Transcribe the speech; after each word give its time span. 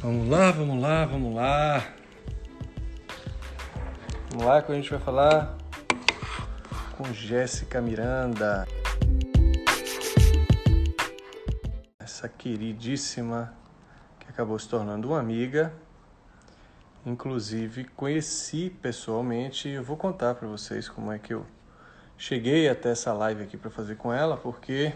Vamos 0.00 0.28
lá, 0.28 0.52
vamos 0.52 0.80
lá, 0.80 1.04
vamos 1.06 1.34
lá. 1.34 1.84
Vamos 4.30 4.46
lá 4.46 4.62
que 4.62 4.70
a 4.70 4.74
gente 4.76 4.88
vai 4.90 5.00
falar 5.00 5.58
com 6.96 7.12
Jéssica 7.12 7.80
Miranda. 7.80 8.64
Essa 11.98 12.28
queridíssima 12.28 13.52
que 14.20 14.28
acabou 14.28 14.56
se 14.56 14.68
tornando 14.68 15.08
uma 15.08 15.18
amiga. 15.18 15.72
Inclusive 17.04 17.82
conheci 17.96 18.70
pessoalmente, 18.70 19.68
eu 19.68 19.82
vou 19.82 19.96
contar 19.96 20.36
para 20.36 20.46
vocês 20.46 20.88
como 20.88 21.10
é 21.10 21.18
que 21.18 21.34
eu 21.34 21.44
cheguei 22.16 22.68
até 22.68 22.90
essa 22.90 23.12
live 23.12 23.42
aqui 23.42 23.56
para 23.56 23.70
fazer 23.70 23.96
com 23.96 24.12
ela, 24.12 24.36
porque 24.36 24.92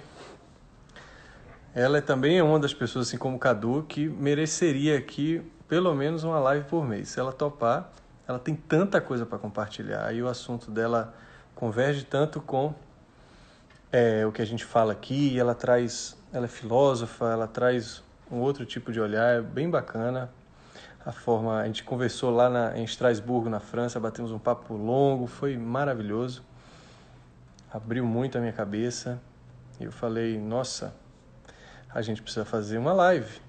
ela 1.75 1.99
é 1.99 2.01
também 2.01 2.39
é 2.39 2.43
uma 2.43 2.59
das 2.59 2.75
pessoas, 2.75 3.09
assim 3.09 3.17
como 3.17 3.37
o 3.37 3.39
Cadu, 3.39 3.85
que 3.89 4.07
mereceria 4.07 4.99
aqui 4.99 5.43
pelo 5.67 5.95
menos 5.95 6.23
uma 6.23 6.39
live 6.39 6.67
por 6.67 6.87
mês. 6.87 7.09
Se 7.09 7.19
ela 7.19 7.33
topar, 7.33 7.91
ela 8.29 8.39
tem 8.39 8.55
tanta 8.55 9.01
coisa 9.01 9.25
para 9.25 9.39
compartilhar 9.39 10.13
e 10.13 10.23
o 10.23 10.29
assunto 10.29 10.71
dela 10.71 11.15
converge 11.55 12.05
tanto 12.05 12.43
com 12.43 12.75
é, 13.91 14.27
o 14.27 14.33
que 14.33 14.43
a 14.43 14.45
gente 14.45 14.67
fala 14.67 14.93
aqui. 14.93 15.39
Ela 15.39 15.55
traz, 15.55 16.15
ela 16.31 16.45
é 16.45 16.49
filósofa, 16.49 17.33
ela 17.33 17.47
traz 17.47 18.03
um 18.31 18.41
outro 18.41 18.67
tipo 18.67 18.93
de 18.93 19.01
olhar, 19.01 19.39
é 19.39 19.41
bem 19.41 19.71
bacana. 19.71 20.31
A 21.07 21.11
forma, 21.11 21.59
a 21.59 21.67
gente 21.67 21.83
conversou 21.83 22.31
lá 22.31 22.51
na, 22.51 22.79
em 22.79 22.85
Estrasburgo, 22.85 23.49
na 23.49 23.61
França, 23.61 23.99
batemos 23.99 24.31
um 24.31 24.39
papo 24.39 24.75
longo, 24.75 25.27
foi 25.27 25.57
maravilhoso. 25.57 26.45
Abriu 27.73 28.05
muito 28.05 28.37
a 28.37 28.41
minha 28.43 28.53
cabeça. 28.53 29.19
Eu 29.81 29.91
falei, 29.91 30.39
nossa, 30.39 30.95
a 31.95 32.03
gente 32.03 32.23
precisa 32.23 32.45
fazer 32.45 32.79
uma 32.79 32.93
live, 32.93 33.41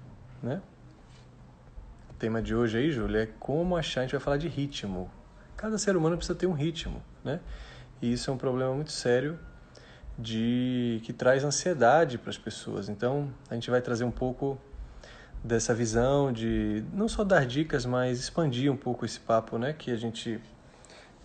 né? 0.42 0.60
O 2.10 2.14
tema 2.14 2.42
de 2.42 2.54
hoje 2.54 2.78
aí, 2.78 2.90
Júlia, 2.90 3.22
é 3.22 3.28
como 3.38 3.76
achar, 3.76 4.00
a 4.00 4.04
gente 4.04 4.12
vai 4.12 4.20
falar 4.20 4.36
de 4.36 4.48
ritmo. 4.48 5.10
Cada 5.56 5.78
ser 5.78 5.96
humano 5.96 6.16
precisa 6.16 6.38
ter 6.38 6.46
um 6.46 6.52
ritmo, 6.52 7.02
né? 7.22 7.40
E 8.00 8.12
isso 8.12 8.30
é 8.30 8.32
um 8.32 8.38
problema 8.38 8.74
muito 8.74 8.92
sério 8.92 9.38
de 10.18 11.00
que 11.04 11.12
traz 11.12 11.42
ansiedade 11.44 12.18
para 12.18 12.30
as 12.30 12.38
pessoas. 12.38 12.88
Então, 12.88 13.32
a 13.50 13.54
gente 13.54 13.70
vai 13.70 13.80
trazer 13.80 14.04
um 14.04 14.10
pouco 14.10 14.58
dessa 15.42 15.74
visão 15.74 16.32
de 16.32 16.84
não 16.92 17.08
só 17.08 17.24
dar 17.24 17.46
dicas, 17.46 17.84
mas 17.84 18.20
expandir 18.20 18.70
um 18.70 18.76
pouco 18.76 19.04
esse 19.04 19.20
papo, 19.20 19.58
né? 19.58 19.72
Que 19.72 19.90
a 19.90 19.96
gente 19.96 20.40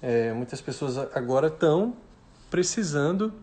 é, 0.01 0.31
muitas 0.31 0.61
pessoas 0.61 0.97
agora 0.97 1.47
estão 1.47 1.95
precisando 2.49 3.33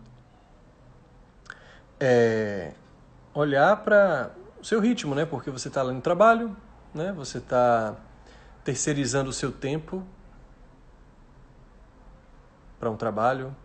é, 1.99 2.73
olhar 3.37 3.77
para 3.83 4.31
o 4.59 4.65
seu 4.65 4.79
ritmo, 4.79 5.13
né? 5.13 5.25
Porque 5.25 5.51
você 5.51 5.67
está 5.67 5.83
lá 5.83 5.93
no 5.93 6.01
trabalho, 6.01 6.55
né? 6.93 7.13
Você 7.13 7.37
está 7.37 7.95
terceirizando 8.63 9.29
o 9.29 9.33
seu 9.33 9.51
tempo 9.51 10.03
para 12.79 12.89
um 12.89 12.97
trabalho, 12.97 13.55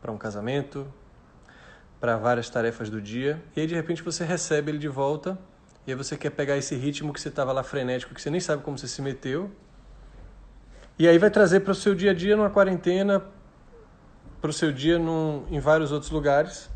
para 0.00 0.12
um 0.12 0.18
casamento, 0.18 0.86
para 1.98 2.16
várias 2.16 2.50
tarefas 2.50 2.90
do 2.90 3.00
dia, 3.00 3.42
e 3.56 3.60
aí 3.60 3.66
de 3.66 3.74
repente 3.74 4.02
você 4.02 4.24
recebe 4.24 4.70
ele 4.70 4.78
de 4.78 4.88
volta, 4.88 5.38
e 5.86 5.92
aí 5.92 5.96
você 5.96 6.16
quer 6.16 6.30
pegar 6.30 6.56
esse 6.56 6.74
ritmo 6.74 7.12
que 7.12 7.20
você 7.20 7.28
estava 7.28 7.52
lá 7.52 7.62
frenético, 7.62 8.14
que 8.14 8.20
você 8.20 8.30
nem 8.30 8.40
sabe 8.40 8.62
como 8.62 8.76
você 8.76 8.88
se 8.88 9.00
meteu, 9.02 9.50
e 10.98 11.06
aí 11.06 11.18
vai 11.18 11.30
trazer 11.30 11.60
para 11.60 11.72
o 11.72 11.74
seu 11.74 11.94
dia 11.94 12.10
a 12.10 12.14
dia 12.14 12.36
numa 12.36 12.50
quarentena, 12.50 13.22
para 14.40 14.50
o 14.50 14.52
seu 14.52 14.72
dia 14.72 14.98
num, 14.98 15.44
em 15.50 15.60
vários 15.60 15.92
outros 15.92 16.10
lugares, 16.10 16.70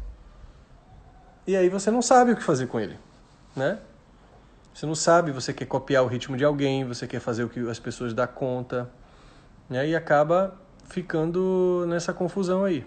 e 1.46 1.56
aí 1.56 1.68
você 1.68 1.90
não 1.90 2.02
sabe 2.02 2.32
o 2.32 2.36
que 2.36 2.42
fazer 2.42 2.66
com 2.66 2.80
ele, 2.80 2.98
né? 3.54 3.78
Você 4.74 4.84
não 4.84 4.94
sabe, 4.94 5.30
você 5.32 5.54
quer 5.54 5.64
copiar 5.64 6.04
o 6.04 6.06
ritmo 6.06 6.36
de 6.36 6.44
alguém, 6.44 6.84
você 6.84 7.06
quer 7.06 7.20
fazer 7.20 7.44
o 7.44 7.48
que 7.48 7.60
as 7.70 7.78
pessoas 7.78 8.12
dão 8.12 8.26
conta, 8.26 8.90
né? 9.70 9.88
E 9.88 9.96
acaba 9.96 10.54
ficando 10.88 11.84
nessa 11.88 12.12
confusão 12.12 12.64
aí. 12.64 12.84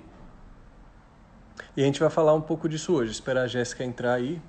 E 1.76 1.82
a 1.82 1.86
gente 1.86 2.00
vai 2.00 2.10
falar 2.10 2.34
um 2.34 2.42
pouco 2.42 2.68
disso 2.68 2.94
hoje. 2.94 3.12
Esperar 3.12 3.44
a 3.44 3.48
Jéssica 3.48 3.84
entrar 3.84 4.14
aí 4.14 4.42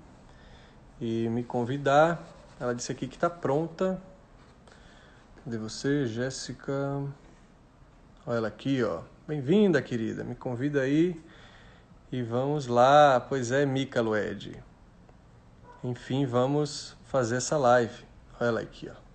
e 1.01 1.29
me 1.29 1.43
convidar. 1.43 2.23
Ela 2.59 2.75
disse 2.75 2.93
aqui 2.93 3.07
que 3.07 3.17
está 3.17 3.31
pronta. 3.31 4.01
Cadê 5.45 5.57
você, 5.57 6.07
Jéssica? 6.07 7.03
Olha 8.27 8.37
ela 8.37 8.49
aqui, 8.49 8.83
ó. 8.83 9.01
Bem-vinda, 9.27 9.81
querida. 9.81 10.25
Me 10.25 10.34
convida 10.34 10.83
aí. 10.83 11.19
E 12.12 12.22
vamos 12.22 12.66
lá. 12.66 13.21
Pois 13.21 13.53
é, 13.53 13.65
Mica 13.65 14.00
Lued. 14.00 14.62
Enfim, 15.84 16.26
vamos 16.26 16.97
fazer 17.04 17.37
essa 17.37 17.56
live. 17.56 18.04
Olha 18.41 18.48
ela 18.48 18.60
aqui, 18.60 18.91
ó. 18.91 19.10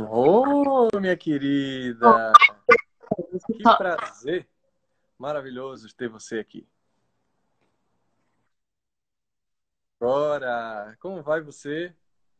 Ô, 0.00 0.88
oh, 0.94 1.00
minha 1.00 1.16
querida! 1.16 2.32
Que 3.46 3.62
prazer 3.76 4.48
maravilhoso 5.18 5.92
ter 5.94 6.08
você 6.08 6.38
aqui. 6.38 6.66
Bora! 9.98 10.96
Como 11.00 11.20
vai 11.22 11.40
você? 11.40 11.92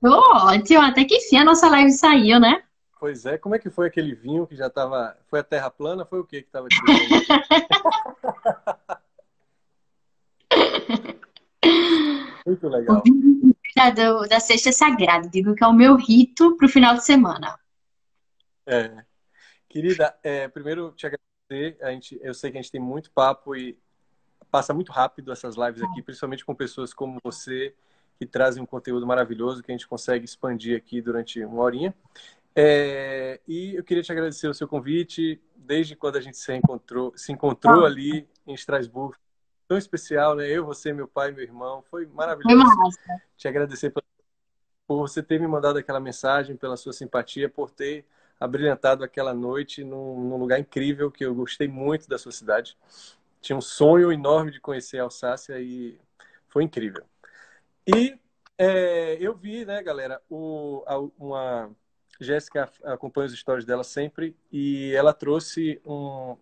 Ótimo, 0.03 0.81
até 0.81 1.04
que 1.04 1.16
enfim 1.16 1.38
a 1.38 1.44
nossa 1.44 1.69
live 1.69 1.92
saiu, 1.92 2.38
né? 2.38 2.62
Pois 3.00 3.26
é, 3.26 3.38
como 3.38 3.54
é 3.54 3.59
que 3.59 3.70
foi 3.70 3.86
aquele 3.86 4.14
vinho 4.14 4.47
que 4.47 4.56
já 4.56 4.66
estava. 4.66 5.16
Foi 5.28 5.41
a 5.41 5.44
terra 5.44 5.70
plana? 5.70 6.04
Foi 6.04 6.19
o 6.19 6.25
que 6.25 6.42
que 6.42 6.48
estava 6.48 6.69
Muito 12.47 12.69
legal. 12.69 13.03
Da, 13.76 13.91
do, 13.91 14.26
da 14.26 14.41
Sexta 14.41 14.72
Sagrada, 14.72 15.28
digo 15.28 15.54
que 15.54 15.62
é 15.62 15.66
o 15.66 15.72
meu 15.72 15.97
rito 15.97 16.56
para 16.56 16.66
o 16.66 16.69
final 16.69 16.94
de 16.94 17.04
semana. 17.04 17.59
É. 18.66 19.04
Querida, 19.69 20.19
é, 20.22 20.48
primeiro 20.48 20.92
te 20.92 21.06
agradecer. 21.06 21.78
A 21.82 21.91
gente, 21.91 22.19
eu 22.22 22.34
sei 22.34 22.50
que 22.50 22.59
a 22.59 22.62
gente 22.62 22.72
tem 22.72 22.80
muito 22.80 23.10
papo 23.10 23.54
e 23.54 23.78
passa 24.50 24.75
muito 24.75 24.91
rápido 24.91 25.30
essas 25.30 25.56
lives 25.56 25.82
aqui, 25.82 26.03
principalmente 26.03 26.44
com 26.44 26.54
pessoas 26.54 26.92
como 26.92 27.20
você, 27.22 27.75
que 28.19 28.27
trazem 28.27 28.62
um 28.62 28.67
conteúdo 28.67 29.06
maravilhoso 29.06 29.62
que 29.62 29.71
a 29.71 29.75
gente 29.75 29.87
consegue 29.87 30.25
expandir 30.25 30.77
aqui 30.77 31.01
durante 31.01 31.43
uma 31.45 31.62
horinha. 31.62 31.95
É, 32.55 33.41
e 33.47 33.77
eu 33.77 33.84
queria 33.84 34.03
te 34.03 34.11
agradecer 34.11 34.49
o 34.49 34.55
seu 34.55 34.67
convite, 34.67 35.41
desde 35.55 35.95
quando 35.95 36.17
a 36.17 36.21
gente 36.21 36.37
se 36.37 36.53
encontrou, 36.53 37.12
se 37.15 37.31
encontrou 37.31 37.87
ali 37.87 38.27
em 38.47 38.55
Estrasburgo. 38.55 39.17
Tão 39.69 39.78
especial, 39.78 40.34
né? 40.34 40.49
Eu, 40.49 40.65
você, 40.65 40.93
meu 40.93 41.07
pai, 41.07 41.31
meu 41.31 41.45
irmão. 41.45 41.84
Foi 41.91 42.07
maravilhoso. 42.07 42.75
Foi 42.75 43.17
te 43.37 43.47
agradecer 43.47 43.91
por, 43.91 44.03
por 44.87 44.99
você 44.99 45.23
ter 45.23 45.39
me 45.39 45.47
mandado 45.47 45.78
aquela 45.78 46.01
mensagem, 46.01 46.57
pela 46.57 46.77
sua 46.77 46.93
simpatia, 46.93 47.49
por 47.49 47.71
ter 47.71 48.05
abrilhantado 48.41 49.05
aquela 49.05 49.34
noite 49.34 49.84
num, 49.84 50.21
num, 50.21 50.37
lugar 50.37 50.59
incrível 50.59 51.11
que 51.11 51.25
eu 51.25 51.34
gostei 51.34 51.69
muito 51.69 52.09
da 52.09 52.19
sua 52.19 52.33
cidade. 52.33 52.77
Tinha 53.41 53.57
um 53.57 53.61
sonho 53.61 54.11
enorme 54.11 54.51
de 54.51 54.61
conhecer 54.61 54.99
a 54.99 55.05
Alsácia 55.05 55.61
e 55.61 55.99
foi 56.49 56.65
incrível. 56.65 57.05
E 57.88 58.19
é, 58.59 59.16
eu 59.19 59.34
vi, 59.34 59.65
né, 59.65 59.82
galera, 59.82 60.21
o, 60.28 60.84
a, 60.87 60.99
uma 61.19 61.71
Jéssica 62.21 62.71
acompanha 62.84 63.28
os 63.28 63.38
stories 63.38 63.65
dela 63.65 63.82
sempre 63.82 64.37
e 64.53 64.93
ela 64.94 65.15
trouxe 65.15 65.81
um, 65.87 66.37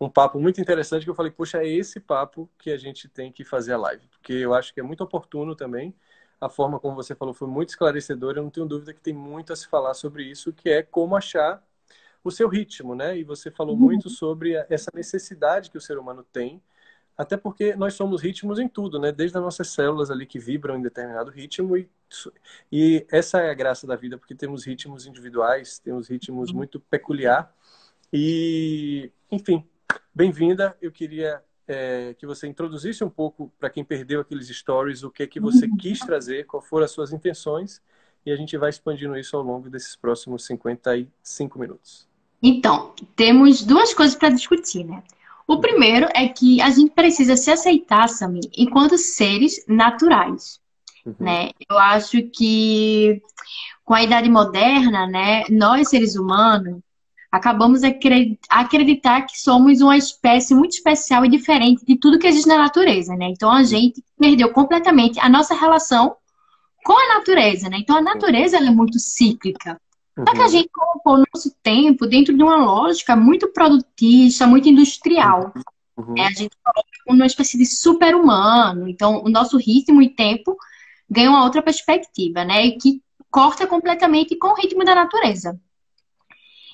um 0.00 0.08
papo 0.08 0.40
muito 0.40 0.58
interessante 0.58 1.04
que 1.04 1.10
eu 1.10 1.14
falei, 1.14 1.30
poxa, 1.30 1.58
é 1.58 1.68
esse 1.68 2.00
papo 2.00 2.48
que 2.56 2.70
a 2.70 2.78
gente 2.78 3.08
tem 3.08 3.30
que 3.30 3.44
fazer 3.44 3.74
a 3.74 3.78
live, 3.78 4.06
porque 4.08 4.32
eu 4.32 4.54
acho 4.54 4.72
que 4.72 4.80
é 4.80 4.82
muito 4.82 5.04
oportuno 5.04 5.54
também. 5.54 5.94
A 6.40 6.48
forma 6.48 6.80
como 6.80 6.94
você 6.94 7.14
falou 7.14 7.34
foi 7.34 7.48
muito 7.48 7.70
esclarecedora, 7.70 8.38
eu 8.38 8.42
não 8.44 8.50
tenho 8.50 8.66
dúvida 8.66 8.94
que 8.94 9.00
tem 9.00 9.14
muito 9.14 9.52
a 9.52 9.56
se 9.56 9.68
falar 9.68 9.92
sobre 9.94 10.24
isso, 10.24 10.52
que 10.52 10.70
é 10.70 10.82
como 10.82 11.14
achar 11.14 11.62
o 12.24 12.30
seu 12.30 12.48
ritmo, 12.48 12.94
né? 12.94 13.18
E 13.18 13.24
você 13.24 13.50
falou 13.50 13.74
uhum. 13.74 13.82
muito 13.82 14.08
sobre 14.08 14.54
essa 14.70 14.90
necessidade 14.94 15.70
que 15.70 15.78
o 15.78 15.80
ser 15.80 15.98
humano 15.98 16.22
tem, 16.22 16.62
até 17.16 17.36
porque 17.36 17.74
nós 17.74 17.94
somos 17.94 18.20
ritmos 18.20 18.58
em 18.58 18.68
tudo, 18.68 18.98
né? 18.98 19.10
Desde 19.10 19.36
as 19.38 19.42
nossas 19.42 19.68
células 19.68 20.10
ali 20.10 20.26
que 20.26 20.38
vibram 20.38 20.76
em 20.76 20.82
determinado 20.82 21.30
ritmo 21.30 21.76
e, 21.76 21.88
e 22.70 23.06
essa 23.10 23.40
é 23.40 23.50
a 23.50 23.54
graça 23.54 23.86
da 23.86 23.96
vida, 23.96 24.18
porque 24.18 24.34
temos 24.34 24.64
ritmos 24.64 25.06
individuais, 25.06 25.78
temos 25.78 26.08
ritmos 26.08 26.50
uhum. 26.50 26.56
muito 26.56 26.78
peculiar 26.78 27.54
e, 28.12 29.10
enfim, 29.30 29.64
bem-vinda. 30.14 30.76
Eu 30.80 30.92
queria 30.92 31.42
é, 31.66 32.14
que 32.18 32.26
você 32.26 32.46
introduzisse 32.46 33.02
um 33.02 33.10
pouco 33.10 33.50
para 33.58 33.70
quem 33.70 33.82
perdeu 33.82 34.20
aqueles 34.20 34.48
stories 34.48 35.02
o 35.02 35.10
que 35.10 35.22
é 35.22 35.26
que 35.26 35.40
você 35.40 35.66
uhum. 35.66 35.76
quis 35.76 35.98
trazer, 36.00 36.44
quais 36.44 36.66
foram 36.68 36.84
as 36.84 36.90
suas 36.90 37.12
intenções 37.12 37.80
e 38.26 38.32
a 38.32 38.36
gente 38.36 38.58
vai 38.58 38.68
expandindo 38.68 39.16
isso 39.16 39.36
ao 39.36 39.42
longo 39.42 39.70
desses 39.70 39.96
próximos 39.96 40.44
55 40.44 41.58
minutos. 41.58 42.06
Então, 42.42 42.94
temos 43.14 43.62
duas 43.62 43.94
coisas 43.94 44.16
para 44.16 44.28
discutir, 44.28 44.84
né? 44.84 45.02
O 45.46 45.60
primeiro 45.60 46.08
é 46.14 46.28
que 46.28 46.60
a 46.60 46.70
gente 46.70 46.90
precisa 46.90 47.36
se 47.36 47.50
aceitar, 47.50 48.08
Sami, 48.08 48.40
enquanto 48.56 48.98
seres 48.98 49.64
naturais, 49.68 50.58
uhum. 51.04 51.14
né? 51.20 51.50
Eu 51.70 51.78
acho 51.78 52.22
que 52.30 53.22
com 53.84 53.94
a 53.94 54.02
idade 54.02 54.28
moderna, 54.28 55.06
né, 55.06 55.44
nós 55.48 55.88
seres 55.88 56.16
humanos, 56.16 56.80
acabamos 57.30 57.82
a 57.84 57.88
acreditar 58.50 59.22
que 59.22 59.38
somos 59.38 59.80
uma 59.80 59.96
espécie 59.96 60.54
muito 60.54 60.72
especial 60.72 61.24
e 61.24 61.28
diferente 61.28 61.84
de 61.84 61.96
tudo 61.96 62.18
que 62.18 62.26
existe 62.26 62.48
na 62.48 62.58
natureza, 62.58 63.14
né? 63.14 63.28
Então 63.28 63.50
a 63.50 63.62
gente 63.62 64.02
perdeu 64.18 64.52
completamente 64.52 65.20
a 65.20 65.28
nossa 65.28 65.54
relação 65.54 66.16
com 66.84 66.92
a 66.92 67.18
natureza, 67.18 67.68
né? 67.68 67.78
Então 67.80 67.96
a 67.96 68.02
natureza 68.02 68.56
é 68.56 68.70
muito 68.70 68.98
cíclica. 68.98 69.80
Só 70.18 70.32
que 70.32 70.40
a 70.40 70.44
uhum. 70.44 70.48
gente 70.48 70.70
colocou 70.70 71.14
o 71.14 71.24
nosso 71.32 71.54
tempo 71.62 72.06
dentro 72.06 72.34
de 72.34 72.42
uma 72.42 72.56
lógica 72.56 73.14
muito 73.14 73.52
produtista, 73.52 74.46
muito 74.46 74.68
industrial. 74.68 75.52
Uhum. 75.96 76.14
É, 76.16 76.26
a 76.26 76.30
gente 76.30 76.56
coloca 76.62 76.88
uma 77.06 77.26
espécie 77.26 77.58
de 77.58 77.66
super-humano. 77.66 78.88
Então, 78.88 79.22
o 79.22 79.28
nosso 79.28 79.58
ritmo 79.58 80.00
e 80.00 80.08
tempo 80.08 80.56
ganha 81.08 81.30
uma 81.30 81.44
outra 81.44 81.62
perspectiva, 81.62 82.44
né? 82.44 82.64
E 82.66 82.78
que 82.78 83.02
corta 83.30 83.66
completamente 83.66 84.36
com 84.36 84.48
o 84.48 84.54
ritmo 84.54 84.84
da 84.84 84.94
natureza. 84.94 85.60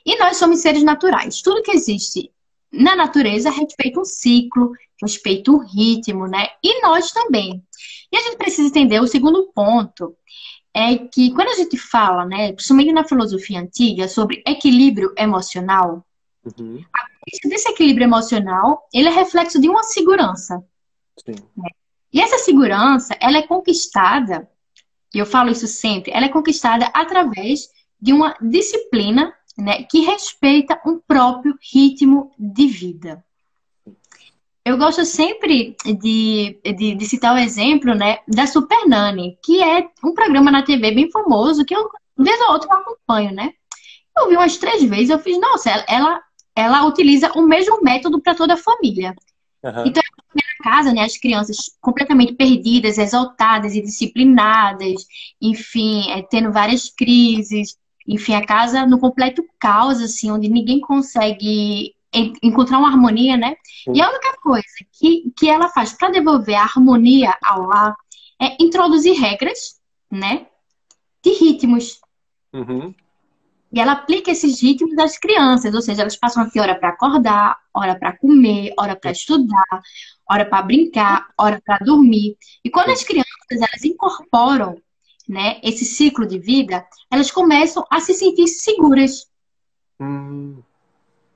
E 0.07 0.17
nós 0.19 0.37
somos 0.37 0.61
seres 0.61 0.85
naturais. 0.85 1.43
Tudo 1.43 1.63
que 1.63 1.73
existe 1.73 2.31
na 2.73 2.95
natureza 2.95 3.51
respeita 3.51 4.01
um 4.01 4.05
ciclo, 4.05 4.73
respeita 5.01 5.51
um 5.51 5.59
ritmo, 5.59 6.29
né? 6.29 6.49
E 6.63 6.81
nós 6.81 7.11
também. 7.11 7.63
E 8.11 8.17
a 8.17 8.21
gente 8.21 8.37
precisa 8.37 8.69
entender 8.69 9.01
o 9.01 9.07
segundo 9.07 9.51
ponto 9.53 10.17
é 10.75 10.97
que 10.97 11.31
quando 11.33 11.49
a 11.49 11.55
gente 11.55 11.77
fala, 11.77 12.25
né, 12.25 12.53
principalmente 12.53 12.93
na 12.93 13.05
filosofia 13.05 13.61
antiga, 13.61 14.09
sobre 14.09 14.43
equilíbrio 14.47 15.13
emocional, 15.17 16.05
uhum. 16.59 16.83
desse 17.45 17.69
equilíbrio 17.69 18.05
emocional, 18.05 18.89
ele 18.93 19.09
é 19.09 19.13
reflexo 19.13 19.61
de 19.61 19.69
uma 19.69 19.83
segurança. 19.83 20.65
Né? 21.27 21.71
E 22.13 22.21
essa 22.21 22.39
segurança, 22.39 23.17
ela 23.21 23.39
é 23.39 23.47
conquistada, 23.47 24.49
e 25.15 25.19
eu 25.19 25.27
falo 25.27 25.51
isso 25.51 25.67
sempre, 25.67 26.13
ela 26.13 26.27
é 26.27 26.31
conquistada 26.31 26.87
através 26.95 27.69
de 28.01 28.13
uma 28.13 28.35
disciplina 28.41 29.33
né, 29.57 29.83
que 29.85 30.01
respeita 30.01 30.81
um 30.87 30.99
próprio 30.99 31.57
ritmo 31.73 32.33
de 32.39 32.67
vida. 32.67 33.25
Eu 34.65 34.79
gosto 34.79 35.05
sempre 35.05 35.77
de, 35.85 36.61
de, 36.63 36.95
de, 36.95 37.05
citar 37.07 37.35
o 37.35 37.39
exemplo 37.39 37.95
né, 37.95 38.19
da 38.29 38.47
Super 38.47 38.87
Nani, 38.87 39.37
que 39.45 39.61
é 39.61 39.89
um 40.05 40.15
programa 40.15 40.53
na 40.53 40.63
TV 40.63 40.93
bem 40.93 41.11
famoso 41.11 41.65
que 41.65 41.75
eu, 41.75 41.91
vez 42.17 42.41
ou 42.43 42.53
outra, 42.53 42.69
eu 42.71 42.79
acompanho, 42.79 43.33
né? 43.33 43.53
Eu 44.17 44.29
vi 44.29 44.37
umas 44.37 44.57
três 44.59 44.85
vezes, 44.85 45.11
eu 45.11 45.19
fiz, 45.19 45.41
nossa, 45.41 45.69
ela, 45.89 46.21
ela 46.55 46.85
utiliza 46.85 47.33
o 47.33 47.43
mesmo 47.43 47.83
método 47.83 48.21
para 48.21 48.37
toda 48.37 48.55
a 48.55 48.59
família. 48.59 49.15
Uhum. 49.65 49.87
Então, 49.87 50.03
na 50.35 50.71
casa, 50.71 50.93
né, 50.93 51.03
as 51.03 51.19
crianças 51.19 51.57
completamente 51.81 52.35
perdidas, 52.35 52.99
exaltadas 52.99 53.75
e 53.75 53.83
disciplinadas, 53.83 55.07
enfim, 55.41 56.09
é, 56.11 56.23
tendo 56.23 56.53
várias 56.53 56.89
crises, 56.89 57.77
enfim, 58.07 58.35
a 58.35 58.47
casa 58.47 58.87
no 58.87 59.01
completo 59.01 59.45
caos, 59.59 60.01
assim, 60.01 60.31
onde 60.31 60.49
ninguém 60.49 60.81
consegue 60.81 61.95
encontrar 62.43 62.79
uma 62.79 62.89
harmonia, 62.89 63.37
né? 63.37 63.57
E 63.93 64.01
a 64.01 64.09
única 64.09 64.37
coisa 64.43 64.67
que, 64.93 65.33
que 65.37 65.49
ela 65.49 65.69
faz 65.69 65.93
para 65.93 66.11
devolver 66.11 66.57
a 66.57 66.63
harmonia 66.63 67.37
ao 67.43 67.63
lar 67.63 67.97
é 68.41 68.57
introduzir 68.61 69.19
regras, 69.19 69.81
né? 70.11 70.47
De 71.23 71.33
ritmos. 71.33 72.01
Uhum. 72.53 72.95
E 73.73 73.81
ela 73.81 73.93
aplica 73.93 74.31
esses 74.31 74.61
ritmos 74.61 74.95
das 74.95 75.17
crianças, 75.17 75.75
ou 75.75 75.81
seja, 75.81 76.03
elas 76.03 76.17
passam 76.17 76.43
aqui 76.43 76.61
hora 76.61 76.75
para 76.75 76.91
acordar, 76.91 77.57
hora 77.73 77.99
para 77.99 78.17
comer, 78.19 78.75
hora 78.79 78.95
para 78.95 79.13
estudar, 79.13 79.83
hora 80.29 80.45
para 80.45 80.63
brincar, 80.63 81.29
hora 81.39 81.63
para 81.65 81.79
dormir. 81.79 82.37
E 82.63 82.69
quando 82.69 82.91
as 82.91 83.03
crianças 83.03 83.31
elas 83.51 83.83
incorporam, 83.85 84.77
né, 85.27 85.59
esse 85.63 85.87
ciclo 85.87 86.27
de 86.27 86.39
vida, 86.39 86.87
elas 87.11 87.31
começam 87.31 87.87
a 87.91 88.01
se 88.01 88.13
sentir 88.13 88.49
seguras. 88.49 89.27
Hum 89.99 90.63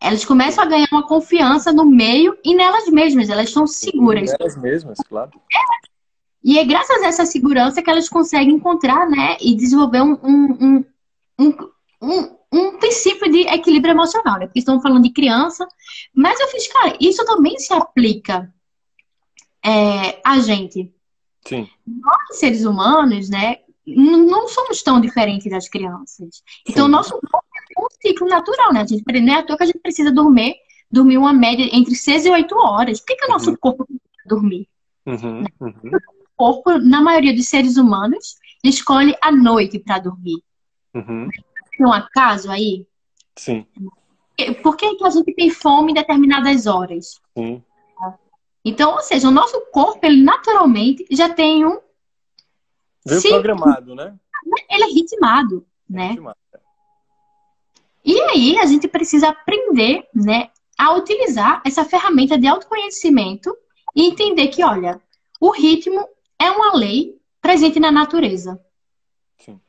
elas 0.00 0.24
começam 0.24 0.64
a 0.64 0.66
ganhar 0.66 0.88
uma 0.92 1.06
confiança 1.06 1.72
no 1.72 1.84
meio 1.84 2.36
e 2.44 2.54
nelas 2.54 2.86
mesmas, 2.88 3.28
elas 3.28 3.48
estão 3.48 3.66
seguras. 3.66 4.30
Nelas 4.38 4.56
mesmas, 4.56 4.98
claro. 5.08 5.30
E 6.44 6.58
é 6.58 6.64
graças 6.64 7.02
a 7.02 7.06
essa 7.06 7.26
segurança 7.26 7.82
que 7.82 7.90
elas 7.90 8.08
conseguem 8.08 8.54
encontrar, 8.54 9.08
né, 9.08 9.36
e 9.40 9.54
desenvolver 9.54 10.02
um, 10.02 10.12
um, 10.22 10.84
um, 11.38 11.54
um, 12.00 12.36
um 12.52 12.78
princípio 12.78 13.30
de 13.30 13.40
equilíbrio 13.48 13.92
emocional, 13.92 14.38
né? 14.38 14.46
Porque 14.46 14.60
estamos 14.60 14.82
falando 14.82 15.02
de 15.02 15.12
criança, 15.12 15.66
mas 16.14 16.38
eu 16.38 16.48
fiz, 16.48 16.68
cara, 16.68 16.96
isso 17.00 17.24
também 17.24 17.58
se 17.58 17.72
aplica 17.72 18.52
é, 19.64 20.20
a 20.24 20.38
gente. 20.38 20.94
Sim. 21.44 21.68
Nós, 21.84 22.38
seres 22.38 22.64
humanos, 22.64 23.28
né, 23.28 23.58
não 23.86 24.48
somos 24.48 24.82
tão 24.82 25.00
diferentes 25.00 25.50
das 25.50 25.68
crianças. 25.68 26.42
Então, 26.68 26.86
o 26.86 26.88
nosso 26.88 27.10
corpo 27.20 27.45
um 27.86 28.00
ciclo 28.00 28.28
natural, 28.28 28.72
né? 28.72 28.82
A 28.82 28.86
gente, 28.86 29.04
não 29.06 29.34
é 29.34 29.38
à 29.38 29.42
toa 29.42 29.56
que 29.56 29.62
a 29.62 29.66
gente 29.66 29.78
precisa 29.78 30.12
dormir, 30.12 30.54
dormir 30.90 31.18
uma 31.18 31.32
média 31.32 31.68
entre 31.72 31.94
6 31.94 32.26
e 32.26 32.30
8 32.30 32.56
horas. 32.56 33.00
Por 33.00 33.06
que, 33.06 33.16
que 33.16 33.26
o 33.26 33.28
nosso 33.28 33.50
uhum. 33.50 33.56
corpo 33.56 33.86
precisa 33.86 34.26
dormir? 34.26 34.68
Uhum. 35.06 35.44
Uhum. 35.60 35.90
O 35.94 36.36
corpo, 36.36 36.78
na 36.78 37.00
maioria 37.00 37.34
dos 37.34 37.46
seres 37.46 37.76
humanos, 37.76 38.36
escolhe 38.62 39.16
a 39.22 39.32
noite 39.32 39.78
para 39.78 39.98
dormir. 39.98 40.42
Uhum. 40.94 41.28
Tem 41.76 41.86
um 41.86 41.92
acaso 41.92 42.50
aí? 42.50 42.86
Sim. 43.36 43.66
Por 44.62 44.76
que, 44.76 44.96
que 44.96 45.04
a 45.04 45.10
gente 45.10 45.32
tem 45.34 45.50
fome 45.50 45.92
em 45.92 45.94
determinadas 45.94 46.66
horas? 46.66 47.20
Sim. 47.36 47.62
Então, 48.64 48.94
ou 48.94 49.00
seja, 49.00 49.28
o 49.28 49.30
nosso 49.30 49.60
corpo, 49.70 50.04
ele 50.04 50.22
naturalmente 50.22 51.06
já 51.10 51.28
tem 51.28 51.64
um 51.64 51.78
Veio 53.06 53.22
programado, 53.22 53.94
né? 53.94 54.14
Ele 54.68 54.82
é 54.82 54.86
ritmado, 54.88 55.64
né? 55.88 56.08
Ritmado. 56.08 56.36
E 58.06 58.20
aí 58.22 58.58
a 58.58 58.66
gente 58.66 58.86
precisa 58.86 59.28
aprender, 59.28 60.06
né, 60.14 60.48
a 60.78 60.94
utilizar 60.94 61.60
essa 61.66 61.84
ferramenta 61.84 62.38
de 62.38 62.46
autoconhecimento 62.46 63.56
e 63.94 64.06
entender 64.06 64.48
que, 64.48 64.62
olha, 64.62 65.00
o 65.40 65.50
ritmo 65.50 66.06
é 66.38 66.48
uma 66.50 66.76
lei 66.76 67.18
presente 67.40 67.80
na 67.80 67.90
natureza. 67.90 68.60
Sim. 69.38 69.60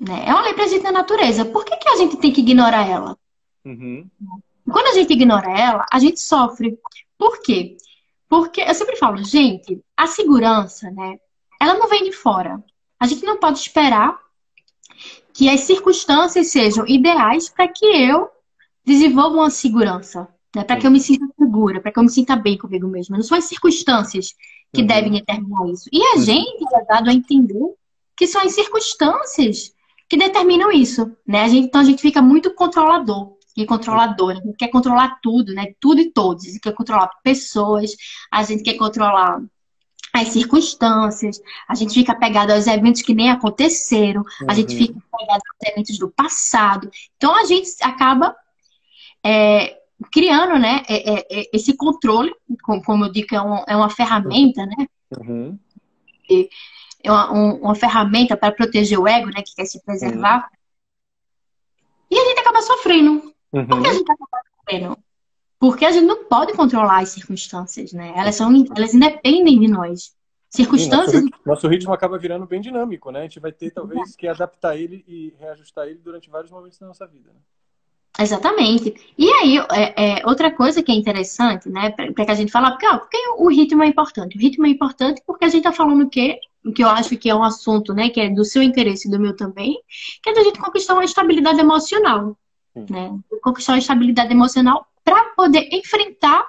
Né? 0.00 0.24
É 0.26 0.30
uma 0.32 0.42
lei 0.42 0.54
presente 0.54 0.82
na 0.82 0.92
natureza. 0.92 1.44
Por 1.44 1.64
que, 1.64 1.76
que 1.76 1.88
a 1.88 1.96
gente 1.96 2.16
tem 2.16 2.32
que 2.32 2.40
ignorar 2.40 2.88
ela? 2.88 3.16
Uhum. 3.64 4.08
Quando 4.68 4.88
a 4.88 4.94
gente 4.94 5.12
ignora 5.12 5.50
ela, 5.56 5.86
a 5.92 5.98
gente 6.00 6.18
sofre. 6.18 6.76
Por 7.16 7.40
quê? 7.42 7.76
Porque 8.28 8.60
eu 8.60 8.74
sempre 8.74 8.96
falo, 8.96 9.22
gente, 9.22 9.80
a 9.96 10.08
segurança, 10.08 10.90
né? 10.90 11.20
ela 11.60 11.74
não 11.74 11.88
vem 11.88 12.04
de 12.04 12.12
fora. 12.12 12.62
A 12.98 13.06
gente 13.06 13.24
não 13.24 13.38
pode 13.38 13.58
esperar 13.58 14.18
que 15.32 15.48
as 15.48 15.60
circunstâncias 15.60 16.48
sejam 16.48 16.86
ideais 16.86 17.48
para 17.48 17.68
que 17.68 17.84
eu 17.84 18.28
desenvolva 18.84 19.36
uma 19.36 19.50
segurança, 19.50 20.28
né? 20.54 20.64
para 20.64 20.76
que 20.76 20.86
eu 20.86 20.90
me 20.90 21.00
sinta 21.00 21.26
segura, 21.38 21.80
para 21.80 21.92
que 21.92 21.98
eu 21.98 22.02
me 22.02 22.08
sinta 22.08 22.36
bem 22.36 22.56
comigo 22.56 22.86
mesma. 22.88 23.16
Não 23.16 23.24
são 23.24 23.36
as 23.36 23.44
circunstâncias 23.44 24.34
que 24.72 24.80
uhum. 24.82 24.86
devem 24.86 25.12
determinar 25.12 25.66
isso. 25.68 25.88
E 25.92 26.02
a 26.02 26.16
uhum. 26.16 26.22
gente 26.22 26.64
é 26.74 26.84
dado 26.84 27.10
a 27.10 27.12
entender 27.12 27.74
que 28.16 28.26
são 28.26 28.42
as 28.42 28.54
circunstâncias 28.54 29.74
que 30.08 30.16
determinam 30.16 30.70
isso, 30.70 31.10
né? 31.26 31.42
A 31.42 31.48
gente, 31.48 31.66
então 31.66 31.80
a 31.80 31.84
gente 31.84 32.00
fica 32.00 32.22
muito 32.22 32.54
controlador 32.54 33.36
e 33.56 33.66
controladora, 33.66 34.38
a 34.38 34.42
gente 34.42 34.56
quer 34.56 34.68
controlar 34.68 35.18
tudo, 35.22 35.52
né? 35.52 35.74
Tudo 35.80 36.00
e 36.00 36.10
todos. 36.12 36.44
A 36.44 36.48
gente 36.48 36.60
quer 36.60 36.72
controlar 36.72 37.10
pessoas, 37.22 37.90
a 38.30 38.42
gente 38.42 38.62
quer 38.62 38.74
controlar 38.74 39.42
as 40.16 40.28
circunstâncias, 40.28 41.40
a 41.68 41.74
gente 41.74 41.94
fica 41.94 42.12
apegado 42.12 42.50
aos 42.50 42.66
eventos 42.66 43.02
que 43.02 43.14
nem 43.14 43.30
aconteceram, 43.30 44.20
uhum. 44.20 44.46
a 44.48 44.54
gente 44.54 44.72
uhum. 44.72 44.78
fica 44.78 44.98
apegado 45.12 45.40
aos 45.40 45.72
eventos 45.72 45.98
do 45.98 46.10
passado. 46.10 46.90
Então 47.16 47.34
a 47.34 47.44
gente 47.44 47.70
acaba 47.82 48.34
é, 49.24 49.78
criando 50.12 50.58
né, 50.58 50.82
é, 50.88 51.14
é, 51.14 51.26
é 51.30 51.50
esse 51.52 51.76
controle, 51.76 52.34
como 52.64 53.04
eu 53.04 53.12
digo, 53.12 53.34
é, 53.34 53.42
um, 53.42 53.64
é 53.66 53.76
uma 53.76 53.90
ferramenta, 53.90 54.64
né? 54.66 54.86
Uhum. 55.18 55.58
É 57.02 57.10
uma, 57.10 57.32
um, 57.32 57.54
uma, 57.62 57.74
ferramenta 57.74 58.36
para 58.36 58.52
proteger 58.52 58.98
o 58.98 59.06
ego, 59.06 59.26
né? 59.26 59.42
Que 59.42 59.54
quer 59.54 59.64
se 59.64 59.82
preservar. 59.84 60.38
Uhum. 60.38 60.56
E 62.10 62.18
a 62.18 62.24
gente 62.24 62.40
acaba 62.40 62.62
sofrendo. 62.62 63.32
Por 63.50 63.82
que 63.82 63.88
a 63.88 63.92
gente 63.92 64.10
acaba 64.10 64.42
sofrendo? 64.58 64.98
Porque 65.58 65.84
a 65.84 65.90
gente 65.90 66.04
não 66.04 66.24
pode 66.24 66.52
controlar 66.52 67.00
as 67.00 67.10
circunstâncias, 67.10 67.92
né? 67.92 68.12
Elas, 68.16 68.34
são, 68.34 68.52
elas 68.76 68.94
independem 68.94 69.58
de 69.58 69.68
nós. 69.68 70.14
Circunstâncias. 70.50 71.22
Sim, 71.22 71.30
nosso, 71.30 71.42
nosso, 71.46 71.68
ritmo 71.68 71.92
acaba 71.92 72.18
virando 72.18 72.46
bem 72.46 72.60
dinâmico, 72.60 73.10
né? 73.10 73.20
A 73.20 73.22
gente 73.22 73.40
vai 73.40 73.52
ter, 73.52 73.70
talvez, 73.70 74.14
que 74.14 74.28
adaptar 74.28 74.76
ele 74.76 75.04
e 75.06 75.34
reajustar 75.38 75.86
ele 75.86 75.98
durante 75.98 76.30
vários 76.30 76.50
momentos 76.50 76.78
da 76.78 76.86
nossa 76.86 77.06
vida. 77.06 77.30
Né? 77.30 77.40
Exatamente. 78.18 78.94
E 79.18 79.30
aí, 79.30 79.58
é, 79.72 80.20
é, 80.20 80.26
outra 80.26 80.50
coisa 80.50 80.82
que 80.82 80.90
é 80.90 80.94
interessante, 80.94 81.68
né, 81.68 81.90
para 81.90 82.24
que 82.24 82.30
a 82.30 82.34
gente 82.34 82.50
fala, 82.50 82.70
porque, 82.70 82.86
ó, 82.86 82.98
porque 82.98 83.18
o 83.36 83.48
ritmo 83.48 83.82
é 83.82 83.86
importante? 83.86 84.36
O 84.36 84.40
ritmo 84.40 84.66
é 84.66 84.70
importante 84.70 85.22
porque 85.26 85.44
a 85.44 85.48
gente 85.48 85.58
está 85.58 85.72
falando 85.72 86.08
que, 86.08 86.38
que 86.74 86.82
eu 86.82 86.88
acho 86.88 87.16
que 87.18 87.28
é 87.28 87.34
um 87.34 87.42
assunto, 87.42 87.92
né, 87.92 88.08
que 88.08 88.20
é 88.20 88.30
do 88.30 88.44
seu 88.44 88.62
interesse 88.62 89.08
e 89.08 89.10
do 89.10 89.20
meu 89.20 89.36
também, 89.36 89.78
que 90.22 90.30
é 90.30 90.32
da 90.32 90.42
gente 90.42 90.58
conquistar 90.58 90.94
uma 90.94 91.04
estabilidade 91.04 91.60
emocional, 91.60 92.38
Sim. 92.72 92.86
né? 92.88 93.18
Conquistar 93.42 93.72
uma 93.72 93.78
estabilidade 93.78 94.32
emocional 94.32 94.86
para 95.06 95.26
poder 95.36 95.68
enfrentar 95.72 96.44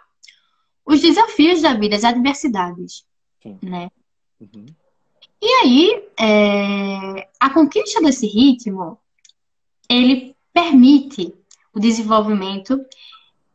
os 0.84 1.00
desafios 1.00 1.62
da 1.62 1.76
vida, 1.76 1.96
as 1.96 2.04
adversidades, 2.04 3.06
Sim. 3.44 3.60
né? 3.62 3.92
Uhum. 4.42 4.66
E 5.40 5.48
aí, 5.62 6.04
é, 6.20 7.30
a 7.40 7.52
conquista 7.52 8.02
desse 8.02 8.26
ritmo, 8.26 8.98
ele 9.88 10.36
permite 10.52 11.32
o 11.72 11.80
desenvolvimento 11.80 12.84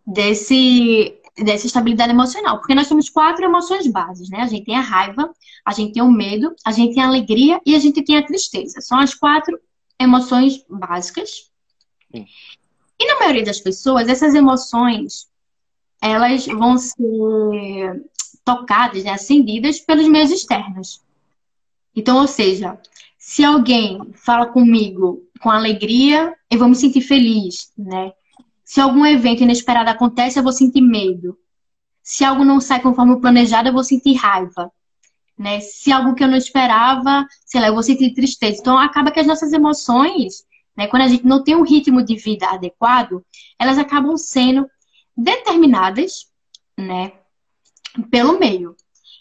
desse, 0.06 1.18
dessa 1.37 1.66
estabilidade 1.66 2.12
emocional. 2.12 2.59
Porque 2.59 2.75
nós 2.75 2.87
temos 2.87 3.11
quatro 3.11 3.44
emoções 3.44 3.88
bases, 3.88 4.30
né? 4.30 4.42
A 4.42 4.47
gente 4.47 4.66
tem 4.66 4.76
a 4.76 4.80
raiva, 4.80 5.35
a 5.64 5.73
gente 5.73 5.94
tem 5.94 6.02
o 6.02 6.12
medo, 6.12 6.54
a 6.64 6.71
gente 6.71 6.94
tem 6.94 7.02
a 7.02 7.09
alegria 7.09 7.61
e 7.66 7.75
a 7.75 7.78
gente 7.80 8.02
tem 8.02 8.16
a 8.16 8.25
tristeza. 8.25 8.80
São 8.80 9.00
as 9.00 9.14
quatro 9.14 9.59
emoções 9.99 10.64
básicas. 10.71 11.50
Sim. 12.14 12.26
E 13.02 13.06
na 13.09 13.18
maioria 13.18 13.44
das 13.44 13.59
pessoas, 13.59 14.06
essas 14.06 14.32
emoções, 14.32 15.26
elas 16.00 16.47
vão 16.47 16.78
ser 16.78 16.97
tocadas, 18.44 19.02
né, 19.02 19.11
acendidas 19.11 19.80
pelos 19.80 20.06
meios 20.06 20.30
externos. 20.30 21.02
Então, 21.97 22.21
ou 22.21 22.28
seja, 22.28 22.78
se 23.18 23.42
alguém 23.42 24.12
fala 24.14 24.47
comigo 24.47 25.28
com 25.40 25.50
alegria, 25.50 26.32
eu 26.49 26.61
vou 26.61 26.68
me 26.68 26.76
sentir 26.76 27.00
feliz, 27.00 27.73
né? 27.76 28.12
Se 28.64 28.80
algum 28.80 29.04
evento 29.04 29.42
inesperado 29.42 29.90
acontece, 29.90 30.38
eu 30.38 30.44
vou 30.44 30.52
sentir 30.52 30.80
medo. 30.80 31.37
Se 32.04 32.25
algo 32.25 32.44
não 32.44 32.61
sai 32.61 32.80
conforme 32.80 33.21
planejado, 33.21 33.68
eu 33.68 33.73
vou 33.73 33.82
sentir 33.82 34.14
raiva. 34.14 34.71
Né? 35.37 35.59
Se 35.59 35.90
algo 35.90 36.14
que 36.14 36.23
eu 36.23 36.28
não 36.28 36.37
esperava, 36.37 37.26
sei 37.44 37.61
lá, 37.61 37.66
eu 37.66 37.75
vou 37.75 37.82
sentir 37.82 38.14
tristeza. 38.14 38.61
Então, 38.61 38.78
acaba 38.78 39.11
que 39.11 39.18
as 39.18 39.26
nossas 39.26 39.52
emoções, 39.52 40.44
né, 40.76 40.87
quando 40.87 41.02
a 41.02 41.09
gente 41.09 41.25
não 41.25 41.43
tem 41.43 41.55
um 41.55 41.62
ritmo 41.62 42.02
de 42.02 42.17
vida 42.17 42.47
adequado, 42.49 43.25
elas 43.59 43.79
acabam 43.79 44.17
sendo 44.17 44.69
determinadas, 45.17 46.26
né, 46.79 47.12
pelo 48.11 48.38
meio. 48.38 48.75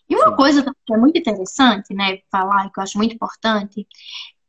E 0.09 0.15
uma 0.15 0.35
coisa 0.35 0.63
que 0.63 0.93
é 0.93 0.97
muito 0.97 1.17
interessante, 1.17 1.93
né, 1.93 2.19
falar, 2.31 2.69
que 2.69 2.79
eu 2.79 2.83
acho 2.83 2.97
muito 2.97 3.15
importante, 3.15 3.87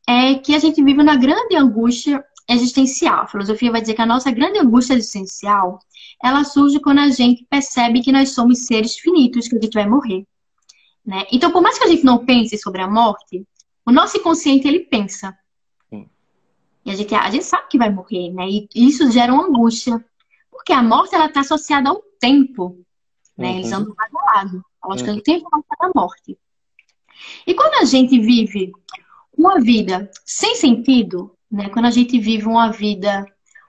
é 0.08 0.34
que 0.34 0.54
a 0.54 0.58
gente 0.58 0.82
vive 0.82 1.02
na 1.02 1.16
grande 1.16 1.56
angústia 1.56 2.24
existencial. 2.48 3.22
A 3.22 3.26
filosofia 3.26 3.70
vai 3.70 3.80
dizer 3.80 3.94
que 3.94 4.02
a 4.02 4.06
nossa 4.06 4.30
grande 4.30 4.58
angústia 4.58 4.94
existencial, 4.94 5.78
ela 6.22 6.44
surge 6.44 6.80
quando 6.80 6.98
a 6.98 7.08
gente 7.08 7.46
percebe 7.48 8.02
que 8.02 8.12
nós 8.12 8.30
somos 8.30 8.66
seres 8.66 8.96
finitos, 8.96 9.48
que 9.48 9.56
a 9.56 9.60
gente 9.60 9.74
vai 9.74 9.88
morrer. 9.88 10.26
Né? 11.04 11.24
Então, 11.32 11.50
por 11.50 11.62
mais 11.62 11.78
que 11.78 11.84
a 11.84 11.88
gente 11.88 12.04
não 12.04 12.24
pense 12.24 12.56
sobre 12.58 12.80
a 12.80 12.88
morte, 12.88 13.46
o 13.86 13.92
nosso 13.92 14.16
inconsciente, 14.16 14.66
ele 14.66 14.80
pensa. 14.80 15.36
E 16.84 16.90
a 16.90 16.94
gente, 16.94 17.14
a 17.14 17.30
gente 17.30 17.44
sabe 17.44 17.68
que 17.68 17.78
vai 17.78 17.90
morrer, 17.90 18.30
né? 18.32 18.48
E 18.48 18.68
isso 18.74 19.10
gera 19.10 19.32
uma 19.32 19.46
angústia. 19.46 20.04
Porque 20.50 20.72
a 20.72 20.82
morte, 20.82 21.14
ela 21.14 21.26
está 21.26 21.40
associada 21.40 21.88
ao 21.88 22.02
tempo. 22.20 22.78
Né? 23.36 23.50
Uhum. 23.50 23.56
Eles 23.58 23.72
andam 23.72 23.94
lado 23.98 24.18
a 24.18 24.36
lado. 24.36 24.64
A 24.82 24.88
lógica 24.88 25.10
uhum. 25.10 25.16
do 25.16 25.22
tempo 25.22 25.48
é 25.52 25.86
a 25.86 25.90
morte. 25.94 26.38
E 27.46 27.54
quando 27.54 27.74
a 27.74 27.84
gente 27.84 28.18
vive 28.18 28.72
uma 29.36 29.60
vida 29.60 30.10
sem 30.24 30.54
sentido, 30.56 31.36
né? 31.52 31.68
Quando 31.68 31.84
a 31.84 31.90
gente 31.90 32.18
vive 32.18 32.46
uma 32.46 32.70
vida 32.70 33.26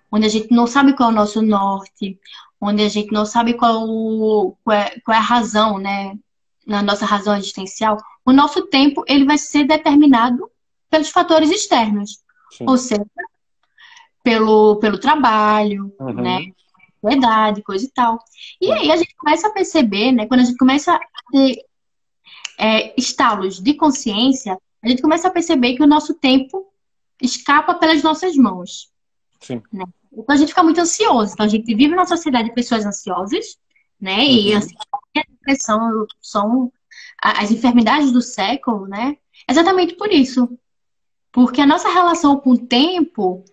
onde 0.09 0.25
a 0.25 0.29
gente 0.29 0.51
não 0.51 0.65
sabe 0.65 0.95
qual 0.95 1.09
é 1.09 1.11
o 1.11 1.15
nosso 1.15 1.41
norte, 1.41 2.17
onde 2.61 2.81
a 2.81 2.87
gente 2.87 3.11
não 3.11 3.25
sabe 3.25 3.55
qual, 3.55 4.55
qual, 4.63 4.77
é, 4.77 4.99
qual 5.01 5.15
é 5.15 5.17
a 5.17 5.21
razão, 5.21 5.77
né? 5.77 6.17
Na 6.65 6.81
nossa 6.81 7.05
razão 7.05 7.35
existencial, 7.35 7.97
o 8.25 8.31
nosso 8.31 8.67
tempo 8.67 9.03
ele 9.05 9.25
vai 9.25 9.37
ser 9.37 9.65
determinado 9.65 10.49
pelos 10.89 11.09
fatores 11.09 11.51
externos. 11.51 12.22
Sim. 12.57 12.65
Ou 12.67 12.77
seja, 12.77 13.05
pelo, 14.23 14.77
pelo 14.77 14.99
trabalho, 14.99 15.93
uhum. 15.99 16.13
né? 16.13 16.45
Verdade, 17.03 17.61
coisa 17.61 17.85
e 17.85 17.89
tal. 17.89 18.17
E 18.61 18.71
aí 18.71 18.89
a 18.91 18.95
gente 18.95 19.13
começa 19.15 19.47
a 19.47 19.51
perceber, 19.51 20.11
né? 20.13 20.25
Quando 20.25 20.39
a 20.39 20.43
gente 20.43 20.57
começa 20.57 20.93
a 20.93 20.99
ter 21.31 21.57
é, 22.57 22.93
estalos 22.97 23.59
de 23.59 23.73
consciência, 23.73 24.57
a 24.81 24.87
gente 24.87 25.01
começa 25.01 25.27
a 25.27 25.31
perceber 25.31 25.75
que 25.75 25.83
o 25.83 25.87
nosso 25.87 26.13
tempo 26.13 26.71
escapa 27.21 27.73
pelas 27.73 28.01
nossas 28.01 28.35
mãos. 28.37 28.89
Sim. 29.41 29.61
Né? 29.71 29.83
Então 30.11 30.35
a 30.35 30.37
gente 30.37 30.49
fica 30.49 30.63
muito 30.63 30.79
ansioso. 30.79 31.33
Então 31.33 31.45
a 31.45 31.49
gente 31.49 31.65
vive 31.75 31.89
numa 31.89 32.05
sociedade 32.05 32.49
de 32.49 32.55
pessoas 32.55 32.85
ansiosas, 32.85 33.57
né? 33.99 34.19
Uhum. 34.19 34.23
E 34.23 34.53
assim, 34.53 34.75
a 35.15 35.21
depressão 35.21 36.05
são 36.21 36.71
as 37.21 37.51
enfermidades 37.51 38.11
do 38.11 38.21
século, 38.21 38.87
né? 38.87 39.17
Exatamente 39.49 39.95
por 39.95 40.11
isso. 40.11 40.57
Porque 41.33 41.59
a 41.59 41.67
nossa 41.67 41.89
relação 41.89 42.39
com 42.39 42.51
o 42.51 42.65
tempo, 42.65 43.43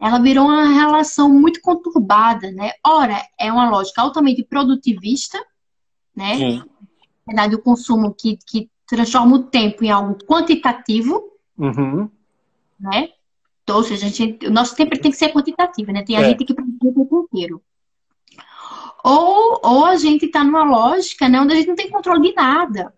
ela 0.00 0.18
virou 0.18 0.46
uma 0.46 0.68
relação 0.68 1.28
muito 1.28 1.60
conturbada, 1.60 2.50
né? 2.50 2.70
Ora, 2.86 3.20
é 3.38 3.52
uma 3.52 3.68
lógica 3.68 4.00
altamente 4.00 4.42
produtivista, 4.42 5.38
né? 6.16 6.36
Sim. 6.38 6.58
Na 6.58 6.64
verdade, 7.26 7.54
o 7.56 7.62
consumo 7.62 8.14
que, 8.14 8.38
que 8.46 8.70
transforma 8.86 9.36
o 9.36 9.42
tempo 9.42 9.84
em 9.84 9.90
algo 9.90 10.16
quantitativo, 10.24 11.22
uhum 11.58 12.08
né? 12.78 13.10
Então, 13.62 13.76
ou 13.76 13.82
seja, 13.82 14.06
a 14.06 14.10
gente, 14.10 14.46
o 14.46 14.50
nosso 14.50 14.76
tempo 14.76 14.98
tem 14.98 15.10
que 15.10 15.16
ser 15.16 15.32
quantitativo, 15.32 15.90
né? 15.90 16.02
Tem 16.02 16.16
a 16.16 16.20
é. 16.20 16.24
gente 16.24 16.44
que 16.44 16.54
produzir 16.54 16.76
o 16.82 16.92
tempo 16.92 17.28
inteiro. 17.32 17.62
Ou, 19.02 19.60
ou 19.62 19.84
a 19.86 19.96
gente 19.96 20.26
está 20.26 20.44
numa 20.44 20.64
lógica 20.64 21.28
né, 21.28 21.40
onde 21.40 21.52
a 21.52 21.56
gente 21.56 21.68
não 21.68 21.76
tem 21.76 21.90
controle 21.90 22.28
de 22.28 22.34
nada. 22.34 22.94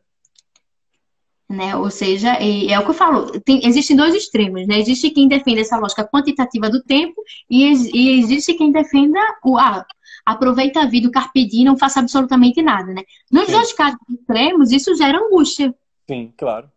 Né? 1.49 1.76
Ou 1.76 1.91
seja, 1.91 2.35
é, 2.41 2.73
é 2.73 2.79
o 2.79 2.83
que 2.83 2.91
eu 2.91 2.95
falo, 2.95 3.41
tem, 3.41 3.65
existem 3.65 3.97
dois 3.97 4.15
extremos, 4.15 4.67
né? 4.67 4.81
Existe 4.81 5.11
quem 5.11 5.29
defende 5.29 5.61
essa 5.61 5.79
lógica 5.79 6.05
quantitativa 6.05 6.69
do 6.69 6.83
tempo 6.83 7.23
e, 7.49 7.65
e 7.95 8.19
existe 8.19 8.55
quem 8.55 8.73
defenda 8.73 9.21
o 9.45 9.57
ah, 9.57 9.87
aproveita 10.25 10.81
a 10.81 10.87
vida, 10.87 11.07
o 11.07 11.12
carpe 11.12 11.47
diem, 11.47 11.65
não 11.65 11.79
faça 11.79 12.00
absolutamente 12.00 12.61
nada, 12.61 12.93
né? 12.93 13.03
Nos 13.31 13.47
Sim. 13.47 13.53
dois 13.53 13.73
casos 13.73 14.00
extremos, 14.11 14.73
isso 14.73 14.97
gera 14.97 15.19
angústia. 15.19 15.73
Sim, 16.09 16.33
claro. 16.37 16.69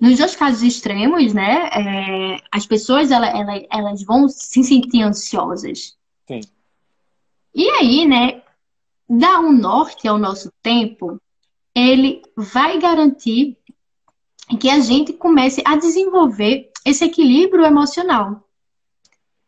Nos 0.00 0.18
dois 0.18 0.34
casos 0.34 0.62
extremos, 0.62 1.34
né, 1.34 1.68
é, 1.72 2.40
as 2.50 2.66
pessoas 2.66 3.10
ela, 3.10 3.26
ela, 3.26 3.62
elas 3.70 4.02
vão 4.02 4.28
se 4.28 4.62
sentir 4.62 5.02
ansiosas. 5.02 5.96
Sim. 6.26 6.40
E 7.54 7.68
aí, 7.70 8.06
né, 8.06 8.42
dar 9.08 9.40
um 9.40 9.52
norte 9.52 10.06
ao 10.06 10.18
nosso 10.18 10.50
tempo, 10.62 11.20
ele 11.74 12.22
vai 12.36 12.78
garantir 12.78 13.56
que 14.60 14.70
a 14.70 14.78
gente 14.78 15.12
comece 15.12 15.62
a 15.64 15.76
desenvolver 15.76 16.70
esse 16.84 17.04
equilíbrio 17.04 17.64
emocional. 17.64 18.44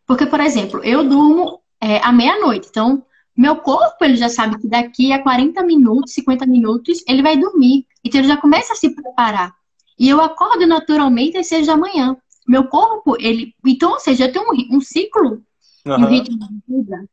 Porque, 0.06 0.26
por 0.26 0.40
exemplo, 0.40 0.82
eu 0.82 1.08
durmo 1.08 1.60
é, 1.80 1.98
à 1.98 2.10
meia-noite, 2.10 2.68
então 2.70 3.04
meu 3.36 3.56
corpo 3.56 4.04
ele 4.04 4.16
já 4.16 4.28
sabe 4.28 4.58
que 4.58 4.66
daqui 4.66 5.12
a 5.12 5.22
40 5.22 5.62
minutos, 5.62 6.14
50 6.14 6.46
minutos, 6.46 7.04
ele 7.06 7.22
vai 7.22 7.36
dormir. 7.36 7.86
Então 8.02 8.20
ele 8.20 8.28
já 8.28 8.36
começa 8.36 8.72
a 8.72 8.76
se 8.76 8.90
preparar. 8.94 9.54
E 9.96 10.08
eu 10.08 10.20
acordo 10.20 10.66
naturalmente 10.66 11.38
às 11.38 11.46
seis 11.46 11.66
da 11.66 11.76
manhã. 11.76 12.16
Meu 12.46 12.64
corpo, 12.64 13.16
ele. 13.20 13.54
Então, 13.64 13.92
ou 13.92 14.00
seja, 14.00 14.24
eu 14.24 14.32
tenho 14.32 14.46
um, 14.50 14.76
um 14.76 14.80
ciclo, 14.80 15.42
uhum. 15.86 15.94
um 15.94 16.06
ritmo 16.06 16.38
de 16.38 16.62
vida 16.66 17.08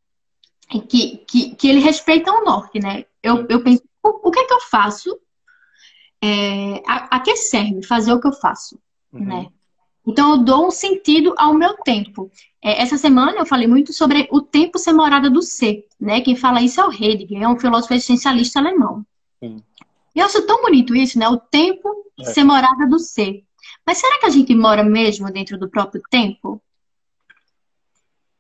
que, 0.88 1.18
que, 1.27 1.56
que 1.56 1.68
ele 1.68 1.80
respeita 1.80 2.32
o 2.32 2.44
norte, 2.44 2.80
né? 2.80 3.06
Eu, 3.22 3.46
eu 3.50 3.63
penso, 3.63 3.84
o, 4.04 4.27
o 4.27 4.32
que 4.32 4.39
é 4.39 4.46
que 4.46 4.54
eu 4.54 4.62
faço? 4.62 5.18
É, 6.24 6.82
que 7.24 7.36
serve 7.36 7.84
fazer 7.84 8.14
o 8.14 8.20
que 8.20 8.28
eu 8.28 8.34
faço, 8.34 8.80
uhum. 9.12 9.26
né? 9.26 9.48
Então, 10.08 10.32
eu 10.32 10.38
dou 10.38 10.68
um 10.68 10.72
sentido 10.72 11.34
ao 11.36 11.54
meu 11.54 11.76
tempo. 11.78 12.32
É, 12.64 12.82
essa 12.82 12.98
semana 12.98 13.40
eu 13.40 13.46
falei 13.46 13.68
muito 13.68 13.92
sobre 13.92 14.28
o 14.32 14.40
tempo 14.40 14.78
ser 14.78 14.94
morada 14.94 15.30
do 15.30 15.42
ser, 15.42 15.88
né? 16.00 16.22
Quem 16.22 16.36
fala 16.36 16.62
isso 16.62 16.80
é 16.80 16.86
o 16.86 16.92
Heidegger, 16.92 17.42
é 17.42 17.48
um 17.48 17.60
filósofo 17.60 17.94
existencialista 17.94 18.60
alemão. 18.60 19.04
Sim. 19.40 19.64
E 20.14 20.20
eu 20.20 20.26
acho 20.26 20.46
tão 20.46 20.62
bonito 20.62 20.96
isso, 20.96 21.18
né? 21.18 21.28
O 21.28 21.38
tempo 21.38 21.90
é. 22.20 22.26
ser 22.26 22.44
morada 22.44 22.88
do 22.88 23.00
ser. 23.00 23.44
Mas 23.86 23.98
será 23.98 24.20
que 24.20 24.28
a 24.28 24.30
gente 24.30 24.54
mora 24.54 24.84
mesmo 24.84 25.32
dentro 25.32 25.58
do 25.58 25.70
próprio 25.70 26.02
tempo? 26.10 26.62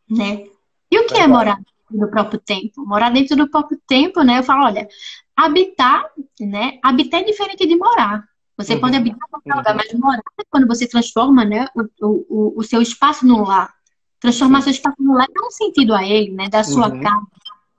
Né? 0.09 0.45
E 0.91 0.99
o 0.99 1.07
que 1.07 1.17
é, 1.17 1.21
é 1.21 1.27
morar 1.27 1.55
dentro 1.55 2.05
do 2.05 2.11
próprio 2.11 2.39
tempo? 2.39 2.85
Morar 2.85 3.09
dentro 3.09 3.35
do 3.35 3.49
próprio 3.49 3.81
tempo, 3.87 4.21
né? 4.21 4.37
Eu 4.39 4.43
falo, 4.43 4.65
olha, 4.65 4.87
habitar, 5.35 6.09
né? 6.39 6.79
Habitar 6.83 7.21
é 7.21 7.23
diferente 7.23 7.67
de 7.67 7.75
morar. 7.75 8.27
Você 8.57 8.75
uhum. 8.75 8.81
pode 8.81 8.95
habitar 8.95 9.27
qualquer 9.29 9.51
uhum. 9.51 9.57
lugar, 9.57 9.75
mas 9.75 9.93
morar 9.93 10.23
é 10.39 10.43
quando 10.49 10.67
você 10.67 10.87
transforma, 10.87 11.43
né, 11.43 11.67
o, 12.01 12.25
o, 12.29 12.59
o 12.59 12.63
seu 12.63 12.81
espaço 12.81 13.25
no 13.25 13.43
lar. 13.43 13.73
Transformar 14.19 14.59
Sim. 14.59 14.63
seu 14.63 14.71
espaço 14.71 14.95
no 14.99 15.13
lar 15.13 15.27
dá 15.33 15.45
um 15.45 15.51
sentido 15.51 15.93
a 15.93 16.03
ele, 16.03 16.31
né? 16.31 16.47
Da 16.47 16.63
sua 16.63 16.89
uhum. 16.89 17.01
casa, 17.01 17.27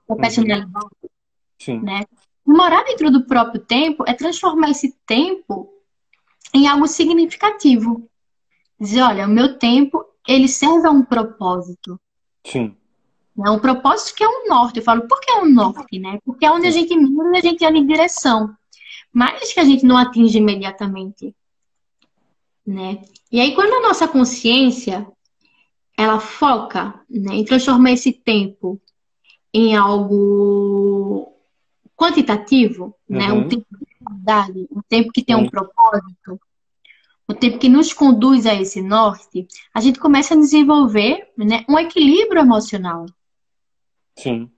da 0.07 0.15
uhum. 0.15 0.21
personalidade. 0.21 0.87
Sim. 1.59 1.79
Né? 1.81 2.05
Morar 2.45 2.83
dentro 2.83 3.11
do 3.11 3.25
próprio 3.25 3.59
tempo 3.59 4.03
é 4.07 4.13
transformar 4.13 4.69
esse 4.69 4.95
tempo 5.05 5.69
em 6.53 6.67
algo 6.67 6.87
significativo. 6.87 8.07
Dizer, 8.79 9.01
olha, 9.01 9.25
o 9.25 9.29
meu 9.29 9.57
tempo, 9.57 10.05
ele 10.27 10.47
serve 10.47 10.87
a 10.87 10.91
um 10.91 11.03
propósito. 11.03 11.99
Sim. 12.45 12.77
É 13.45 13.49
um 13.49 13.59
propósito 13.59 14.15
que 14.15 14.23
é 14.23 14.27
um 14.27 14.47
norte. 14.47 14.77
Eu 14.77 14.83
falo, 14.83 15.07
por 15.07 15.19
que 15.19 15.31
é 15.31 15.35
um 15.35 15.45
norte, 15.45 15.99
né? 15.99 16.19
Porque 16.25 16.45
é 16.45 16.51
onde 16.51 16.67
a 16.67 16.71
gente 16.71 16.95
mira, 16.95 17.37
a 17.37 17.41
gente 17.41 17.63
anda 17.63 17.77
em 17.77 17.85
direção. 17.85 18.55
Mas 19.13 19.53
que 19.53 19.59
a 19.59 19.63
gente 19.63 19.85
não 19.85 19.97
atinge 19.97 20.37
imediatamente. 20.37 21.35
Né? 22.65 23.01
E 23.31 23.39
aí, 23.39 23.53
quando 23.55 23.73
a 23.73 23.87
nossa 23.87 24.07
consciência, 24.07 25.07
ela 25.97 26.19
foca 26.19 26.99
né, 27.09 27.35
em 27.35 27.45
transformar 27.45 27.91
esse 27.91 28.11
tempo 28.11 28.79
em 29.53 29.75
algo 29.75 31.33
quantitativo, 31.95 32.95
uhum. 33.09 33.17
né? 33.17 33.31
Um 33.33 33.47
tempo 33.47 33.65
de 33.71 33.85
qualidade, 34.03 34.67
um 34.71 34.81
tempo 34.87 35.11
que 35.11 35.23
tem 35.23 35.35
um 35.35 35.49
propósito, 35.49 36.39
um 37.27 37.33
tempo 37.33 37.57
que 37.57 37.67
nos 37.67 37.91
conduz 37.91 38.45
a 38.45 38.53
esse 38.53 38.81
norte, 38.81 39.47
a 39.73 39.81
gente 39.81 39.99
começa 39.99 40.33
a 40.33 40.37
desenvolver 40.37 41.27
né, 41.35 41.65
um 41.67 41.77
equilíbrio 41.77 42.41
emocional. 42.41 43.05
Sim. 44.17 44.49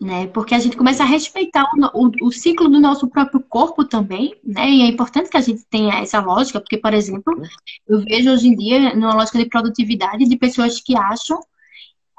Né? 0.00 0.26
Porque 0.26 0.54
a 0.54 0.58
gente 0.58 0.76
começa 0.76 1.02
a 1.02 1.06
respeitar 1.06 1.64
o, 1.64 2.06
o, 2.06 2.28
o, 2.28 2.32
ciclo 2.32 2.68
do 2.68 2.80
nosso 2.80 3.08
próprio 3.08 3.40
corpo 3.40 3.84
também, 3.84 4.34
né? 4.44 4.68
E 4.68 4.82
é 4.82 4.86
importante 4.86 5.30
que 5.30 5.36
a 5.36 5.40
gente 5.40 5.64
tenha 5.66 6.00
essa 6.00 6.20
lógica, 6.20 6.60
porque, 6.60 6.76
por 6.76 6.92
exemplo, 6.92 7.40
eu 7.86 8.00
vejo 8.00 8.30
hoje 8.30 8.48
em 8.48 8.56
dia, 8.56 8.94
numa 8.94 9.14
lógica 9.14 9.38
de 9.38 9.46
produtividade, 9.48 10.28
de 10.28 10.36
pessoas 10.36 10.80
que 10.80 10.96
acham 10.96 11.40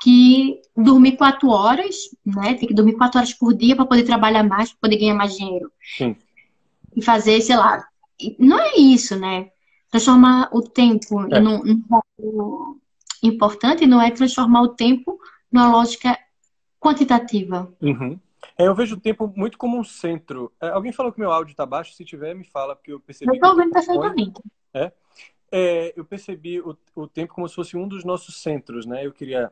que 0.01 0.61
dormir 0.75 1.17
quatro 1.17 1.49
horas, 1.49 1.95
né? 2.25 2.53
Tem 2.53 2.67
que 2.67 2.73
dormir 2.73 2.93
quatro 2.93 3.19
horas 3.19 3.33
por 3.33 3.53
dia 3.53 3.75
para 3.75 3.85
poder 3.85 4.03
trabalhar 4.03 4.43
mais, 4.43 4.71
para 4.71 4.79
poder 4.81 4.97
ganhar 4.97 5.15
mais 5.15 5.35
dinheiro. 5.35 5.71
Sim. 5.97 6.15
E 6.95 7.01
fazer, 7.03 7.41
sei 7.41 7.57
lá. 7.57 7.85
Não 8.39 8.59
é 8.59 8.77
isso, 8.77 9.17
né? 9.17 9.49
Transformar 9.91 10.49
o 10.53 10.61
tempo 10.61 11.21
é. 11.33 11.39
num, 11.39 11.61
num 11.63 12.79
importante 13.21 13.85
não 13.85 14.01
é 14.01 14.11
transformar 14.11 14.61
o 14.61 14.69
tempo 14.69 15.19
numa 15.51 15.69
lógica 15.69 16.17
quantitativa. 16.85 17.73
Uhum. 17.81 18.19
É, 18.57 18.67
eu 18.67 18.75
vejo 18.75 18.95
o 18.95 18.99
tempo 18.99 19.31
muito 19.35 19.57
como 19.57 19.79
um 19.79 19.83
centro. 19.83 20.51
É, 20.61 20.69
alguém 20.69 20.91
falou 20.91 21.11
que 21.11 21.19
meu 21.19 21.31
áudio 21.31 21.51
está 21.51 21.65
baixo? 21.65 21.93
Se 21.93 22.05
tiver, 22.05 22.35
me 22.35 22.43
fala, 22.43 22.75
porque 22.75 22.91
eu 22.91 22.99
percebi. 22.99 23.31
Eu 23.31 23.35
estou 23.35 23.51
ouvindo 23.51 23.71
perfeitamente. 23.71 24.41
É? 24.73 24.91
é, 25.51 25.93
eu 25.95 26.05
percebi 26.05 26.59
o, 26.59 26.77
o 26.95 27.07
tempo 27.07 27.33
como 27.33 27.47
se 27.47 27.55
fosse 27.55 27.77
um 27.77 27.87
dos 27.87 28.03
nossos 28.03 28.41
centros, 28.41 28.85
né? 28.85 29.05
Eu 29.05 29.11
queria 29.11 29.51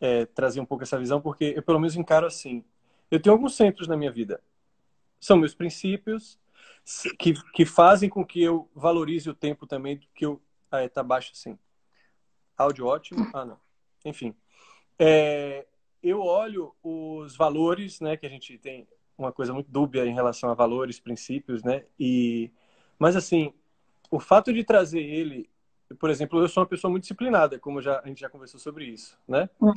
é, 0.00 0.26
trazer 0.26 0.60
um 0.60 0.64
pouco 0.64 0.84
essa 0.84 0.98
visão, 0.98 1.20
porque 1.20 1.54
eu 1.56 1.62
pelo 1.62 1.80
menos 1.80 1.96
encaro 1.96 2.26
assim. 2.26 2.64
Eu 3.10 3.20
tenho 3.20 3.34
alguns 3.34 3.56
centros 3.56 3.88
na 3.88 3.96
minha 3.96 4.12
vida. 4.12 4.40
São 5.18 5.36
meus 5.36 5.54
princípios, 5.54 6.38
que, 7.18 7.34
que 7.52 7.66
fazem 7.66 8.08
com 8.08 8.24
que 8.24 8.42
eu 8.42 8.68
valorize 8.74 9.28
o 9.28 9.34
tempo 9.34 9.66
também, 9.66 10.00
que 10.14 10.24
eu... 10.24 10.40
Ah, 10.70 10.88
tá 10.88 11.02
baixo 11.02 11.32
assim. 11.34 11.58
Áudio 12.56 12.86
ótimo? 12.86 13.28
Ah, 13.34 13.44
não. 13.44 13.58
Enfim. 14.04 14.34
É, 14.98 15.66
eu 16.02 16.20
olho 16.20 16.74
os 16.82 17.36
valores, 17.36 18.00
né, 18.00 18.16
que 18.16 18.26
a 18.26 18.30
gente 18.30 18.56
tem 18.58 18.86
uma 19.16 19.32
coisa 19.32 19.52
muito 19.52 19.70
dúbia 19.70 20.06
em 20.06 20.14
relação 20.14 20.50
a 20.50 20.54
valores, 20.54 20.98
princípios, 20.98 21.62
né? 21.62 21.84
E 21.98 22.50
mas 22.98 23.16
assim, 23.16 23.52
o 24.10 24.18
fato 24.18 24.52
de 24.52 24.64
trazer 24.64 25.00
ele 25.00 25.48
por 25.98 26.10
exemplo, 26.10 26.40
eu 26.40 26.48
sou 26.48 26.62
uma 26.62 26.68
pessoa 26.68 26.90
muito 26.90 27.02
disciplinada, 27.02 27.58
como 27.58 27.80
já, 27.80 28.00
a 28.00 28.06
gente 28.06 28.20
já 28.20 28.30
conversou 28.30 28.60
sobre 28.60 28.86
isso, 28.86 29.18
né? 29.26 29.50
Hum. 29.60 29.72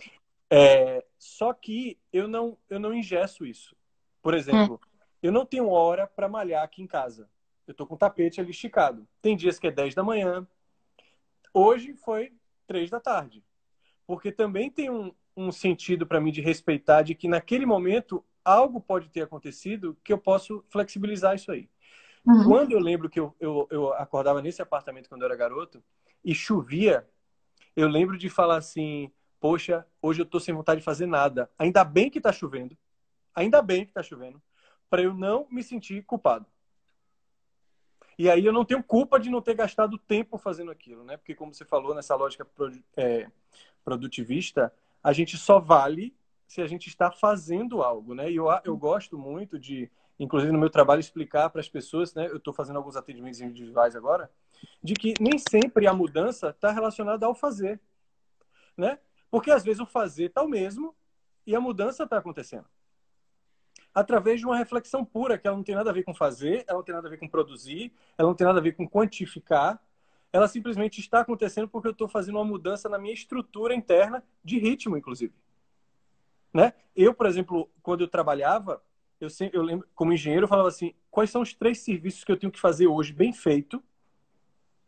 É, 0.50 1.04
só 1.18 1.54
que 1.54 1.98
eu 2.12 2.28
não, 2.28 2.58
eu 2.70 2.80
não 2.80 2.94
ingesso 2.94 3.46
isso. 3.46 3.76
Por 4.22 4.34
exemplo, 4.34 4.76
hum. 4.76 4.98
eu 5.22 5.32
não 5.32 5.46
tenho 5.46 5.70
hora 5.70 6.06
para 6.06 6.30
malhar 6.30 6.64
aqui 6.64 6.82
em 6.82 6.88
casa. 6.88 7.30
Eu 7.66 7.74
tô 7.74 7.88
com 7.88 7.96
o 7.96 7.98
tapete 7.98 8.40
ali 8.40 8.52
esticado. 8.52 9.08
Tem 9.22 9.36
dias 9.36 9.58
que 9.58 9.68
é 9.68 9.72
10 9.72 9.96
da 9.96 10.04
manhã. 10.04 10.48
Hoje 11.54 11.96
foi 11.96 12.34
3 12.68 12.90
da 12.90 13.00
tarde. 13.00 13.44
Porque 14.06 14.32
também 14.32 14.70
tem 14.70 14.90
um, 14.90 15.14
um 15.36 15.52
sentido 15.52 16.06
para 16.06 16.22
mim 16.22 16.32
de 16.32 16.42
respeitar 16.42 17.02
de 17.02 17.16
que 17.16 17.28
naquele 17.28 17.66
momento 17.66 18.24
algo 18.44 18.80
pode 18.80 19.10
ter 19.10 19.22
acontecido 19.22 19.98
que 20.04 20.14
eu 20.14 20.18
posso 20.18 20.64
flexibilizar 20.70 21.36
isso 21.36 21.52
aí. 21.52 21.70
Uhum. 22.26 22.44
Quando 22.46 22.72
eu 22.72 22.80
lembro 22.80 23.10
que 23.10 23.20
eu, 23.20 23.36
eu, 23.40 23.68
eu 23.70 23.94
acordava 23.94 24.42
nesse 24.42 24.62
apartamento 24.62 25.10
quando 25.10 25.22
eu 25.22 25.28
era 25.28 25.36
garoto, 25.36 25.84
e 26.24 26.34
chovia, 26.34 27.08
eu 27.76 27.88
lembro 27.88 28.18
de 28.18 28.30
falar 28.30 28.58
assim: 28.58 29.12
Poxa, 29.40 29.86
hoje 30.02 30.22
eu 30.22 30.26
tô 30.26 30.40
sem 30.40 30.54
vontade 30.54 30.80
de 30.80 30.86
fazer 30.86 31.06
nada. 31.06 31.50
Ainda 31.60 31.84
bem 31.84 32.10
que 32.10 32.22
tá 32.22 32.32
chovendo. 32.32 32.78
Ainda 33.36 33.62
bem 33.62 33.86
que 33.86 33.92
tá 33.92 34.02
chovendo. 34.02 34.42
Para 34.90 35.02
eu 35.02 35.14
não 35.14 35.48
me 35.50 35.62
sentir 35.62 36.04
culpado. 36.04 36.46
E 38.18 38.30
aí 38.30 38.46
eu 38.46 38.54
não 38.54 38.64
tenho 38.64 38.84
culpa 38.84 39.20
de 39.20 39.30
não 39.30 39.42
ter 39.42 39.56
gastado 39.56 39.98
tempo 39.98 40.38
fazendo 40.38 40.72
aquilo, 40.72 41.04
né? 41.04 41.18
Porque, 41.18 41.34
como 41.34 41.54
você 41.54 41.66
falou, 41.66 41.96
nessa 41.96 42.16
lógica 42.16 42.48
é, 42.96 43.30
produtivista, 43.84 44.72
a 45.04 45.12
gente 45.12 45.38
só 45.38 45.60
vale 45.60 46.16
se 46.48 46.62
a 46.62 46.68
gente 46.68 46.88
está 46.88 47.12
fazendo 47.12 47.82
algo, 47.82 48.14
né? 48.14 48.32
E 48.32 48.36
eu, 48.36 48.46
eu 48.64 48.78
gosto 48.78 49.18
muito 49.18 49.60
de, 49.60 49.92
inclusive 50.20 50.52
no 50.52 50.60
meu 50.60 50.70
trabalho, 50.70 51.00
explicar 51.00 51.50
para 51.50 51.60
as 51.60 51.68
pessoas, 51.68 52.14
né? 52.14 52.28
Eu 52.28 52.38
estou 52.38 52.54
fazendo 52.54 52.78
alguns 52.78 52.96
atendimentos 52.96 53.42
individuais 53.42 53.96
agora, 53.96 54.32
de 54.82 54.94
que 54.94 55.14
nem 55.20 55.38
sempre 55.38 55.88
a 55.88 55.94
mudança 55.94 56.50
está 56.50 56.72
relacionada 56.72 57.26
ao 57.26 57.36
fazer, 57.36 57.82
né? 58.78 59.00
Porque 59.30 59.52
às 59.52 59.64
vezes 59.64 59.82
o 59.82 59.86
fazer 59.86 60.26
está 60.26 60.42
o 60.44 60.48
mesmo 60.48 60.96
e 61.46 61.56
a 61.56 61.60
mudança 61.60 62.04
está 62.04 62.18
acontecendo. 62.18 62.66
Através 63.94 64.40
de 64.40 64.46
uma 64.46 64.58
reflexão 64.58 65.04
pura, 65.04 65.38
que 65.38 65.48
ela 65.48 65.58
não 65.58 65.64
tem 65.64 65.76
nada 65.76 65.90
a 65.90 65.94
ver 65.94 66.04
com 66.04 66.14
fazer, 66.14 66.64
ela 66.68 66.78
não 66.78 66.86
tem 66.86 66.96
nada 66.96 67.08
a 67.08 67.12
ver 67.12 67.18
com 67.18 67.28
produzir, 67.28 67.92
ela 68.18 68.30
não 68.30 68.36
tem 68.36 68.46
nada 68.48 68.60
a 68.60 68.64
ver 68.64 68.76
com 68.76 68.88
quantificar, 68.88 69.80
ela 70.34 70.48
simplesmente 70.48 71.00
está 71.00 71.22
acontecendo 71.22 71.70
porque 71.70 71.88
eu 71.88 71.94
estou 71.94 72.10
fazendo 72.10 72.36
uma 72.36 72.44
mudança 72.44 72.90
na 72.90 72.98
minha 72.98 73.14
estrutura 73.14 73.74
interna 73.74 74.22
de 74.44 74.60
ritmo, 74.60 74.98
inclusive. 74.98 75.34
Né? 76.54 76.74
Eu, 76.96 77.14
por 77.14 77.28
exemplo, 77.28 77.70
quando 77.82 78.02
eu 78.02 78.08
trabalhava, 78.08 78.84
eu, 79.22 79.30
sempre, 79.30 79.58
eu 79.58 79.64
lembro, 79.64 79.88
como 79.96 80.12
engenheiro, 80.12 80.44
eu 80.44 80.50
falava 80.50 80.68
assim: 80.68 80.94
quais 81.10 81.30
são 81.30 81.42
os 81.42 81.54
três 81.54 81.80
serviços 81.80 82.26
que 82.26 82.32
eu 82.32 82.38
tenho 82.38 82.52
que 82.52 82.60
fazer 82.60 82.88
hoje 82.88 83.14
bem 83.14 83.32
feito 83.32 83.82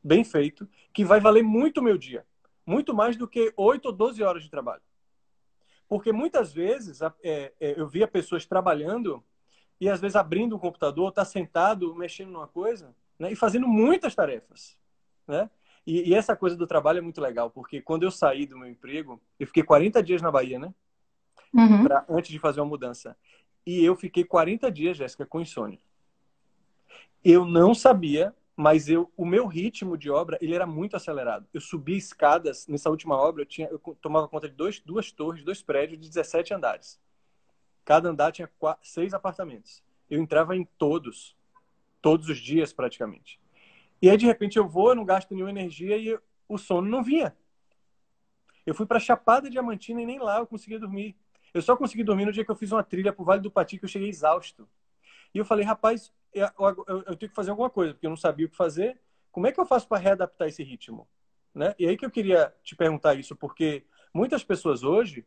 bem 0.05 0.23
feito, 0.23 0.69
que 0.93 1.03
vai 1.03 1.19
valer 1.19 1.41
muito 1.41 1.79
o 1.79 1.83
meu 1.83 1.97
dia. 1.97 2.23
Muito 2.63 2.93
mais 2.93 3.17
do 3.17 3.27
que 3.27 3.51
8 3.57 3.87
ou 3.87 3.91
12 3.91 4.21
horas 4.21 4.43
de 4.43 4.51
trabalho. 4.51 4.83
Porque 5.87 6.11
muitas 6.11 6.53
vezes 6.53 7.01
é, 7.01 7.11
é, 7.23 7.53
eu 7.59 7.87
via 7.87 8.07
pessoas 8.07 8.45
trabalhando 8.45 9.23
e 9.81 9.89
às 9.89 9.99
vezes 9.99 10.15
abrindo 10.15 10.55
um 10.55 10.59
computador, 10.59 11.11
tá 11.11 11.25
sentado 11.25 11.93
mexendo 11.95 12.29
numa 12.29 12.47
coisa 12.47 12.95
né, 13.17 13.31
e 13.31 13.35
fazendo 13.35 13.67
muitas 13.67 14.13
tarefas. 14.13 14.77
Né? 15.27 15.49
E, 15.85 16.09
e, 16.09 16.13
essa 16.13 16.35
coisa 16.35 16.55
do 16.55 16.67
trabalho 16.67 16.99
é 16.99 17.01
muito 17.01 17.21
legal, 17.21 17.49
porque 17.49 17.81
quando 17.81 18.03
eu 18.03 18.11
saí 18.11 18.45
do 18.45 18.57
meu 18.57 18.67
emprego, 18.67 19.21
eu 19.39 19.47
fiquei 19.47 19.63
40 19.63 20.01
dias 20.01 20.21
na 20.21 20.31
Bahia, 20.31 20.57
né? 20.57 20.73
Uhum. 21.53 21.83
Pra, 21.83 22.05
antes 22.09 22.31
de 22.31 22.39
fazer 22.39 22.59
uma 22.59 22.67
mudança. 22.67 23.15
E 23.65 23.83
eu 23.83 23.95
fiquei 23.95 24.23
40 24.23 24.71
dias, 24.71 24.97
Jéssica, 24.97 25.25
com 25.25 25.41
insônia. 25.41 25.79
Eu 27.23 27.45
não 27.45 27.73
sabia 27.73 28.33
mas 28.55 28.87
eu, 28.87 29.11
o 29.17 29.25
meu 29.25 29.47
ritmo 29.47 29.97
de 29.97 30.09
obra 30.09 30.37
ele 30.41 30.55
era 30.55 30.65
muito 30.65 30.95
acelerado. 30.95 31.45
Eu 31.53 31.59
subia 31.59 31.97
escadas 31.97 32.67
nessa 32.67 32.89
última 32.89 33.15
obra, 33.15 33.41
eu 33.41 33.45
tinha, 33.45 33.67
eu 33.67 33.79
tomava 34.01 34.27
conta 34.27 34.47
de 34.47 34.55
dois, 34.55 34.79
duas 34.79 35.11
torres, 35.11 35.43
dois 35.43 35.61
prédios 35.61 35.99
de 35.99 36.07
17 36.07 36.53
andares. 36.53 36.99
Cada 37.83 38.09
andar 38.09 38.31
tinha 38.31 38.49
quatro, 38.57 38.87
seis 38.87 39.13
apartamentos. 39.13 39.83
Eu 40.09 40.21
entrava 40.21 40.55
em 40.55 40.63
todos, 40.77 41.35
todos 42.01 42.29
os 42.29 42.37
dias 42.37 42.71
praticamente. 42.71 43.39
E 44.01 44.09
aí 44.09 44.17
de 44.17 44.25
repente 44.25 44.57
eu 44.57 44.67
vou, 44.67 44.89
eu 44.89 44.95
não 44.95 45.05
gasto 45.05 45.33
nenhuma 45.33 45.49
energia 45.49 45.97
e 45.97 46.17
o 46.47 46.57
sono 46.57 46.89
não 46.89 47.03
vinha. 47.03 47.35
Eu 48.65 48.73
fui 48.73 48.85
para 48.85 48.99
Chapada 48.99 49.49
Diamantina 49.49 50.01
e 50.01 50.05
nem 50.05 50.19
lá 50.19 50.39
eu 50.39 50.47
conseguia 50.47 50.79
dormir. 50.79 51.15
Eu 51.53 51.61
só 51.61 51.75
consegui 51.75 52.03
dormir 52.03 52.25
no 52.25 52.31
dia 52.31 52.43
que 52.43 52.51
eu 52.51 52.55
fiz 52.55 52.71
uma 52.71 52.83
trilha 52.83 53.13
pro 53.13 53.23
Vale 53.23 53.41
do 53.41 53.51
Pati 53.51 53.77
que 53.77 53.85
eu 53.85 53.89
cheguei 53.89 54.09
exausto. 54.09 54.67
E 55.33 55.37
eu 55.37 55.45
falei, 55.45 55.63
rapaz, 55.65 56.11
eu, 56.33 56.47
eu, 56.59 57.03
eu, 57.07 57.15
tenho 57.15 57.29
que 57.29 57.35
fazer 57.35 57.51
alguma 57.51 57.69
coisa, 57.69 57.93
porque 57.93 58.05
eu 58.05 58.09
não 58.09 58.17
sabia 58.17 58.45
o 58.45 58.49
que 58.49 58.55
fazer. 58.55 58.99
Como 59.31 59.47
é 59.47 59.51
que 59.51 59.59
eu 59.59 59.65
faço 59.65 59.87
para 59.87 59.97
readaptar 59.97 60.47
esse 60.47 60.63
ritmo? 60.63 61.07
Né? 61.53 61.73
E 61.79 61.87
aí 61.87 61.95
que 61.95 62.05
eu 62.05 62.11
queria 62.11 62.53
te 62.63 62.75
perguntar 62.75 63.13
isso, 63.15 63.35
porque 63.35 63.85
muitas 64.13 64.43
pessoas 64.43 64.83
hoje, 64.83 65.25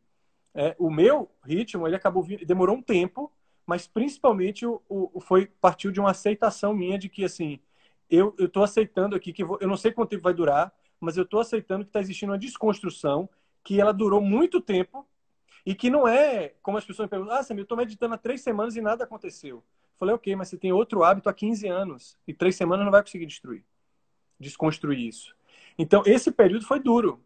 é, 0.55 0.77
o 0.79 0.91
meu 0.91 1.31
ritmo, 1.45 1.87
ele 1.87 1.97
acabou 1.97 2.27
demorou 2.45 2.77
um 2.77 2.83
tempo, 2.83 3.33
mas 3.67 3.87
principalmente 3.87 4.67
o, 4.67 4.83
o, 4.89 5.21
foi 5.21 5.47
partiu 5.47 5.91
de 5.91 6.01
uma 6.01 6.11
aceitação 6.11 6.75
minha 6.75 6.99
de 6.99 7.09
que 7.09 7.25
assim, 7.25 7.61
eu 8.11 8.35
estou 8.39 8.63
aceitando 8.63 9.15
aqui 9.15 9.33
que 9.33 9.45
vou, 9.45 9.59
eu 9.61 9.69
não 9.69 9.77
sei 9.77 9.93
quanto 9.93 10.11
tempo 10.11 10.23
vai 10.23 10.35
durar, 10.35 10.73
mas 11.01 11.17
eu 11.17 11.25
estou 11.25 11.41
aceitando 11.41 11.85
que 11.85 11.91
está 11.91 12.01
existindo 12.01 12.33
uma 12.33 12.39
desconstrução 12.39 13.29
que 13.63 13.81
ela 13.81 13.93
durou 13.93 14.21
muito 14.21 14.61
tempo 14.61 15.07
e 15.65 15.75
que 15.75 15.91
não 15.91 16.09
é 16.09 16.55
como 16.63 16.79
as 16.79 16.85
pessoas 16.85 17.09
perguntam, 17.09 17.37
ah, 17.37 17.43
Samir, 17.43 17.61
eu 17.61 17.65
estou 17.65 17.77
meditando 17.77 18.15
há 18.15 18.19
três 18.19 18.41
semanas 18.41 18.77
e 18.77 18.81
nada 18.81 19.05
aconteceu. 19.05 19.63
Falei, 19.99 20.15
ok, 20.15 20.35
mas 20.37 20.49
você 20.49 20.57
tem 20.57 20.73
outro 20.73 21.03
hábito 21.03 21.29
há 21.29 21.35
15 21.35 21.69
anos 21.69 22.17
e 22.27 22.33
três 22.33 22.57
semanas 22.57 22.85
não 22.85 22.93
vai 22.93 23.03
conseguir 23.03 23.27
destruir, 23.27 23.65
desconstruir 24.39 25.07
isso. 25.07 25.37
Então, 25.77 26.03
esse 26.07 26.31
período 26.31 26.65
foi 26.65 26.81
duro. 26.81 27.23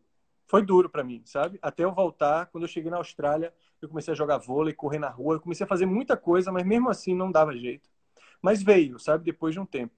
Foi 0.47 0.63
duro 0.63 0.91
para 0.91 1.05
mim, 1.05 1.23
sabe? 1.25 1.59
Até 1.63 1.85
eu 1.85 1.93
voltar, 1.93 2.47
quando 2.47 2.65
eu 2.65 2.69
cheguei 2.69 2.91
na 2.91 2.99
Austrália, 2.99 3.55
eu 3.81 3.89
comecei 3.89 4.13
a 4.13 4.17
jogar 4.17 4.39
vôlei, 4.39 4.75
correr 4.75 4.99
na 4.99 5.09
rua, 5.09 5.37
eu 5.37 5.41
comecei 5.41 5.65
a 5.65 5.69
fazer 5.69 5.87
muita 5.87 6.17
coisa, 6.17 6.53
mas 6.53 6.65
mesmo 6.65 6.91
assim 6.91 7.15
não 7.15 7.31
dava 7.31 7.57
jeito. 7.57 7.89
Mas 8.41 8.63
veio, 8.63 8.99
sabe? 8.99 9.25
Depois 9.25 9.55
de 9.55 9.61
um 9.61 9.67
tempo. 9.67 9.95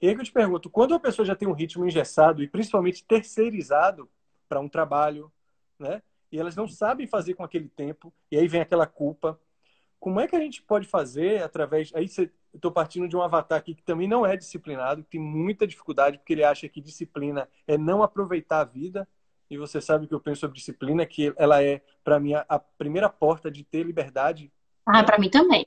E 0.00 0.08
aí 0.08 0.14
que 0.14 0.20
eu 0.20 0.24
te 0.24 0.32
pergunto, 0.32 0.68
quando 0.68 0.94
a 0.94 1.00
pessoa 1.00 1.24
já 1.24 1.34
tem 1.34 1.48
um 1.48 1.52
ritmo 1.52 1.86
engessado 1.86 2.42
e 2.42 2.48
principalmente 2.48 3.04
terceirizado 3.04 4.08
para 4.48 4.60
um 4.60 4.68
trabalho, 4.68 5.32
né? 5.78 6.02
E 6.30 6.38
elas 6.38 6.56
não 6.56 6.68
sabem 6.68 7.06
fazer 7.06 7.34
com 7.34 7.44
aquele 7.44 7.68
tempo, 7.68 8.12
e 8.30 8.36
aí 8.36 8.46
vem 8.48 8.60
aquela 8.60 8.86
culpa, 8.86 9.40
como 9.98 10.20
é 10.20 10.26
que 10.26 10.36
a 10.36 10.40
gente 10.40 10.62
pode 10.62 10.86
fazer 10.86 11.42
através. 11.42 11.92
Aí 11.94 12.08
você, 12.08 12.30
eu 12.52 12.56
estou 12.56 12.70
partindo 12.70 13.08
de 13.08 13.16
um 13.16 13.22
avatar 13.22 13.58
aqui 13.58 13.74
que 13.74 13.82
também 13.82 14.06
não 14.06 14.26
é 14.26 14.36
disciplinado, 14.36 15.02
que 15.02 15.10
tem 15.10 15.20
muita 15.20 15.66
dificuldade, 15.66 16.18
porque 16.18 16.32
ele 16.32 16.44
acha 16.44 16.68
que 16.68 16.80
disciplina 16.80 17.48
é 17.66 17.78
não 17.78 18.02
aproveitar 18.02 18.60
a 18.60 18.64
vida. 18.64 19.08
E 19.48 19.56
você 19.56 19.80
sabe 19.80 20.04
o 20.04 20.08
que 20.08 20.14
eu 20.14 20.20
penso 20.20 20.40
sobre 20.40 20.56
disciplina, 20.56 21.06
que 21.06 21.32
ela 21.36 21.62
é, 21.62 21.80
para 22.02 22.18
mim, 22.18 22.34
a 22.34 22.58
primeira 22.58 23.08
porta 23.08 23.50
de 23.50 23.62
ter 23.62 23.84
liberdade. 23.84 24.52
Ah, 24.84 25.04
para 25.04 25.18
mim 25.18 25.30
também. 25.30 25.64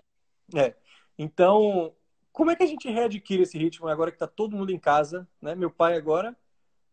É. 0.53 0.75
Então, 1.17 1.93
como 2.31 2.51
é 2.51 2.55
que 2.55 2.63
a 2.63 2.67
gente 2.67 2.89
readquire 2.89 3.43
esse 3.43 3.57
ritmo 3.57 3.87
agora 3.87 4.11
que 4.11 4.15
está 4.15 4.27
todo 4.27 4.55
mundo 4.55 4.71
em 4.71 4.79
casa? 4.79 5.27
Né? 5.41 5.55
Meu 5.55 5.69
pai 5.69 5.95
agora 5.95 6.35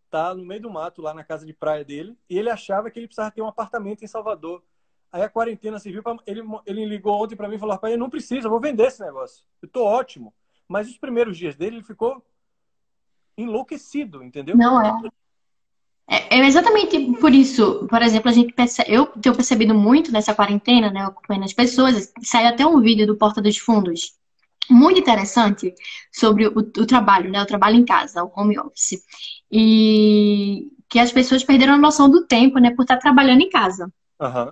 está 0.04 0.34
no 0.34 0.44
meio 0.44 0.62
do 0.62 0.70
mato, 0.70 1.02
lá 1.02 1.12
na 1.12 1.24
casa 1.24 1.44
de 1.44 1.52
praia 1.52 1.84
dele, 1.84 2.16
e 2.28 2.38
ele 2.38 2.48
achava 2.48 2.90
que 2.90 2.98
ele 2.98 3.06
precisava 3.06 3.30
ter 3.30 3.42
um 3.42 3.48
apartamento 3.48 4.04
em 4.04 4.08
Salvador. 4.08 4.62
Aí 5.12 5.22
a 5.22 5.28
quarentena 5.28 5.78
serviu 5.78 6.02
para 6.02 6.16
ele, 6.26 6.42
ele 6.64 6.84
ligou 6.84 7.22
ontem 7.22 7.36
para 7.36 7.48
mim 7.48 7.56
e 7.56 7.58
falou: 7.58 7.74
"Rapaz, 7.74 7.92
eu 7.92 7.98
não 7.98 8.10
preciso, 8.10 8.48
vou 8.48 8.60
vender 8.60 8.86
esse 8.86 9.00
negócio. 9.00 9.44
Eu 9.62 9.68
tô 9.68 9.84
ótimo". 9.84 10.32
Mas 10.68 10.88
os 10.88 10.98
primeiros 10.98 11.36
dias 11.36 11.54
dele 11.54 11.76
ele 11.76 11.84
ficou 11.84 12.24
enlouquecido, 13.36 14.22
entendeu? 14.22 14.56
Não 14.56 14.80
é. 14.80 14.92
É, 16.08 16.38
é 16.38 16.46
exatamente 16.46 17.12
por 17.20 17.32
isso, 17.32 17.86
por 17.88 18.00
exemplo, 18.00 18.30
a 18.30 18.32
gente 18.32 18.52
percebe, 18.52 18.92
eu 18.92 19.06
tenho 19.06 19.34
percebido 19.34 19.74
muito 19.74 20.12
nessa 20.12 20.34
quarentena, 20.34 20.88
né, 20.88 21.00
acompanhando 21.00 21.44
as 21.44 21.52
pessoas, 21.52 22.12
saiu 22.22 22.48
até 22.48 22.64
um 22.64 22.80
vídeo 22.80 23.06
do 23.06 23.16
Porta 23.16 23.42
dos 23.42 23.58
Fundos, 23.58 24.14
muito 24.70 25.00
interessante, 25.00 25.74
sobre 26.12 26.46
o, 26.46 26.52
o 26.58 26.86
trabalho, 26.86 27.30
né, 27.30 27.42
o 27.42 27.46
trabalho 27.46 27.76
em 27.76 27.84
casa, 27.84 28.24
o 28.24 28.32
home 28.34 28.58
office, 28.58 29.02
e 29.50 30.68
que 30.88 30.98
as 30.98 31.12
pessoas 31.12 31.44
perderam 31.44 31.74
a 31.74 31.78
noção 31.78 32.08
do 32.08 32.26
tempo, 32.26 32.58
né, 32.58 32.70
por 32.70 32.82
estar 32.82 32.96
trabalhando 32.96 33.42
em 33.42 33.50
casa. 33.50 33.92
Uhum. 34.20 34.50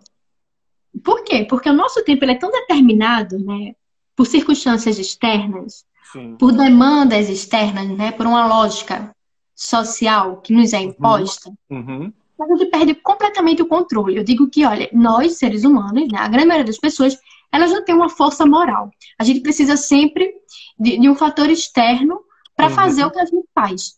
Por 1.02 1.24
quê? 1.24 1.44
Porque 1.48 1.68
o 1.68 1.74
nosso 1.74 2.04
tempo 2.04 2.24
ele 2.24 2.32
é 2.32 2.38
tão 2.38 2.50
determinado, 2.50 3.38
né, 3.38 3.74
por 4.14 4.26
circunstâncias 4.26 4.98
externas, 4.98 5.84
Sim. 6.12 6.36
por 6.36 6.52
demandas 6.52 7.28
externas, 7.28 7.88
né, 7.88 8.12
por 8.12 8.26
uma 8.26 8.46
lógica 8.46 9.14
social 9.54 10.40
que 10.40 10.52
nos 10.52 10.72
é 10.72 10.78
uhum. 10.78 10.84
imposta, 10.84 11.52
uhum. 11.70 12.12
a 12.40 12.56
gente 12.56 12.66
perde 12.66 12.94
completamente 12.96 13.62
o 13.62 13.66
controle. 13.66 14.16
Eu 14.16 14.24
digo 14.24 14.48
que, 14.48 14.64
olha, 14.64 14.88
nós, 14.92 15.38
seres 15.38 15.64
humanos, 15.64 16.08
né, 16.10 16.18
a 16.18 16.28
grande 16.28 16.46
maioria 16.46 16.66
das 16.66 16.78
pessoas, 16.78 17.16
elas 17.54 17.70
não 17.70 17.84
têm 17.84 17.94
uma 17.94 18.08
força 18.08 18.44
moral. 18.44 18.90
A 19.16 19.22
gente 19.22 19.40
precisa 19.40 19.76
sempre 19.76 20.34
de, 20.78 20.98
de 20.98 21.08
um 21.08 21.14
fator 21.14 21.48
externo 21.48 22.20
para 22.56 22.66
uhum. 22.66 22.74
fazer 22.74 23.04
o 23.04 23.10
que 23.10 23.20
a 23.20 23.24
gente 23.24 23.46
faz. 23.54 23.96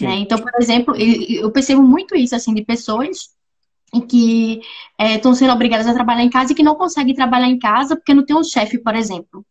Né? 0.00 0.16
Então, 0.16 0.38
por 0.38 0.52
exemplo, 0.60 0.94
eu 0.96 1.50
percebo 1.52 1.82
muito 1.82 2.16
isso 2.16 2.34
assim 2.34 2.52
de 2.52 2.64
pessoas 2.64 3.30
que 4.08 4.60
estão 4.98 5.32
é, 5.32 5.34
sendo 5.34 5.52
obrigadas 5.52 5.86
a 5.86 5.94
trabalhar 5.94 6.22
em 6.22 6.30
casa 6.30 6.52
e 6.52 6.54
que 6.54 6.62
não 6.62 6.74
conseguem 6.74 7.14
trabalhar 7.14 7.48
em 7.48 7.58
casa 7.58 7.96
porque 7.96 8.14
não 8.14 8.24
tem 8.24 8.36
um 8.36 8.44
chefe, 8.44 8.78
por 8.78 8.94
exemplo. 8.94 9.44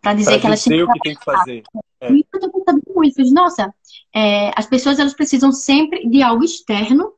Para 0.00 0.14
dizer 0.14 0.32
pra 0.32 0.40
que 0.40 0.46
elas 0.46 0.64
têm 0.64 0.82
o 0.82 0.92
que 0.92 1.00
tem 1.00 1.14
que 1.16 1.24
fazer. 1.24 1.62
É. 2.00 2.12
Eu 2.12 2.40
tô 2.40 2.50
pensando 2.50 2.82
muito. 2.94 3.22
Nossa, 3.32 3.72
é, 4.14 4.52
as 4.56 4.66
pessoas 4.66 4.98
elas 4.98 5.14
precisam 5.14 5.52
sempre 5.52 6.08
de 6.08 6.22
algo 6.22 6.44
externo, 6.44 7.12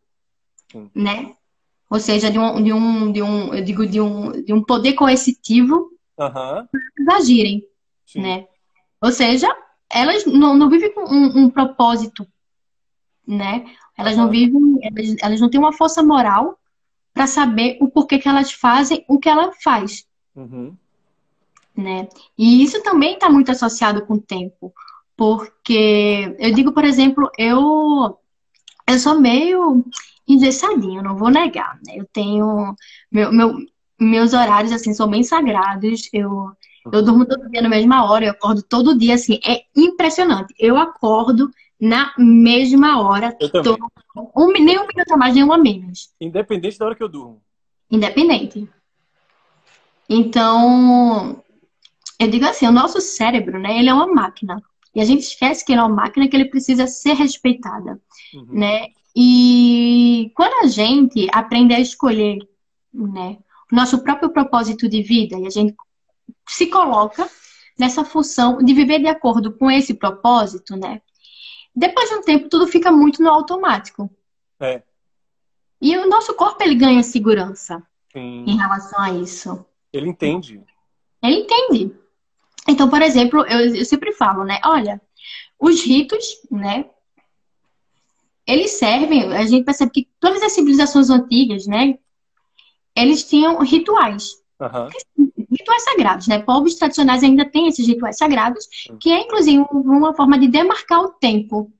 Sim. 0.70 0.90
né? 0.94 1.34
Ou 1.90 2.00
seja, 2.00 2.30
de 2.30 2.38
um, 2.38 2.62
de 2.62 2.72
um, 2.72 3.12
de 3.12 3.22
um, 3.22 3.54
eu 3.54 3.64
digo, 3.64 3.86
de 3.86 4.00
um, 4.00 4.32
de 4.42 4.52
um 4.52 4.62
poder 4.62 4.94
coercitivo 4.94 5.90
uhum. 6.18 6.66
para 7.04 7.16
agirem, 7.16 7.64
Sim. 8.06 8.22
né? 8.22 8.46
Ou 9.00 9.12
seja, 9.12 9.48
elas 9.90 10.24
não, 10.26 10.56
não 10.56 10.68
vivem 10.68 10.92
com 10.92 11.02
um, 11.02 11.44
um 11.44 11.50
propósito, 11.50 12.26
né? 13.26 13.66
Elas 13.96 14.16
uhum. 14.16 14.24
não 14.24 14.30
vivem, 14.30 14.78
elas, 14.82 15.16
elas 15.22 15.40
não 15.40 15.50
têm 15.50 15.60
uma 15.60 15.72
força 15.72 16.02
moral 16.02 16.58
para 17.12 17.26
saber 17.26 17.78
o 17.80 17.88
porquê 17.88 18.18
que 18.18 18.28
elas 18.28 18.50
fazem 18.50 19.04
o 19.08 19.18
que 19.18 19.28
ela 19.28 19.52
faz. 19.62 20.04
Uhum 20.34 20.76
né? 21.76 22.08
E 22.38 22.62
isso 22.62 22.82
também 22.82 23.14
está 23.14 23.28
muito 23.28 23.50
associado 23.50 24.06
com 24.06 24.14
o 24.14 24.20
tempo, 24.20 24.72
porque 25.16 26.34
eu 26.38 26.52
digo, 26.54 26.72
por 26.72 26.84
exemplo, 26.84 27.30
eu 27.36 28.18
eu 28.86 28.98
sou 28.98 29.18
meio 29.20 29.84
engessadinho, 30.26 31.02
não 31.02 31.16
vou 31.16 31.30
negar, 31.30 31.78
né? 31.86 31.94
Eu 31.96 32.06
tenho 32.12 32.74
meu, 33.10 33.32
meu, 33.32 33.54
meus 34.00 34.32
horários 34.32 34.72
assim 34.72 34.94
são 34.94 35.08
bem 35.08 35.22
sagrados. 35.22 36.08
Eu 36.12 36.52
eu 36.92 37.02
durmo 37.02 37.24
todo 37.24 37.48
dia 37.48 37.62
na 37.62 37.68
mesma 37.68 38.04
hora, 38.10 38.26
eu 38.26 38.32
acordo 38.32 38.62
todo 38.62 38.98
dia 38.98 39.14
assim, 39.14 39.40
é 39.46 39.62
impressionante. 39.74 40.54
Eu 40.58 40.76
acordo 40.76 41.50
na 41.80 42.12
mesma 42.18 43.00
hora, 43.00 43.36
eu 43.40 43.50
tô, 43.62 43.76
um, 44.36 44.52
nem 44.52 44.78
um 44.78 44.86
minuto 44.86 45.12
a 45.12 45.16
mais, 45.16 45.34
nem 45.34 45.44
um 45.44 45.52
a 45.52 45.58
menos. 45.58 46.10
Independente 46.20 46.78
da 46.78 46.86
hora 46.86 46.94
que 46.94 47.02
eu 47.02 47.08
durmo. 47.08 47.42
Independente. 47.90 48.68
Então, 50.08 51.42
eu 52.18 52.28
digo 52.28 52.44
assim, 52.44 52.66
o 52.66 52.72
nosso 52.72 53.00
cérebro, 53.00 53.58
né, 53.58 53.78
ele 53.78 53.88
é 53.88 53.94
uma 53.94 54.06
máquina. 54.06 54.62
E 54.94 55.00
a 55.00 55.04
gente 55.04 55.22
esquece 55.22 55.64
que 55.64 55.72
ele 55.72 55.80
é 55.80 55.84
uma 55.84 55.94
máquina 55.94 56.28
que 56.28 56.36
ele 56.36 56.44
precisa 56.44 56.86
ser 56.86 57.14
respeitada, 57.14 58.00
uhum. 58.34 58.46
né? 58.50 58.86
E 59.14 60.32
quando 60.34 60.64
a 60.64 60.66
gente 60.66 61.28
aprende 61.32 61.72
a 61.72 61.80
escolher, 61.80 62.38
né, 62.92 63.38
o 63.70 63.76
nosso 63.76 64.02
próprio 64.02 64.30
propósito 64.30 64.88
de 64.88 65.02
vida 65.02 65.38
e 65.38 65.46
a 65.46 65.50
gente 65.50 65.74
se 66.48 66.66
coloca 66.66 67.28
nessa 67.78 68.04
função 68.04 68.58
de 68.58 68.74
viver 68.74 68.98
de 69.00 69.08
acordo 69.08 69.52
com 69.52 69.70
esse 69.70 69.94
propósito, 69.94 70.76
né? 70.76 71.00
Depois 71.74 72.08
de 72.08 72.16
um 72.16 72.22
tempo 72.22 72.48
tudo 72.48 72.66
fica 72.66 72.92
muito 72.92 73.22
no 73.22 73.30
automático. 73.30 74.10
É. 74.60 74.82
E 75.80 75.96
o 75.96 76.08
nosso 76.08 76.34
corpo 76.34 76.62
ele 76.62 76.76
ganha 76.76 77.02
segurança 77.02 77.82
Sim. 78.12 78.44
em 78.46 78.56
relação 78.56 79.00
a 79.00 79.10
isso. 79.10 79.64
Ele 79.92 80.08
entende. 80.08 80.62
Ele 81.22 81.40
entende. 81.40 81.94
Então, 82.68 82.88
por 82.88 83.02
exemplo, 83.02 83.44
eu, 83.46 83.74
eu 83.74 83.84
sempre 83.84 84.12
falo, 84.12 84.44
né? 84.44 84.60
Olha, 84.64 85.00
os 85.58 85.82
ritos, 85.82 86.24
né? 86.50 86.86
Eles 88.46 88.72
servem, 88.72 89.32
a 89.32 89.46
gente 89.46 89.64
percebe 89.64 89.90
que 89.90 90.08
todas 90.20 90.42
as 90.42 90.52
civilizações 90.52 91.08
antigas, 91.08 91.66
né? 91.66 91.98
Eles 92.94 93.24
tinham 93.24 93.58
rituais. 93.60 94.32
Uhum. 94.60 95.26
Rituais 95.50 95.84
sagrados, 95.84 96.28
né? 96.28 96.38
Povos 96.40 96.74
tradicionais 96.74 97.22
ainda 97.22 97.44
têm 97.44 97.68
esses 97.68 97.86
rituais 97.86 98.16
sagrados, 98.18 98.66
que 99.00 99.10
é 99.10 99.20
inclusive 99.20 99.64
uma 99.72 100.14
forma 100.14 100.38
de 100.38 100.48
demarcar 100.48 101.00
o 101.00 101.12
tempo, 101.12 101.72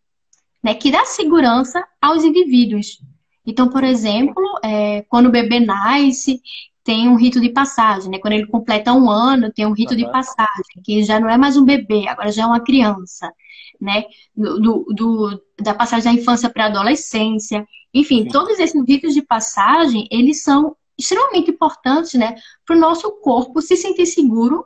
né? 0.63 0.75
Que 0.75 0.91
dá 0.91 1.05
segurança 1.05 1.85
aos 2.01 2.25
indivíduos. 2.25 2.99
Então, 3.47 3.69
por 3.69 3.85
exemplo, 3.85 4.43
é, 4.63 5.03
quando 5.03 5.27
o 5.27 5.33
bebê 5.33 5.61
nasce, 5.61 6.41
tem 6.83 7.09
um 7.09 7.17
rito 7.17 7.41
de 7.41 7.51
passagem, 7.51 8.11
né? 8.11 8.19
Quando 8.19 8.33
ele 8.35 8.47
completa 8.47 8.93
um 8.93 9.11
ano, 9.11 9.53
tem 9.53 9.67
um 9.67 9.73
rito 9.73 9.93
uhum. 9.93 9.99
de 9.99 10.11
passagem, 10.11 10.83
que 10.83 11.03
já 11.03 11.21
não 11.21 11.29
é 11.29 11.37
mais 11.37 11.57
um 11.57 11.65
bebê, 11.65 12.09
agora 12.09 12.33
já 12.33 12.45
é 12.45 12.47
uma 12.47 12.61
criança, 12.61 13.31
né? 13.81 14.05
Do, 14.37 14.85
do 14.85 15.43
da 15.61 15.75
passagem 15.75 16.05
da 16.05 16.21
infância 16.21 16.51
para 16.51 16.65
a 16.65 16.69
adolescência. 16.69 17.67
Enfim, 17.93 18.23
Sim. 18.23 18.29
todos 18.29 18.59
esses 18.59 18.81
ritos 18.87 19.15
de 19.15 19.23
passagem, 19.23 20.09
eles 20.11 20.43
são 20.43 20.77
extremamente 20.99 21.51
importantes, 21.51 22.15
né? 22.15 22.37
Para 22.67 22.77
o 22.77 22.81
nosso 22.81 23.11
corpo 23.21 23.61
se 23.61 23.77
sentir 23.77 24.07
seguro 24.07 24.65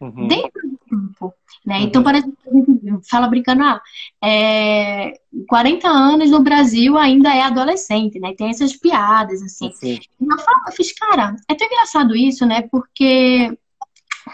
uhum. 0.00 0.28
dentro 0.28 0.62
do 0.68 0.78
campo. 0.88 1.34
Né? 1.64 1.78
Uhum. 1.78 1.84
Então, 1.84 2.02
por 2.02 2.14
exemplo, 2.14 2.36
a 2.46 2.90
gente 2.90 3.08
fala 3.08 3.28
brincando, 3.28 3.62
ah, 3.62 3.80
é, 4.22 5.12
40 5.48 5.88
anos 5.88 6.30
no 6.30 6.40
Brasil 6.40 6.96
ainda 6.96 7.34
é 7.34 7.42
adolescente, 7.42 8.18
né? 8.18 8.34
Tem 8.34 8.48
essas 8.48 8.76
piadas, 8.76 9.42
assim. 9.42 9.70
Sim. 9.72 9.98
E 10.20 10.24
eu, 10.24 10.38
falo, 10.38 10.62
eu 10.66 10.72
fiz, 10.72 10.92
cara, 10.92 11.36
é 11.48 11.54
tão 11.54 11.66
engraçado 11.66 12.16
isso, 12.16 12.46
né? 12.46 12.62
Porque 12.62 13.56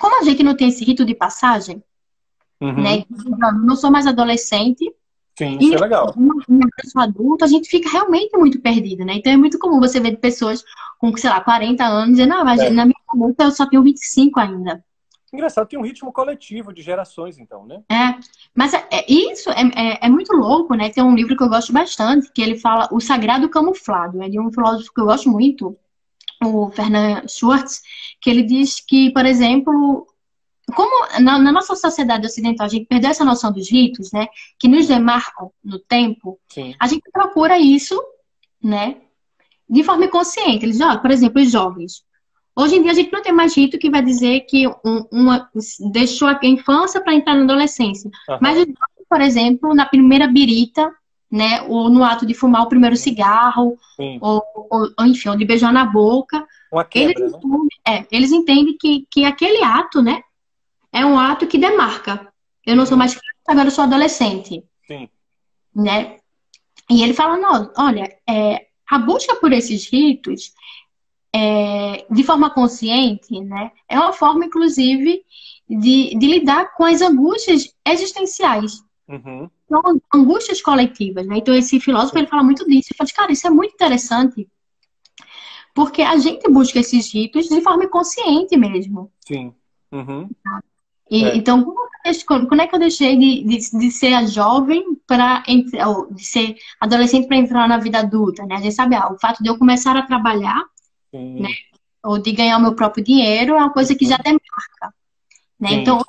como 0.00 0.20
a 0.20 0.24
gente 0.24 0.42
não 0.42 0.56
tem 0.56 0.68
esse 0.68 0.84
rito 0.84 1.04
de 1.04 1.14
passagem, 1.14 1.82
uhum. 2.60 2.82
né? 2.82 3.04
Não 3.64 3.76
sou 3.76 3.90
mais 3.90 4.06
adolescente. 4.06 4.92
Sim, 5.38 5.58
isso 5.60 5.72
e, 5.72 5.74
é 5.74 5.78
legal. 5.78 6.14
Uma 6.16 6.68
pessoa 6.80 7.04
adulta, 7.04 7.44
a 7.44 7.48
gente 7.48 7.68
fica 7.68 7.90
realmente 7.90 8.36
muito 8.36 8.60
perdido, 8.60 9.04
né? 9.04 9.14
Então 9.16 9.32
é 9.32 9.36
muito 9.36 9.58
comum 9.58 9.78
você 9.78 10.00
ver 10.00 10.16
pessoas 10.16 10.64
com, 10.98 11.14
sei 11.16 11.28
lá, 11.28 11.40
40 11.40 11.84
anos 11.84 12.16
dizendo, 12.16 12.30
não, 12.30 12.44
mas 12.44 12.60
é. 12.60 12.70
na 12.70 12.86
minha 12.86 13.00
conta 13.06 13.44
eu 13.44 13.50
só 13.50 13.66
tenho 13.66 13.82
25 13.82 14.40
ainda. 14.40 14.82
Engraçado, 15.32 15.66
tem 15.66 15.78
um 15.78 15.82
ritmo 15.82 16.12
coletivo 16.12 16.72
de 16.72 16.80
gerações, 16.80 17.38
então, 17.38 17.66
né? 17.66 17.82
É, 17.90 18.18
mas 18.54 18.72
é, 18.72 18.86
é, 18.90 19.04
isso 19.12 19.50
é, 19.50 19.62
é, 19.74 20.06
é, 20.06 20.08
muito 20.08 20.32
louco, 20.32 20.74
né? 20.74 20.88
Tem 20.88 21.04
um 21.04 21.14
livro 21.14 21.36
que 21.36 21.42
eu 21.42 21.48
gosto 21.48 21.72
bastante, 21.72 22.32
que 22.32 22.40
ele 22.40 22.58
fala 22.58 22.88
O 22.90 23.00
Sagrado 23.00 23.48
Camuflado. 23.48 24.22
É 24.22 24.28
de 24.28 24.40
um 24.40 24.50
filósofo 24.50 24.92
que 24.94 25.00
eu 25.00 25.04
gosto 25.04 25.28
muito, 25.28 25.76
o 26.42 26.70
Fernand 26.70 27.26
Schwartz, 27.28 27.82
que 28.20 28.30
ele 28.30 28.42
diz 28.42 28.80
que, 28.80 29.10
por 29.10 29.26
exemplo, 29.26 30.06
como 30.74 31.20
na, 31.20 31.38
na, 31.38 31.52
nossa 31.52 31.76
sociedade 31.76 32.26
ocidental 32.26 32.66
a 32.66 32.68
gente 32.68 32.86
perdeu 32.86 33.10
essa 33.10 33.24
noção 33.24 33.52
dos 33.52 33.70
ritos, 33.70 34.10
né? 34.12 34.26
Que 34.58 34.66
nos 34.66 34.86
demarcam 34.86 35.50
no 35.62 35.78
tempo, 35.78 36.38
Sim. 36.48 36.74
a 36.78 36.86
gente 36.86 37.08
procura 37.12 37.58
isso, 37.58 38.00
né? 38.62 38.96
De 39.68 39.84
forma 39.84 40.06
inconsciente. 40.06 40.64
Eles, 40.64 40.80
ó, 40.80 40.98
por 40.98 41.10
exemplo, 41.10 41.40
os 41.40 41.50
jovens. 41.50 42.04
Hoje 42.54 42.76
em 42.76 42.82
dia 42.82 42.90
a 42.90 42.94
gente 42.94 43.12
não 43.12 43.22
tem 43.22 43.32
mais 43.32 43.56
rito 43.56 43.78
que 43.78 43.90
vai 43.90 44.02
dizer 44.02 44.40
que 44.40 44.66
um, 44.66 45.04
uma 45.12 45.48
deixou 45.92 46.26
a 46.26 46.38
infância 46.42 47.00
para 47.00 47.14
entrar 47.14 47.34
na 47.34 47.44
adolescência. 47.44 48.10
Uhum. 48.28 48.38
Mas, 48.40 48.66
por 49.08 49.20
exemplo, 49.20 49.74
na 49.74 49.86
primeira 49.86 50.26
birita, 50.26 50.90
né, 51.30 51.62
ou 51.62 51.90
no 51.90 52.02
ato 52.02 52.24
de 52.24 52.34
fumar 52.34 52.62
o 52.62 52.68
primeiro 52.68 52.96
cigarro, 52.96 53.76
ou, 54.20 54.42
ou, 54.54 54.94
ou, 54.98 55.06
enfim, 55.06 55.28
ou 55.28 55.36
de 55.36 55.44
beijar 55.44 55.72
na 55.72 55.84
boca, 55.84 56.46
eles, 56.94 57.20
né? 57.20 57.26
entendem, 57.26 57.68
é, 57.86 58.06
eles 58.10 58.32
entendem 58.32 58.76
que, 58.78 59.06
que 59.10 59.24
aquele 59.24 59.62
ato, 59.62 60.00
né, 60.00 60.22
é 60.96 61.04
um 61.04 61.18
ato 61.18 61.46
que 61.46 61.58
demarca. 61.58 62.32
Eu 62.64 62.74
não 62.74 62.86
sou 62.86 62.96
mais 62.96 63.12
criança, 63.12 63.44
agora 63.48 63.68
eu 63.68 63.70
sou 63.70 63.84
adolescente. 63.84 64.64
Sim. 64.86 65.08
Né? 65.74 66.16
E 66.88 67.02
ele 67.02 67.12
fala, 67.12 67.36
não, 67.36 67.70
olha, 67.76 68.16
é, 68.26 68.68
a 68.88 68.98
busca 68.98 69.36
por 69.36 69.52
esses 69.52 69.90
ritos 69.90 70.52
é, 71.34 72.06
de 72.10 72.22
forma 72.24 72.48
consciente, 72.48 73.38
né, 73.40 73.72
é 73.88 73.98
uma 73.98 74.12
forma, 74.12 74.46
inclusive, 74.46 75.22
de, 75.68 76.16
de 76.16 76.26
lidar 76.26 76.74
com 76.74 76.84
as 76.84 77.02
angústias 77.02 77.74
existenciais. 77.86 78.82
Uhum. 79.06 79.50
Então, 79.66 80.00
angústias 80.14 80.62
coletivas, 80.62 81.26
né? 81.26 81.38
Então, 81.38 81.54
esse 81.54 81.78
filósofo, 81.78 82.16
ele 82.18 82.26
fala 82.28 82.42
muito 82.42 82.64
disso. 82.64 82.88
Ele 82.90 82.96
fala, 82.96 83.10
cara, 83.14 83.32
isso 83.32 83.46
é 83.46 83.50
muito 83.50 83.74
interessante, 83.74 84.48
porque 85.74 86.02
a 86.02 86.16
gente 86.16 86.48
busca 86.50 86.78
esses 86.78 87.12
ritos 87.12 87.48
de 87.48 87.60
forma 87.60 87.84
inconsciente 87.84 88.56
mesmo. 88.56 89.12
Sim. 89.20 89.52
Uhum. 89.92 90.28
E, 91.10 91.24
É. 91.24 91.36
Então, 91.36 91.74
quando 92.26 92.60
é 92.60 92.66
que 92.66 92.74
eu 92.74 92.78
deixei 92.78 93.16
de, 93.16 93.42
de, 93.44 93.78
de 93.78 93.90
ser 93.90 94.26
jovem 94.28 94.96
para 95.06 95.42
de 96.10 96.24
ser 96.24 96.56
adolescente 96.80 97.26
para 97.26 97.36
entrar 97.36 97.68
na 97.68 97.78
vida 97.78 97.98
adulta, 97.98 98.44
né? 98.46 98.56
A 98.56 98.60
gente 98.60 98.74
sabe, 98.74 98.94
ah, 98.94 99.12
o 99.12 99.18
fato 99.18 99.42
de 99.42 99.48
eu 99.48 99.58
começar 99.58 99.96
a 99.96 100.06
trabalhar 100.06 100.62
Sim. 101.10 101.40
Né? 101.40 101.50
ou 102.04 102.18
de 102.18 102.30
ganhar 102.30 102.56
o 102.58 102.62
meu 102.62 102.74
próprio 102.74 103.02
dinheiro 103.02 103.54
é 103.54 103.58
uma 103.58 103.72
coisa 103.72 103.94
que 103.94 104.06
já 104.06 104.16
demarca, 104.18 104.94
né? 105.58 105.70
Sim, 105.70 105.74
Então, 105.80 106.00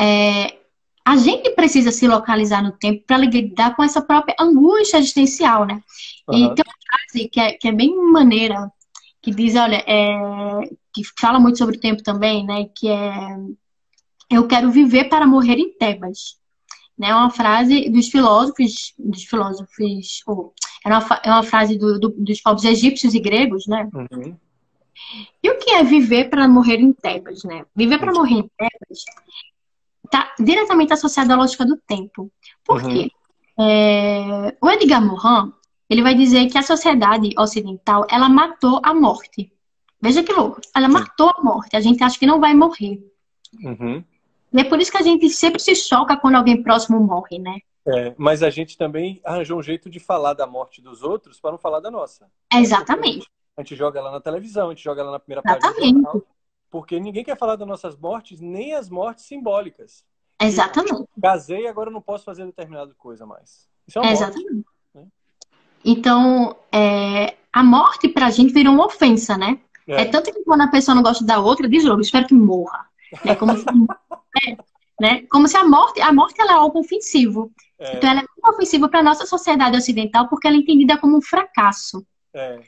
é, 0.00 0.56
a 1.04 1.16
gente 1.16 1.50
precisa 1.50 1.90
se 1.90 2.06
localizar 2.06 2.62
no 2.62 2.72
tempo 2.72 3.02
para 3.04 3.18
lidar 3.18 3.74
com 3.74 3.82
essa 3.82 4.00
própria 4.00 4.36
angústia 4.38 4.98
existencial, 4.98 5.64
né? 5.64 5.82
E 6.30 6.44
Aham. 6.44 6.54
tem 6.54 6.64
uma 6.64 6.74
frase 6.88 7.28
que 7.28 7.40
é, 7.40 7.52
que 7.52 7.66
é 7.68 7.72
bem 7.72 7.96
maneira, 7.96 8.70
que 9.20 9.32
diz, 9.32 9.56
olha, 9.56 9.82
é, 9.86 10.70
que 10.92 11.02
fala 11.18 11.40
muito 11.40 11.58
sobre 11.58 11.76
o 11.76 11.80
tempo 11.80 12.02
também, 12.02 12.44
né? 12.46 12.66
Que 12.76 12.88
é 12.88 13.36
eu 14.30 14.46
quero 14.46 14.70
viver 14.70 15.04
para 15.08 15.26
morrer 15.26 15.58
em 15.58 15.72
Tebas. 15.72 16.36
Né? 16.98 17.08
É 17.08 17.14
uma 17.14 17.30
frase 17.30 17.88
dos 17.90 18.08
filósofos, 18.08 18.94
dos 18.98 19.24
filósofos, 19.24 20.22
ou, 20.26 20.54
é, 20.84 20.88
uma, 20.88 21.20
é 21.24 21.30
uma 21.30 21.42
frase 21.42 21.76
do- 21.78 21.98
do- 22.00 22.14
dos 22.16 22.40
povos 22.40 22.64
egípcios 22.64 23.14
e 23.14 23.20
gregos, 23.20 23.66
né? 23.66 23.88
Uhum. 23.94 24.36
E 25.42 25.50
o 25.50 25.58
que 25.58 25.70
é 25.70 25.84
viver 25.84 26.30
para 26.30 26.48
morrer 26.48 26.80
em 26.80 26.92
Tebas, 26.92 27.44
né? 27.44 27.64
Viver 27.76 27.98
para 27.98 28.12
morrer 28.12 28.36
em 28.36 28.50
Tebas 28.56 29.04
está 30.04 30.34
diretamente 30.38 30.92
associado 30.92 31.32
à 31.32 31.36
lógica 31.36 31.66
do 31.66 31.76
tempo. 31.76 32.30
Por 32.64 32.82
Uhum. 32.82 32.88
quê? 32.92 33.10
É, 33.58 34.56
o 34.60 34.70
Edgar 34.70 35.02
Morin, 35.04 35.52
ele 35.88 36.02
vai 36.02 36.14
dizer 36.14 36.46
que 36.50 36.58
a 36.58 36.62
sociedade 36.62 37.30
ocidental, 37.38 38.06
ela 38.10 38.28
matou 38.28 38.80
a 38.82 38.94
morte. 38.94 39.52
Veja 40.00 40.22
que 40.22 40.32
louco. 40.32 40.60
Ela 40.74 40.88
matou 40.88 41.30
a 41.30 41.42
morte. 41.42 41.76
A 41.76 41.80
gente 41.80 42.02
acha 42.02 42.18
que 42.18 42.26
não 42.26 42.38
vai 42.40 42.54
morrer. 42.54 43.00
Uhum. 43.62 44.04
E 44.52 44.60
é 44.60 44.64
por 44.64 44.80
isso 44.80 44.90
que 44.90 44.98
a 44.98 45.02
gente 45.02 45.28
sempre 45.30 45.60
se 45.60 45.74
choca 45.74 46.16
quando 46.16 46.36
alguém 46.36 46.62
próximo 46.62 46.98
morre, 47.00 47.38
né? 47.38 47.58
É, 47.86 48.14
mas 48.18 48.42
a 48.42 48.50
gente 48.50 48.76
também 48.76 49.20
arranjou 49.24 49.58
um 49.58 49.62
jeito 49.62 49.88
de 49.88 50.00
falar 50.00 50.34
da 50.34 50.46
morte 50.46 50.82
dos 50.82 51.02
outros 51.02 51.38
para 51.40 51.52
não 51.52 51.58
falar 51.58 51.80
da 51.80 51.90
nossa. 51.90 52.26
É 52.52 52.58
exatamente. 52.58 53.28
A 53.56 53.62
gente 53.62 53.76
joga 53.76 54.00
lá 54.02 54.10
na 54.10 54.20
televisão, 54.20 54.68
a 54.68 54.74
gente 54.74 54.82
joga 54.82 55.02
lá 55.04 55.12
na 55.12 55.18
primeira 55.20 55.42
página 55.42 55.60
do 55.72 55.78
Exatamente. 55.78 56.22
porque 56.70 56.98
ninguém 56.98 57.24
quer 57.24 57.36
falar 57.38 57.56
das 57.56 57.66
nossas 57.66 57.96
mortes, 57.96 58.40
nem 58.40 58.74
as 58.74 58.88
mortes 58.90 59.24
simbólicas. 59.26 60.04
Exatamente. 60.40 61.04
Casei 61.22 61.62
e 61.62 61.66
agora 61.68 61.88
eu 61.88 61.92
não 61.94 62.02
posso 62.02 62.24
fazer 62.24 62.44
determinada 62.44 62.92
coisa 62.94 63.24
mais. 63.24 63.68
Isso 63.86 63.98
é 63.98 64.02
uma 64.02 64.10
É 64.10 64.14
morte. 64.14 64.22
exatamente. 64.24 64.66
né? 64.94 65.06
Então, 65.84 66.56
é, 66.72 67.36
a 67.52 67.62
morte 67.62 68.08
pra 68.08 68.30
gente 68.30 68.52
virou 68.52 68.74
uma 68.74 68.86
ofensa, 68.86 69.38
né? 69.38 69.60
É. 69.86 70.02
É. 70.02 70.04
tanto 70.06 70.32
que 70.32 70.42
quando 70.42 70.62
a 70.62 70.68
pessoa 70.68 70.94
não 70.94 71.02
gosta 71.02 71.24
da 71.24 71.38
outra, 71.38 71.68
diz 71.68 71.84
logo, 71.84 72.00
espero 72.00 72.26
que 72.26 72.34
morra. 72.34 72.86
É 73.24 73.34
como 73.34 73.56
se, 73.56 73.64
é, 74.46 74.56
né? 75.00 75.22
Como 75.30 75.48
se 75.48 75.56
a 75.56 75.64
morte, 75.64 76.00
a 76.00 76.12
morte 76.12 76.40
ela 76.40 76.52
é 76.52 76.56
algo 76.56 76.78
ofensivo. 76.78 77.52
É, 77.78 77.96
Então 77.96 78.10
ela 78.10 78.20
é 78.20 78.22
muito 78.22 78.54
ofensiva 78.54 78.88
para 78.88 79.02
nossa 79.02 79.26
sociedade 79.26 79.76
ocidental 79.76 80.28
porque 80.28 80.46
ela 80.46 80.56
é 80.56 80.60
entendida 80.60 80.98
como 80.98 81.16
um 81.16 81.22
fracasso. 81.22 82.06
é. 82.34 82.60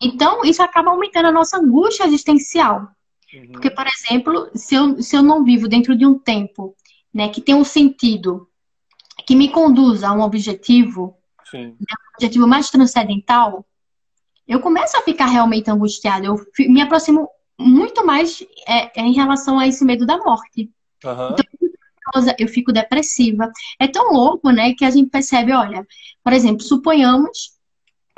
Então, 0.00 0.42
isso 0.44 0.62
acaba 0.62 0.90
aumentando 0.90 1.28
a 1.28 1.32
nossa 1.32 1.58
angústia 1.58 2.06
existencial. 2.06 2.88
Uhum. 3.34 3.52
Porque, 3.52 3.70
por 3.70 3.84
exemplo, 3.86 4.50
se 4.54 4.74
eu, 4.74 5.02
se 5.02 5.14
eu 5.14 5.22
não 5.22 5.44
vivo 5.44 5.68
dentro 5.68 5.94
de 5.94 6.06
um 6.06 6.18
tempo 6.18 6.74
né, 7.12 7.28
que 7.28 7.40
tem 7.40 7.54
um 7.54 7.64
sentido, 7.64 8.48
que 9.26 9.36
me 9.36 9.50
conduza 9.50 10.08
a 10.08 10.12
um 10.12 10.22
objetivo, 10.22 11.16
Sim. 11.50 11.76
objetivo 12.14 12.46
mais 12.46 12.70
transcendental, 12.70 13.66
eu 14.46 14.60
começo 14.60 14.96
a 14.96 15.02
ficar 15.02 15.26
realmente 15.26 15.70
angustiada. 15.70 16.24
Eu 16.24 16.36
me 16.60 16.80
aproximo 16.80 17.28
muito 17.58 18.04
mais 18.06 18.42
é, 18.66 19.00
é, 19.00 19.02
em 19.04 19.12
relação 19.12 19.58
a 19.58 19.66
esse 19.66 19.84
medo 19.84 20.06
da 20.06 20.16
morte. 20.18 20.70
Aham. 21.04 21.34
causa- 22.12 22.34
Eu 22.38 22.48
fico 22.48 22.72
depressiva. 22.72 23.50
É 23.78 23.86
tão 23.86 24.12
louco, 24.12 24.50
né, 24.50 24.72
que 24.74 24.84
a 24.84 24.90
gente 24.90 25.10
percebe, 25.10 25.52
olha, 25.52 25.86
por 26.24 26.32
exemplo, 26.32 26.62
suponhamos 26.62 27.52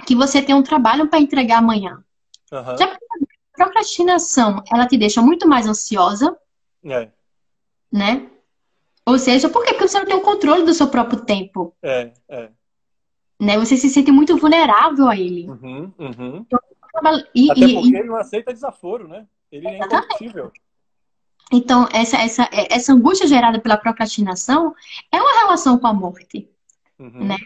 que 0.06 0.14
você 0.14 0.40
tem 0.40 0.54
um 0.54 0.62
trabalho 0.62 1.08
para 1.08 1.18
entregar 1.18 1.58
amanhã. 1.58 2.02
Aham. 2.52 2.76
Já 2.78 2.84
a 2.86 2.98
procrastinação, 3.56 4.62
ela 4.72 4.86
te 4.86 4.96
deixa 4.96 5.20
muito 5.20 5.48
mais 5.48 5.66
ansiosa, 5.66 6.36
É. 6.84 7.08
né? 7.92 8.28
Ou 9.04 9.18
seja, 9.18 9.48
por 9.48 9.64
quê? 9.64 9.72
Porque 9.72 9.88
você 9.88 9.98
não 9.98 10.06
tem 10.06 10.14
o 10.16 10.20
controle 10.20 10.64
do 10.64 10.72
seu 10.72 10.86
próprio 10.88 11.20
tempo, 11.24 11.74
É. 11.82 12.12
É. 12.28 12.48
né? 13.40 13.58
Você 13.58 13.76
se 13.76 13.88
sente 13.88 14.12
muito 14.12 14.36
vulnerável 14.36 15.08
a 15.08 15.16
ele. 15.16 15.48
Uhum. 15.50 15.92
Uhum. 15.98 16.46
E, 17.34 17.50
Até 17.50 17.60
porque 17.60 17.88
e- 17.88 17.96
ele 17.96 18.04
não 18.04 18.16
aceita 18.16 18.52
desaforo, 18.52 19.08
né? 19.08 19.26
Ele 19.50 19.66
é 19.66 19.78
incorruptível. 19.78 20.52
então, 21.52 21.88
essa, 21.92 22.16
essa, 22.18 22.48
essa 22.52 22.92
angústia 22.92 23.26
gerada 23.26 23.58
pela 23.60 23.76
procrastinação 23.76 24.74
é 25.10 25.20
uma 25.20 25.40
relação 25.40 25.78
com 25.78 25.86
a 25.86 25.92
morte. 25.92 26.48
Uhum. 26.98 27.24
Né? 27.24 27.36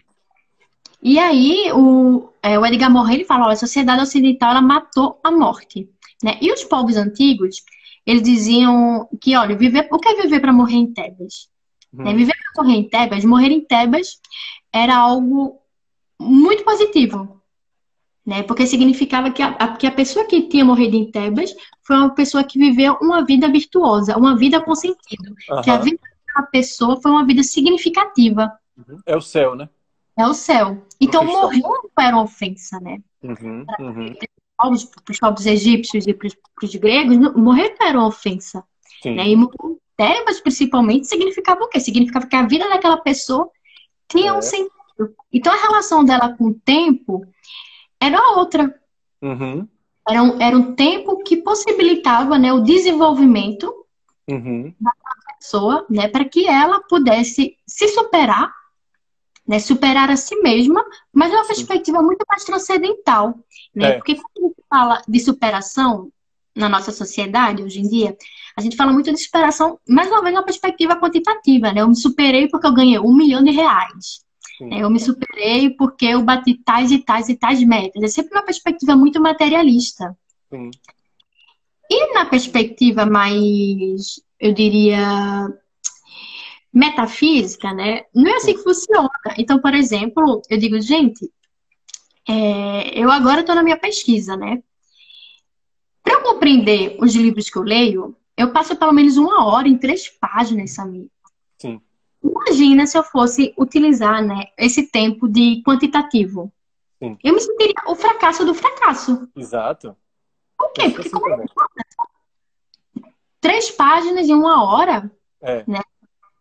E 1.02 1.18
aí, 1.18 1.70
o, 1.72 2.28
é, 2.42 2.58
o 2.58 2.66
Edgar 2.66 2.90
Morin 2.90 3.14
ele 3.14 3.24
fala, 3.24 3.44
olha, 3.44 3.52
a 3.52 3.56
sociedade 3.56 4.02
ocidental 4.02 4.50
ela 4.50 4.62
matou 4.62 5.20
a 5.22 5.30
morte. 5.30 5.88
Né? 6.22 6.38
E 6.40 6.52
os 6.52 6.64
povos 6.64 6.96
antigos, 6.96 7.62
eles 8.06 8.22
diziam 8.22 9.08
que, 9.20 9.36
olha, 9.36 9.56
viver, 9.56 9.88
o 9.90 9.98
que 9.98 10.08
é 10.08 10.22
viver 10.22 10.40
para 10.40 10.52
morrer 10.52 10.76
em 10.76 10.92
Tebas? 10.92 11.48
Uhum. 11.92 12.04
Né? 12.04 12.14
Viver 12.14 12.34
para 12.34 12.64
morrer 12.64 12.76
em 12.78 12.88
Tebas, 12.88 13.24
morrer 13.24 13.50
em 13.50 13.60
Tebas 13.60 14.20
era 14.72 14.96
algo 14.96 15.60
muito 16.20 16.64
positivo. 16.64 17.40
Né? 18.26 18.42
Porque 18.42 18.66
significava 18.66 19.30
que 19.30 19.42
a, 19.42 19.48
a- 19.50 19.76
que 19.76 19.86
a 19.86 19.90
pessoa 19.92 20.24
que 20.24 20.42
tinha 20.48 20.64
morrido 20.64 20.96
em 20.96 21.10
Tebas 21.10 21.54
foi 21.82 21.96
uma 21.96 22.14
pessoa 22.14 22.42
que 22.42 22.58
viveu 22.58 22.96
uma 23.02 23.22
vida 23.24 23.48
virtuosa, 23.48 24.16
uma 24.16 24.34
vida 24.36 24.62
com 24.62 24.74
sentido. 24.74 25.34
Que 25.62 25.70
a 25.70 25.76
vida 25.78 25.98
daquela 26.26 26.46
pessoa 26.46 27.00
foi 27.02 27.10
uma 27.10 27.24
vida 27.26 27.42
significativa. 27.42 28.50
Uhum. 28.78 28.98
É 29.04 29.14
o 29.16 29.20
céu, 29.20 29.54
né? 29.54 29.68
É 30.16 30.26
o 30.26 30.32
céu. 30.32 30.82
Então, 31.00 31.24
morrer 31.24 31.60
não 31.60 31.90
era 31.98 32.16
uma 32.16 32.22
ofensa, 32.22 32.80
né? 32.80 32.98
Uhum. 33.22 33.66
Uhum. 33.78 34.14
Para 34.56 34.70
os 34.70 35.18
povos 35.20 35.44
egípcios 35.44 36.06
e 36.06 36.14
para 36.14 36.28
os 36.62 36.74
gregos, 36.76 37.18
não- 37.18 37.34
morrer 37.34 37.74
não 37.78 37.86
era 37.86 37.98
uma 37.98 38.06
ofensa. 38.08 38.64
Sim. 39.02 39.16
Né? 39.16 39.28
E 39.28 39.36
Tebas, 39.96 40.40
principalmente, 40.40 41.06
significava 41.06 41.62
o 41.64 41.68
quê? 41.68 41.78
Significava 41.78 42.26
que 42.26 42.34
a 42.36 42.46
vida 42.46 42.68
daquela 42.68 42.96
pessoa 42.96 43.48
tinha 44.08 44.32
um 44.34 44.38
É. 44.38 44.42
sentido. 44.42 44.70
Então, 45.32 45.52
a 45.52 45.56
relação 45.60 46.04
dela 46.04 46.34
com 46.36 46.46
o 46.46 46.54
tempo 46.54 47.24
era 48.04 48.36
outra. 48.36 48.74
Uhum. 49.22 49.66
Era 50.06 50.22
um, 50.22 50.40
era 50.40 50.56
um 50.56 50.74
tempo 50.74 51.22
que 51.22 51.38
possibilitava 51.38 52.38
né, 52.38 52.52
o 52.52 52.60
desenvolvimento 52.60 53.72
Uhum. 54.28 54.74
da 54.80 54.90
pessoa, 55.38 55.86
né, 55.90 56.08
para 56.08 56.24
que 56.24 56.46
ela 56.46 56.80
pudesse 56.80 57.58
se 57.66 57.88
superar, 57.88 58.50
né, 59.46 59.58
superar 59.58 60.10
a 60.10 60.16
si 60.16 60.34
mesma, 60.36 60.82
mas 61.12 61.30
Sim. 61.30 61.46
perspectiva 61.46 62.02
muito 62.02 62.24
mais 62.26 62.44
transcendental, 62.44 63.34
né? 63.74 63.90
É. 63.90 63.92
Porque 63.96 64.14
quando 64.14 64.38
a 64.38 64.48
gente 64.48 64.64
fala 64.68 65.02
de 65.06 65.20
superação 65.20 66.10
na 66.56 66.68
nossa 66.68 66.90
sociedade 66.90 67.62
hoje 67.62 67.80
em 67.80 67.88
dia, 67.88 68.16
a 68.56 68.62
gente 68.62 68.76
fala 68.76 68.92
muito 68.92 69.12
de 69.12 69.18
superação, 69.18 69.78
mais 69.86 70.08
uma 70.08 70.22
vez, 70.22 70.34
numa 70.34 70.44
perspectiva 70.44 70.96
quantitativa, 70.98 71.72
né? 71.72 71.82
Eu 71.82 71.88
me 71.88 71.96
superei 71.96 72.48
porque 72.48 72.66
eu 72.66 72.72
ganhei 72.72 72.98
um 72.98 73.14
milhão 73.14 73.42
de 73.42 73.50
reais. 73.50 74.24
Sim. 74.58 74.66
né? 74.66 74.82
Eu 74.82 74.90
me 74.90 75.00
superei 75.00 75.70
porque 75.70 76.06
eu 76.06 76.22
bati 76.22 76.54
tais 76.54 76.90
e 76.90 76.98
tais 76.98 77.28
e 77.28 77.36
tais 77.36 77.62
metas. 77.62 78.02
É 78.02 78.08
sempre 78.08 78.36
uma 78.36 78.44
perspectiva 78.44 78.96
muito 78.96 79.20
materialista. 79.20 80.16
Sim. 80.50 80.70
E 81.90 82.14
na 82.14 82.24
perspectiva 82.24 83.04
mais, 83.04 84.20
eu 84.40 84.52
diria, 84.52 85.48
metafísica, 86.74 87.72
né? 87.72 88.02
Não 88.12 88.30
é 88.30 88.36
assim 88.36 88.54
que 88.54 88.62
funciona. 88.64 89.08
Então, 89.38 89.60
por 89.60 89.72
exemplo, 89.72 90.42
eu 90.50 90.58
digo, 90.58 90.80
gente, 90.80 91.30
é, 92.28 92.98
eu 92.98 93.10
agora 93.10 93.40
estou 93.40 93.54
na 93.54 93.62
minha 93.62 93.78
pesquisa, 93.78 94.36
né? 94.36 94.60
Para 96.02 96.14
eu 96.14 96.22
compreender 96.22 96.96
os 97.00 97.14
livros 97.14 97.48
que 97.48 97.56
eu 97.56 97.62
leio, 97.62 98.16
eu 98.36 98.52
passo 98.52 98.74
pelo 98.76 98.92
menos 98.92 99.16
uma 99.16 99.46
hora 99.46 99.68
em 99.68 99.78
três 99.78 100.08
páginas, 100.08 100.72
Samir. 100.72 101.06
Sim. 101.58 101.80
Imagina 102.24 102.86
se 102.86 102.96
eu 102.96 103.02
fosse 103.04 103.54
utilizar, 103.58 104.24
né, 104.24 104.44
esse 104.56 104.86
tempo 104.90 105.28
de 105.28 105.62
quantitativo. 105.62 106.50
Sim. 106.98 107.18
Eu 107.22 107.34
me 107.34 107.40
sentiria 107.40 107.74
o 107.86 107.94
fracasso 107.94 108.44
do 108.46 108.54
fracasso. 108.54 109.28
Exato. 109.36 109.94
Por 110.56 110.72
quê? 110.72 110.88
Porque 110.88 111.00
assim 111.08 111.10
como 111.10 111.28
também. 111.28 111.46
três 113.40 113.70
páginas 113.70 114.28
em 114.28 114.34
uma 114.34 114.64
hora, 114.64 115.10
É. 115.46 115.62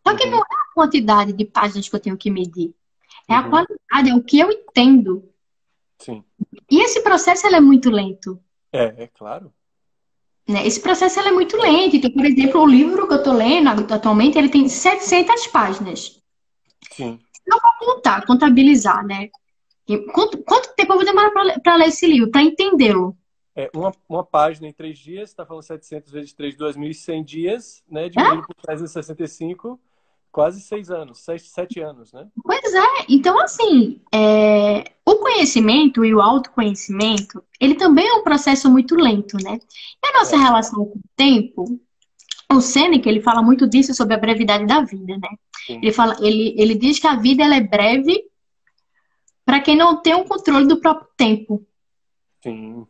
Só 0.06 0.14
que 0.16 0.24
Uhum. 0.24 0.30
não 0.30 0.38
é 0.38 0.42
a 0.42 0.74
quantidade 0.74 1.32
de 1.34 1.44
páginas 1.44 1.86
que 1.88 1.94
eu 1.94 2.00
tenho 2.00 2.16
que 2.16 2.30
medir. 2.30 2.74
É 3.28 3.34
a 3.34 3.42
Uhum. 3.42 3.50
qualidade, 3.50 4.10
é 4.10 4.14
o 4.14 4.22
que 4.22 4.38
eu 4.38 4.50
entendo. 4.50 5.30
Sim. 5.98 6.24
E 6.70 6.82
esse 6.82 7.02
processo 7.02 7.46
ele 7.46 7.56
é 7.56 7.60
muito 7.60 7.90
lento. 7.90 8.40
É, 8.72 9.04
é 9.04 9.06
claro. 9.08 9.52
Né? 10.46 10.66
Esse 10.66 10.80
processo 10.80 11.20
é 11.20 11.32
muito 11.32 11.56
lento. 11.56 11.96
Então, 11.96 12.10
por 12.10 12.24
exemplo, 12.24 12.60
o 12.60 12.66
livro 12.66 13.06
que 13.06 13.14
eu 13.14 13.18
estou 13.18 13.32
lendo 13.32 13.68
atualmente, 13.92 14.38
ele 14.38 14.48
tem 14.48 14.68
700 14.68 15.46
páginas. 15.48 16.20
Sim. 16.92 17.18
Contar, 17.78 18.24
contabilizar, 18.26 19.04
né? 19.04 19.28
Quanto, 20.12 20.38
quanto 20.38 20.74
tempo 20.74 20.92
eu 20.92 20.96
vou 20.96 21.04
demorar 21.04 21.30
para 21.62 21.76
ler 21.76 21.88
esse 21.88 22.06
livro, 22.06 22.30
para 22.30 22.42
entendê-lo? 22.42 23.16
é, 23.56 23.70
uma, 23.74 23.94
uma 24.08 24.24
página 24.24 24.66
em 24.66 24.72
três 24.72 24.98
dias, 24.98 25.30
está 25.30 25.46
falando 25.46 25.62
700 25.62 26.10
vezes 26.10 26.32
3, 26.32 26.56
2.100 26.56 27.24
dias, 27.24 27.84
né? 27.88 28.08
Dividido 28.08 28.42
é? 28.42 28.46
por 28.46 28.54
365, 28.56 29.80
quase 30.34 30.60
seis 30.60 30.90
anos, 30.90 31.20
seis, 31.20 31.48
sete 31.48 31.78
anos, 31.78 32.12
né? 32.12 32.26
Pois 32.42 32.74
é. 32.74 33.06
Então, 33.08 33.38
assim, 33.38 34.00
é... 34.12 34.82
o 35.06 35.14
conhecimento 35.18 36.04
e 36.04 36.12
o 36.12 36.20
autoconhecimento, 36.20 37.40
ele 37.60 37.76
também 37.76 38.04
é 38.04 38.14
um 38.14 38.24
processo 38.24 38.68
muito 38.68 38.96
lento, 38.96 39.36
né? 39.36 39.60
E 40.04 40.08
a 40.08 40.18
nossa 40.18 40.34
é. 40.34 40.38
relação 40.40 40.86
com 40.86 40.98
o 40.98 41.02
tempo, 41.14 41.80
o 42.52 42.60
Seneca, 42.60 43.08
ele 43.08 43.20
fala 43.20 43.42
muito 43.42 43.68
disso 43.68 43.94
sobre 43.94 44.14
a 44.14 44.18
brevidade 44.18 44.66
da 44.66 44.80
vida, 44.80 45.16
né? 45.16 45.28
Ele, 45.68 45.92
fala, 45.92 46.16
ele, 46.18 46.52
ele 46.58 46.74
diz 46.74 46.98
que 46.98 47.06
a 47.06 47.14
vida 47.14 47.44
ela 47.44 47.54
é 47.54 47.60
breve 47.60 48.24
para 49.44 49.60
quem 49.60 49.76
não 49.76 50.02
tem 50.02 50.14
o 50.14 50.24
controle 50.24 50.66
do 50.66 50.80
próprio 50.80 51.08
tempo. 51.16 51.64
Sim. 52.42 52.84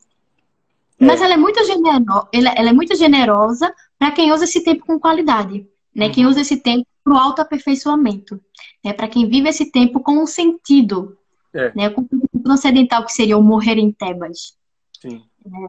Mas 0.98 1.20
é. 1.20 1.26
ela 1.26 1.34
é 1.34 1.36
muito 1.36 1.62
genero... 1.62 2.26
ela, 2.32 2.50
ela 2.56 2.70
é 2.70 2.72
muito 2.72 2.96
generosa 2.96 3.70
para 3.98 4.12
quem 4.12 4.32
usa 4.32 4.44
esse 4.44 4.64
tempo 4.64 4.86
com 4.86 4.98
qualidade, 4.98 5.68
né? 5.94 6.06
Uhum. 6.06 6.12
Quem 6.12 6.26
usa 6.26 6.40
esse 6.40 6.56
tempo 6.56 6.86
para 7.02 7.14
o 7.14 7.18
autoaperfeiçoamento, 7.18 8.40
né? 8.84 8.92
Para 8.92 9.08
quem 9.08 9.28
vive 9.28 9.48
esse 9.48 9.70
tempo 9.70 10.00
com 10.00 10.22
um 10.22 10.26
sentido, 10.26 11.16
é. 11.52 11.72
né? 11.74 11.90
Com 11.90 12.06
um 12.32 12.42
transcendental 12.42 13.04
que 13.04 13.12
seria 13.12 13.38
o 13.38 13.42
morrer 13.42 13.78
em 13.78 13.92
Tebas. 13.92 14.56
Sim. 15.00 15.22
Né? 15.44 15.66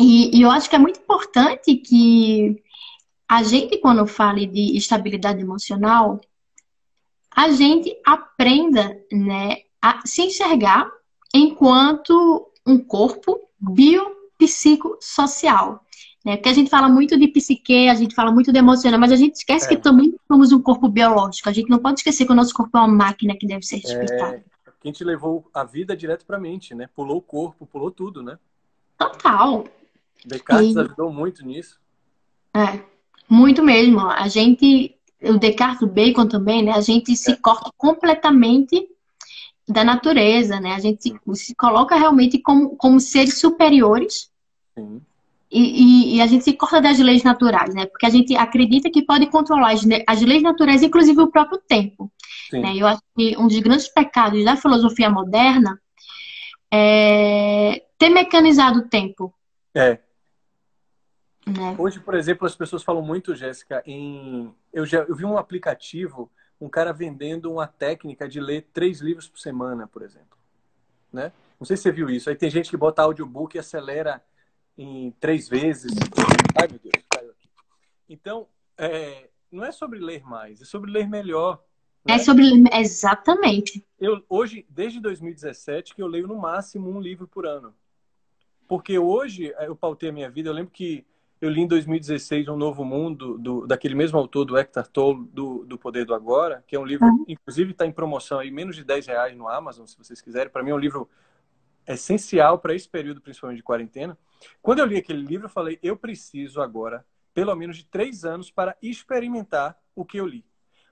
E, 0.00 0.36
e 0.36 0.42
eu 0.42 0.50
acho 0.50 0.68
que 0.68 0.76
é 0.76 0.78
muito 0.78 1.00
importante 1.00 1.76
que 1.76 2.62
a 3.28 3.42
gente, 3.42 3.78
quando 3.78 4.06
fala 4.06 4.46
de 4.46 4.76
estabilidade 4.76 5.40
emocional, 5.40 6.20
a 7.34 7.50
gente 7.50 7.96
aprenda 8.04 9.00
né, 9.10 9.62
a 9.80 10.06
se 10.06 10.20
enxergar 10.22 10.90
enquanto 11.34 12.52
um 12.66 12.78
corpo 12.78 13.40
biopsicossocial. 13.58 15.82
Né? 16.24 16.36
Porque 16.36 16.48
a 16.48 16.52
gente 16.52 16.70
fala 16.70 16.88
muito 16.88 17.18
de 17.18 17.28
psique, 17.28 17.88
a 17.88 17.94
gente 17.94 18.14
fala 18.14 18.30
muito 18.30 18.52
de 18.52 18.58
emocional, 18.58 18.98
mas 18.98 19.12
a 19.12 19.16
gente 19.16 19.34
esquece 19.34 19.66
é. 19.66 19.68
que 19.70 19.76
também 19.76 20.14
somos 20.28 20.52
um 20.52 20.62
corpo 20.62 20.88
biológico. 20.88 21.48
A 21.48 21.52
gente 21.52 21.68
não 21.68 21.78
pode 21.78 22.00
esquecer 22.00 22.24
que 22.24 22.32
o 22.32 22.36
nosso 22.36 22.54
corpo 22.54 22.76
é 22.76 22.80
uma 22.80 22.88
máquina 22.88 23.36
que 23.36 23.46
deve 23.46 23.62
ser 23.64 23.76
respeitada. 23.76 24.36
É, 24.36 24.42
a 24.66 24.86
gente 24.86 25.02
levou 25.02 25.48
a 25.52 25.64
vida 25.64 25.96
direto 25.96 26.24
para 26.24 26.36
a 26.36 26.40
mente, 26.40 26.74
né? 26.74 26.88
Pulou 26.94 27.18
o 27.18 27.22
corpo, 27.22 27.66
pulou 27.66 27.90
tudo, 27.90 28.22
né? 28.22 28.38
Total. 28.96 29.64
Descartes 30.24 30.74
e... 30.74 30.78
ajudou 30.78 31.12
muito 31.12 31.44
nisso. 31.44 31.80
É. 32.54 32.80
Muito 33.28 33.62
mesmo. 33.62 34.00
A 34.00 34.28
gente, 34.28 34.94
o 35.22 35.38
Descartes, 35.38 35.82
o 35.82 35.86
Bacon 35.86 36.26
também, 36.26 36.62
né? 36.62 36.72
A 36.72 36.80
gente 36.80 37.16
se 37.16 37.32
é. 37.32 37.36
corta 37.36 37.70
completamente 37.76 38.88
da 39.66 39.82
natureza, 39.82 40.60
né? 40.60 40.74
A 40.74 40.78
gente 40.78 41.02
se, 41.02 41.20
se 41.34 41.54
coloca 41.54 41.96
realmente 41.96 42.38
como, 42.38 42.76
como 42.76 43.00
seres 43.00 43.40
superiores. 43.40 44.30
Sim. 44.74 45.00
E, 45.52 45.60
e, 45.60 46.16
e, 46.16 46.20
a 46.22 46.26
gente 46.26 46.44
se 46.44 46.54
corta 46.54 46.80
das 46.80 46.98
leis 46.98 47.22
naturais, 47.22 47.74
né? 47.74 47.84
Porque 47.84 48.06
a 48.06 48.10
gente 48.10 48.34
acredita 48.34 48.90
que 48.90 49.04
pode 49.04 49.26
controlar 49.26 49.72
as, 49.72 49.82
as 50.06 50.22
leis 50.22 50.42
naturais, 50.42 50.82
inclusive 50.82 51.20
o 51.20 51.30
próprio 51.30 51.58
tempo. 51.58 52.10
Né? 52.50 52.74
Eu 52.76 52.86
acho 52.86 53.02
que 53.14 53.36
um 53.36 53.46
dos 53.46 53.58
grandes 53.58 53.86
pecados 53.86 54.42
da 54.46 54.56
filosofia 54.56 55.10
moderna 55.10 55.78
é 56.72 57.84
ter 57.98 58.08
mecanizado 58.08 58.78
o 58.78 58.88
tempo. 58.88 59.34
É. 59.74 59.98
Né? 61.46 61.76
Hoje, 61.78 62.00
por 62.00 62.14
exemplo, 62.14 62.46
as 62.46 62.56
pessoas 62.56 62.82
falam 62.82 63.02
muito, 63.02 63.34
Jéssica, 63.34 63.82
em. 63.84 64.54
Eu, 64.72 64.86
já, 64.86 65.00
eu 65.00 65.14
vi 65.14 65.26
um 65.26 65.36
aplicativo, 65.36 66.30
um 66.58 66.68
cara 66.68 66.94
vendendo 66.94 67.52
uma 67.52 67.66
técnica 67.66 68.26
de 68.26 68.40
ler 68.40 68.68
três 68.72 69.02
livros 69.02 69.28
por 69.28 69.38
semana, 69.38 69.86
por 69.86 70.00
exemplo. 70.00 70.38
Né? 71.12 71.30
Não 71.60 71.66
sei 71.66 71.76
se 71.76 71.82
você 71.82 71.92
viu 71.92 72.08
isso. 72.08 72.30
Aí 72.30 72.36
tem 72.36 72.48
gente 72.48 72.70
que 72.70 72.76
bota 72.76 73.02
audiobook 73.02 73.54
e 73.54 73.60
acelera 73.60 74.22
em 74.76 75.10
três 75.20 75.48
vezes. 75.48 75.92
Ai, 76.60 76.68
meu 76.68 76.78
Deus, 76.78 77.04
caiu 77.10 77.30
aqui. 77.30 77.48
Então, 78.08 78.46
é, 78.76 79.28
não 79.50 79.64
é 79.64 79.72
sobre 79.72 79.98
ler 79.98 80.24
mais, 80.24 80.60
é 80.62 80.64
sobre 80.64 80.90
ler 80.90 81.08
melhor. 81.08 81.62
Né? 82.04 82.14
É 82.14 82.18
sobre 82.18 82.44
exatamente. 82.72 83.84
Eu 84.00 84.22
hoje, 84.28 84.66
desde 84.68 85.00
2017, 85.00 85.94
que 85.94 86.02
eu 86.02 86.06
leio 86.06 86.26
no 86.26 86.36
máximo 86.36 86.90
um 86.90 87.00
livro 87.00 87.28
por 87.28 87.46
ano. 87.46 87.74
Porque 88.66 88.98
hoje 88.98 89.54
eu 89.60 89.76
pautei 89.76 90.08
a 90.08 90.12
minha 90.12 90.30
vida. 90.30 90.48
Eu 90.48 90.54
lembro 90.54 90.72
que 90.72 91.04
eu 91.42 91.50
li 91.50 91.60
em 91.60 91.66
2016 91.66 92.48
Um 92.48 92.56
Novo 92.56 92.84
Mundo, 92.84 93.36
do, 93.36 93.66
daquele 93.66 93.94
mesmo 93.94 94.16
autor, 94.16 94.44
do 94.44 94.56
Hector 94.56 94.86
Tolle, 94.86 95.28
do, 95.32 95.64
do 95.64 95.76
Poder 95.76 96.06
do 96.06 96.14
Agora, 96.14 96.64
que 96.66 96.76
é 96.76 96.78
um 96.78 96.84
livro, 96.86 97.06
uhum. 97.06 97.24
inclusive 97.26 97.72
está 97.72 97.84
em 97.84 97.92
promoção 97.92 98.38
aí, 98.38 98.50
menos 98.50 98.76
de 98.76 98.84
10 98.84 99.08
reais 99.08 99.36
no 99.36 99.48
Amazon, 99.48 99.84
se 99.84 99.98
vocês 99.98 100.20
quiserem. 100.20 100.52
Para 100.52 100.62
mim 100.62 100.70
é 100.70 100.74
um 100.74 100.78
livro 100.78 101.08
essencial 101.86 102.58
para 102.60 102.74
esse 102.74 102.88
período, 102.88 103.20
principalmente 103.20 103.56
de 103.56 103.62
quarentena. 103.64 104.16
Quando 104.60 104.80
eu 104.80 104.86
li 104.86 104.96
aquele 104.96 105.22
livro, 105.22 105.46
eu 105.46 105.50
falei, 105.50 105.78
eu 105.82 105.96
preciso 105.96 106.60
agora, 106.60 107.04
pelo 107.34 107.54
menos 107.54 107.76
de 107.76 107.84
três 107.84 108.24
anos, 108.24 108.50
para 108.50 108.76
experimentar 108.82 109.78
o 109.94 110.04
que 110.04 110.18
eu 110.18 110.26
li. 110.26 110.44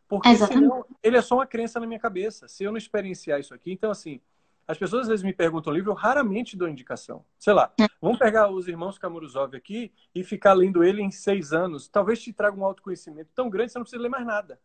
Porque 0.08 0.34
senão 0.34 0.84
ele 1.02 1.16
é 1.16 1.22
só 1.22 1.36
uma 1.36 1.46
crença 1.46 1.78
na 1.78 1.86
minha 1.86 2.00
cabeça. 2.00 2.48
Se 2.48 2.64
eu 2.64 2.72
não 2.72 2.78
experienciar 2.78 3.38
isso 3.38 3.54
aqui, 3.54 3.70
então 3.70 3.90
assim, 3.90 4.20
as 4.66 4.78
pessoas 4.78 5.02
às 5.02 5.08
vezes 5.08 5.24
me 5.24 5.32
perguntam 5.32 5.72
livro, 5.72 5.90
eu 5.90 5.94
raramente 5.94 6.56
dou 6.56 6.68
indicação. 6.68 7.24
Sei 7.38 7.52
lá, 7.52 7.72
é. 7.80 7.86
vamos 8.00 8.18
pegar 8.18 8.48
os 8.50 8.68
irmãos 8.68 8.98
Kamuruzov 8.98 9.56
aqui 9.56 9.92
e 10.14 10.22
ficar 10.22 10.52
lendo 10.52 10.84
ele 10.84 11.02
em 11.02 11.10
seis 11.10 11.52
anos. 11.52 11.88
Talvez 11.88 12.22
te 12.22 12.32
traga 12.32 12.56
um 12.56 12.64
autoconhecimento 12.64 13.30
tão 13.34 13.50
grande 13.50 13.66
que 13.66 13.72
você 13.72 13.78
não 13.78 13.84
precisa 13.84 14.02
ler 14.02 14.08
mais 14.08 14.26
nada. 14.26 14.60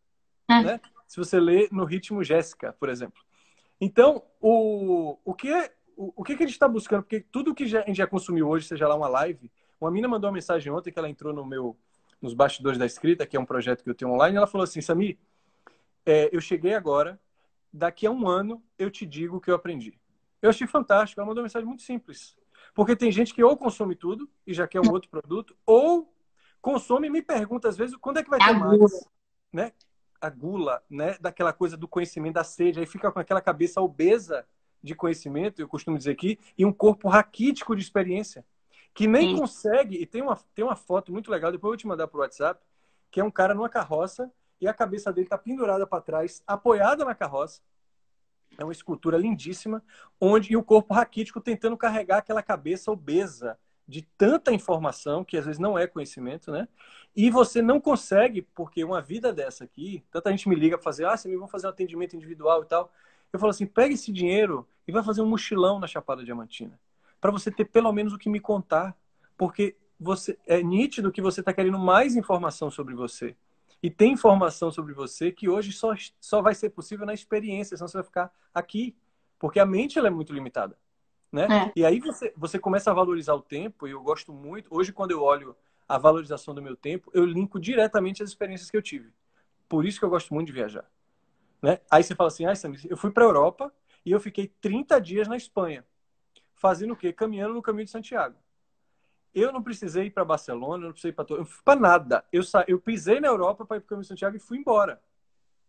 É. 0.48 0.64
Né? 0.64 0.82
Se 1.08 1.18
você 1.18 1.40
lê 1.40 1.68
no 1.72 1.86
ritmo 1.86 2.24
Jéssica, 2.24 2.74
por 2.74 2.90
exemplo. 2.90 3.24
Então, 3.80 4.24
o, 4.40 5.18
o, 5.26 5.34
que, 5.34 5.52
é, 5.52 5.74
o, 5.96 6.14
o 6.16 6.24
que, 6.24 6.36
que 6.36 6.44
a 6.44 6.46
gente 6.46 6.56
está 6.56 6.68
buscando? 6.68 7.04
Porque 7.04 7.20
tudo 7.20 7.54
que 7.54 7.66
já, 7.68 7.82
a 7.82 7.86
gente 7.86 7.98
já 7.98 8.08
consumiu 8.08 8.48
hoje, 8.48 8.68
seja 8.68 8.88
lá 8.88 8.96
uma 8.96 9.08
live, 9.08 9.52
uma 9.80 9.92
mina 9.92 10.08
mandou 10.08 10.30
uma 10.30 10.34
mensagem 10.34 10.72
ontem 10.72 10.92
que 10.92 11.00
ela 11.00 11.10
entrou 11.10 11.34
no 11.34 11.46
meu 11.46 11.78
nos 12.22 12.34
bastidores 12.34 12.80
da 12.80 12.86
escrita, 12.86 13.26
que 13.26 13.38
é 13.38 13.40
um 13.40 13.46
projeto 13.46 13.84
que 13.84 13.90
eu 13.90 13.94
tenho 13.94 14.12
online, 14.12 14.38
ela 14.38 14.48
falou 14.48 14.64
assim, 14.64 14.82
Sami, 14.82 15.20
é, 16.06 16.30
eu 16.32 16.40
cheguei 16.40 16.74
agora, 16.74 17.20
daqui 17.72 18.08
a 18.08 18.12
um 18.12 18.28
ano 18.28 18.64
eu 18.80 18.90
te 18.90 19.06
digo 19.06 19.38
o 19.38 19.42
que 19.42 19.52
eu 19.52 19.56
aprendi. 19.56 20.00
Eu 20.42 20.50
achei 20.50 20.68
fantástico. 20.68 21.20
Ela 21.20 21.28
mandou 21.28 21.42
uma 21.42 21.46
mensagem 21.46 21.68
muito 21.68 21.82
simples. 21.82 22.38
Porque 22.74 22.96
tem 22.96 23.12
gente 23.12 23.34
que 23.34 23.44
ou 23.44 23.58
consome 23.58 23.96
tudo 23.96 24.30
e 24.46 24.54
já 24.54 24.68
quer 24.68 24.80
um 24.80 24.92
outro 24.92 25.10
produto, 25.10 25.56
ou 25.66 26.14
consome 26.62 27.08
e 27.08 27.10
me 27.10 27.22
pergunta 27.22 27.68
às 27.68 27.78
vezes 27.78 27.96
quando 27.96 28.18
é 28.18 28.24
que 28.24 28.30
vai 28.30 28.40
ter 28.40 28.54
mais. 28.54 29.08
Né? 29.52 29.72
A 30.20 30.30
gula, 30.30 30.84
né? 30.90 31.18
Daquela 31.20 31.54
coisa 31.54 31.78
do 31.78 31.88
conhecimento, 31.88 32.36
da 32.36 32.44
sede. 32.44 32.80
Aí 32.80 32.86
fica 32.86 33.12
com 33.12 33.20
aquela 33.20 33.42
cabeça 33.42 33.82
obesa 33.82 34.46
de 34.86 34.94
conhecimento, 34.94 35.60
eu 35.60 35.68
costumo 35.68 35.98
dizer 35.98 36.12
aqui, 36.12 36.40
e 36.56 36.64
um 36.64 36.72
corpo 36.72 37.10
raquítico 37.10 37.76
de 37.76 37.82
experiência. 37.82 38.46
Que 38.94 39.08
nem 39.08 39.30
Sim. 39.30 39.40
consegue. 39.40 39.98
E 39.98 40.06
tem 40.06 40.22
uma, 40.22 40.40
tem 40.54 40.64
uma 40.64 40.76
foto 40.76 41.12
muito 41.12 41.30
legal, 41.32 41.52
depois 41.52 41.70
eu 41.70 41.72
vou 41.72 41.78
te 41.78 41.88
mandar 41.88 42.08
pro 42.08 42.20
WhatsApp, 42.20 42.64
que 43.10 43.20
é 43.20 43.24
um 43.24 43.32
cara 43.32 43.54
numa 43.56 43.68
carroça 43.68 44.32
e 44.62 44.68
a 44.68 44.74
cabeça 44.74 45.12
dele 45.12 45.26
está 45.26 45.38
pendurada 45.38 45.88
para 45.88 46.02
trás, 46.02 46.44
apoiada 46.46 47.04
na 47.04 47.16
carroça. 47.16 47.62
É 48.58 48.64
uma 48.64 48.72
escultura 48.72 49.18
lindíssima, 49.18 49.84
onde 50.22 50.54
e 50.54 50.56
o 50.56 50.64
corpo 50.64 50.94
raquítico 50.94 51.42
tentando 51.42 51.76
carregar 51.76 52.20
aquela 52.20 52.44
cabeça 52.44 52.92
obesa 52.92 53.58
de 53.88 54.02
tanta 54.18 54.54
informação 54.54 55.24
que 55.26 55.38
às 55.38 55.46
vezes 55.46 55.60
não 55.60 55.78
é 55.78 55.88
conhecimento, 55.88 56.52
né? 56.52 56.68
E 57.16 57.30
você 57.30 57.62
não 57.62 57.82
consegue, 57.82 58.42
porque 58.42 58.84
uma 58.84 59.02
vida 59.02 59.34
dessa 59.34 59.64
aqui, 59.64 60.04
tanta 60.10 60.32
gente 60.32 60.48
me 60.48 60.56
liga 60.56 60.78
para 60.78 60.84
fazer, 60.84 61.06
ah, 61.06 61.18
você 61.18 61.28
me 61.28 61.36
vão 61.36 61.48
fazer 61.48 61.68
um 61.68 61.72
atendimento 61.72 62.16
individual 62.16 62.64
e 62.64 62.66
tal. 62.66 62.92
Eu 63.36 63.40
falo 63.40 63.52
assim, 63.52 63.66
pega 63.66 63.94
esse 63.94 64.12
dinheiro 64.12 64.68
e 64.88 64.92
vai 64.92 65.04
fazer 65.04 65.22
um 65.22 65.26
mochilão 65.26 65.80
na 65.80 65.88
Chapada 65.88 66.24
Diamantina, 66.24 66.80
para 67.20 67.32
você 67.32 67.52
ter 67.52 67.66
pelo 67.66 67.92
menos 67.92 68.14
o 68.14 68.18
que 68.18 68.30
me 68.30 68.40
contar, 68.40 68.96
porque 69.38 69.76
você 70.00 70.38
é 70.48 70.64
nítido 70.64 71.12
que 71.12 71.22
você 71.22 71.42
está 71.42 71.54
querendo 71.54 71.78
mais 71.78 72.16
informação 72.16 72.72
sobre 72.72 72.96
você 72.96 73.36
e 73.84 73.90
tem 73.90 74.14
informação 74.14 74.72
sobre 74.72 74.94
você 74.94 75.32
que 75.32 75.50
hoje 75.50 75.72
só, 75.72 75.94
só 76.20 76.42
vai 76.42 76.56
ser 76.56 76.70
possível 76.70 77.06
na 77.06 77.14
experiência, 77.14 77.76
senão 77.76 77.88
você 77.88 77.98
vai 77.98 78.06
ficar 78.06 78.32
aqui, 78.54 78.96
porque 79.38 79.60
a 79.60 79.66
mente 79.66 80.00
ela 80.00 80.08
é 80.08 80.12
muito 80.12 80.34
limitada. 80.34 80.78
Né? 81.32 81.48
É. 81.52 81.72
E 81.76 81.86
aí 81.86 82.00
você, 82.00 82.34
você 82.38 82.58
começa 82.58 82.90
a 82.90 82.94
valorizar 82.94 83.34
o 83.34 83.42
tempo, 83.42 83.86
e 83.86 83.92
eu 83.92 84.02
gosto 84.02 84.32
muito. 84.32 84.74
Hoje, 84.74 84.94
quando 84.94 85.12
eu 85.12 85.22
olho 85.22 85.56
a 85.88 85.98
valorização 85.98 86.56
do 86.56 86.62
meu 86.62 86.76
tempo, 86.76 87.12
eu 87.14 87.26
linko 87.26 87.60
diretamente 87.60 88.24
as 88.24 88.30
experiências 88.30 88.72
que 88.72 88.78
eu 88.78 88.82
tive. 88.82 89.12
Por 89.68 89.86
isso 89.86 90.00
que 90.00 90.06
eu 90.06 90.10
gosto 90.10 90.34
muito 90.34 90.48
de 90.48 90.54
viajar. 90.54 90.90
Né? 91.66 91.80
Aí 91.90 92.04
você 92.04 92.14
fala 92.14 92.28
assim, 92.28 92.46
ah, 92.46 92.54
eu 92.88 92.96
fui 92.96 93.10
para 93.10 93.24
a 93.24 93.26
Europa 93.26 93.74
e 94.06 94.12
eu 94.12 94.20
fiquei 94.20 94.48
30 94.62 95.02
dias 95.02 95.28
na 95.28 95.36
Espanha. 95.36 95.84
Fazendo 96.54 96.94
o 96.94 96.96
quê? 96.96 97.12
Caminhando 97.12 97.56
no 97.56 97.62
caminho 97.62 97.86
de 97.86 97.92
Santiago. 97.92 98.36
Eu 99.34 99.52
não 99.52 99.64
precisei 99.64 100.06
ir 100.06 100.12
para 100.12 100.24
Barcelona, 100.24 100.86
não 100.86 100.92
precisei 100.92 101.12
para 101.12 101.26
eu 101.32 101.48
para 101.66 101.80
nada. 101.80 102.24
Eu 102.32 102.44
sa... 102.44 102.64
eu 102.68 102.80
pisei 102.80 103.20
na 103.20 103.30
Europa 103.30 103.66
para 103.66 103.78
ir 103.78 103.80
para 103.80 103.86
o 103.86 103.90
Caminho 103.90 104.04
de 104.04 104.10
Santiago 104.10 104.38
e 104.38 104.40
fui 104.40 104.60
embora. 104.60 105.02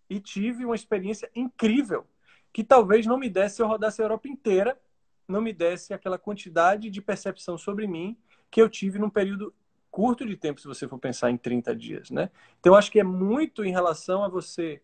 E 0.09 0.21
tive 0.21 0.67
uma 0.67 0.75
experiência 0.75 1.31
incrível 1.35 2.07
que 2.53 2.63
talvez 2.63 3.07
não 3.07 3.17
me 3.17 3.31
desse 3.31 3.57
se 3.57 3.63
eu 3.63 3.67
rodasse 3.67 4.03
a 4.03 4.05
Europa 4.05 4.29
inteira, 4.29 4.79
não 5.27 5.41
me 5.41 5.55
desse 5.55 5.95
aquela 5.95 6.19
quantidade 6.19 6.91
de 6.91 7.01
percepção 7.01 7.57
sobre 7.57 7.87
mim 7.87 8.19
que 8.51 8.61
eu 8.61 8.69
tive 8.69 8.99
num 8.99 9.11
período 9.11 9.53
curto 9.91 10.27
de 10.27 10.37
tempo, 10.37 10.61
se 10.61 10.69
você 10.69 10.87
for 10.87 10.99
pensar 10.99 11.31
em 11.31 11.39
30 11.39 11.75
dias, 11.75 12.11
né? 12.11 12.31
Então, 12.61 12.75
acho 12.75 12.93
que 12.93 13.01
é 13.01 13.05
muito 13.05 13.65
em 13.65 13.73
relação 13.73 14.23
a 14.23 14.29
você 14.29 14.83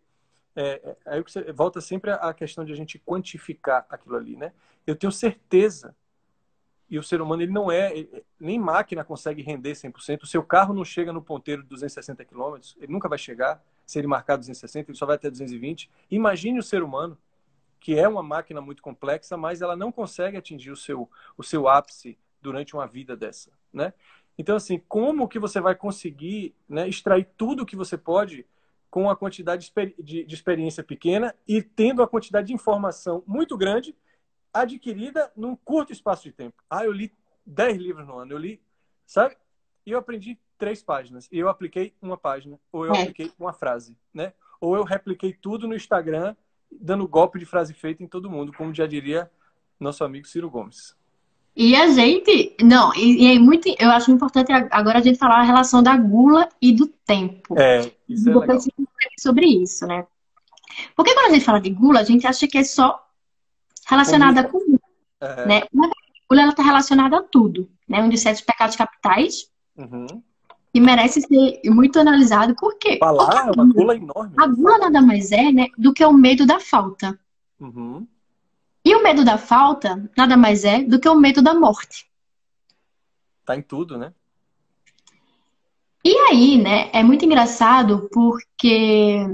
é, 0.55 0.81
é, 0.85 0.97
aí 1.07 1.23
você 1.23 1.53
volta 1.53 1.81
sempre 1.81 2.11
à 2.11 2.33
questão 2.35 2.65
de 2.65 2.73
a 2.73 2.77
gente 2.77 2.99
quantificar 2.99 3.87
aquilo 3.89 4.17
ali, 4.17 4.37
né? 4.37 4.53
Eu 4.87 4.95
tenho 4.97 5.13
certeza 5.13 5.95
e 6.91 6.99
o 6.99 7.03
ser 7.03 7.23
humano 7.23 7.41
ele 7.41 7.53
não 7.53 7.73
é, 7.73 8.07
nem 8.39 8.59
máquina 8.59 9.03
consegue 9.03 9.41
render 9.41 9.73
100%. 9.73 10.25
O 10.25 10.27
seu 10.27 10.43
carro 10.43 10.75
não 10.75 10.85
chega 10.85 11.11
no 11.11 11.23
ponteiro 11.23 11.63
de 11.63 11.69
260 11.71 12.23
km, 12.25 12.57
ele 12.77 12.93
nunca 12.93 13.09
vai 13.09 13.17
chegar. 13.17 13.65
Se 13.87 13.99
ele 13.99 14.07
marcar 14.07 14.37
260, 14.37 14.91
ele 14.91 14.99
só 14.99 15.07
vai 15.07 15.17
até 15.17 15.31
220. 15.31 15.91
Imagine 16.11 16.59
o 16.59 16.63
ser 16.63 16.83
humano, 16.83 17.17
que 17.81 17.99
é 17.99 18.07
uma 18.07 18.23
máquina 18.23 18.61
muito 18.61 18.83
complexa, 18.83 19.39
mas 19.39 19.63
ela 19.63 19.75
não 19.75 19.91
consegue 19.91 20.37
atingir 20.37 20.71
o 20.71 20.77
seu, 20.77 21.11
o 21.37 21.43
seu 21.43 21.67
ápice 21.67 22.19
durante 22.43 22.75
uma 22.75 22.87
vida 22.87 23.17
dessa, 23.17 23.51
né? 23.73 23.95
Então, 24.37 24.57
assim, 24.57 24.79
como 24.89 25.29
que 25.29 25.39
você 25.39 25.61
vai 25.61 25.75
conseguir 25.75 26.55
né, 26.69 26.89
extrair 26.89 27.27
tudo 27.37 27.63
o 27.63 27.67
que 27.67 27.77
você 27.77 27.97
pode 27.97 28.47
com 28.93 29.09
a 29.09 29.17
quantidade 29.17 29.73
de, 29.99 30.23
de 30.23 30.35
experiência 30.35 30.85
pequena 30.85 31.35
e 31.49 31.63
tendo 31.63 32.03
a 32.03 32.07
quantidade 32.07 32.49
de 32.49 32.53
informação 32.53 33.25
muito 33.27 33.57
grande 33.57 33.97
adquirida 34.53 35.33
num 35.35 35.57
curto 35.57 35.95
espaço 35.95 36.25
de 36.25 36.31
tempo. 36.31 36.63
Ah, 36.69 36.85
eu 36.85 36.93
li 36.93 37.11
10 37.47 37.79
livros 37.79 38.07
no 38.07 38.19
ano, 38.19 38.33
eu 38.33 38.37
li, 38.37 38.61
sabe? 39.07 39.35
E 39.87 39.93
eu 39.93 39.99
aprendi 39.99 40.39
três 40.59 40.83
páginas. 40.83 41.27
E 41.33 41.39
eu 41.39 41.49
apliquei 41.49 41.95
uma 42.03 42.19
página, 42.19 42.61
ou 42.71 42.85
eu 42.85 42.93
é. 42.93 43.01
apliquei 43.01 43.33
uma 43.39 43.55
frase, 43.55 43.97
né? 44.13 44.35
Ou 44.61 44.77
eu 44.77 44.85
repliquei 44.85 45.33
tudo 45.33 45.67
no 45.67 45.75
Instagram, 45.75 46.37
dando 46.71 47.09
golpe 47.09 47.39
de 47.39 47.47
frase 47.47 47.73
feita 47.73 48.03
em 48.03 48.07
todo 48.07 48.29
mundo, 48.29 48.53
como 48.53 48.75
já 48.75 48.87
diria 48.87 49.31
nosso 49.81 50.05
amigo 50.05 50.27
Ciro 50.27 50.51
Gomes. 50.51 50.95
E 51.55 51.77
a 51.77 51.89
gente, 51.89 52.57
não, 52.63 52.95
e, 52.95 53.25
e 53.25 53.37
é 53.37 53.39
muito, 53.39 53.69
eu 53.79 53.91
acho 53.91 54.11
importante 54.11 54.51
agora 54.71 54.99
a 54.99 55.03
gente 55.03 55.19
falar 55.19 55.41
a 55.41 55.45
relação 55.45 55.83
da 55.83 55.95
gula 55.97 56.49
e 56.61 56.73
do 56.73 56.87
tempo. 56.87 57.55
É, 57.59 57.93
isso 58.09 58.31
é 58.31 58.35
legal. 58.35 58.59
sobre 59.19 59.47
isso, 59.47 59.87
né? 59.87 60.07
Porque 60.97 61.13
quando 61.13 61.27
a 61.27 61.35
gente 61.35 61.45
fala 61.45 61.61
de 61.61 61.69
gula, 61.69 62.01
a 62.01 62.05
gente 62.05 62.27
acha 62.27 62.49
que 62.49 62.57
é 62.57 62.65
só 62.65 62.99
relacionada 63.87 64.45
com 64.45 64.59
comida, 64.59 64.81
é. 65.21 65.47
né? 65.47 65.63
Mas 65.73 65.91
a 65.91 65.95
gula 66.29 66.43
ela 66.43 66.51
está 66.53 66.63
relacionada 66.63 67.19
a 67.19 67.23
tudo, 67.23 67.69
né? 67.87 68.03
Um 68.03 68.09
dos 68.09 68.21
sete 68.21 68.43
pecados 68.43 68.75
capitais 68.75 69.51
uhum. 69.77 70.07
e 70.73 70.81
merece 70.81 71.21
ser 71.21 71.61
muito 71.67 71.99
analisado 71.99 72.55
porque 72.59 72.97
falar 72.97 73.49
é 73.49 73.51
uma 73.51 73.71
gula 73.71 73.95
enorme. 73.95 74.35
A 74.39 74.47
gula 74.47 74.79
nada 74.79 75.03
mais 75.03 75.31
é, 75.33 75.53
né, 75.53 75.67
do 75.77 75.93
que 75.93 76.03
o 76.03 76.13
medo 76.15 76.47
da 76.47 76.59
falta. 76.59 77.19
Uhum. 77.61 78.07
E 78.85 78.95
o 78.95 79.03
medo 79.03 79.25
da 79.25 79.39
falta 79.39 80.11
nada 80.17 80.37
mais 80.37 80.65
é 80.65 80.83
do 80.83 80.99
que 80.99 81.09
o 81.09 81.15
medo 81.15 81.41
da 81.41 81.55
morte. 81.55 82.11
Tá 83.45 83.57
em 83.57 83.63
tudo, 83.63 83.97
né? 83.97 84.13
E 86.05 86.17
aí, 86.29 86.61
né, 86.61 86.91
é 86.93 87.03
muito 87.03 87.25
engraçado 87.25 88.09
porque 88.13 89.25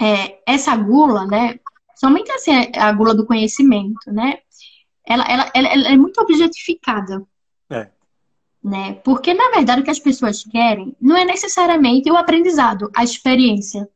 é, 0.00 0.40
essa 0.46 0.74
gula, 0.76 1.26
né, 1.26 1.60
somente 1.94 2.32
assim, 2.32 2.52
a 2.74 2.90
gula 2.92 3.14
do 3.14 3.26
conhecimento, 3.26 4.10
né, 4.10 4.38
ela, 5.06 5.24
ela, 5.24 5.50
ela, 5.54 5.68
ela 5.68 5.88
é 5.88 5.96
muito 5.96 6.18
objetificada. 6.20 7.22
É. 7.68 7.90
Né? 8.62 8.94
Porque, 9.04 9.34
na 9.34 9.50
verdade, 9.50 9.82
o 9.82 9.84
que 9.84 9.90
as 9.90 9.98
pessoas 9.98 10.42
querem 10.42 10.96
não 10.98 11.14
é 11.16 11.24
necessariamente 11.24 12.10
o 12.10 12.16
aprendizado, 12.16 12.90
a 12.96 13.04
experiência. 13.04 13.86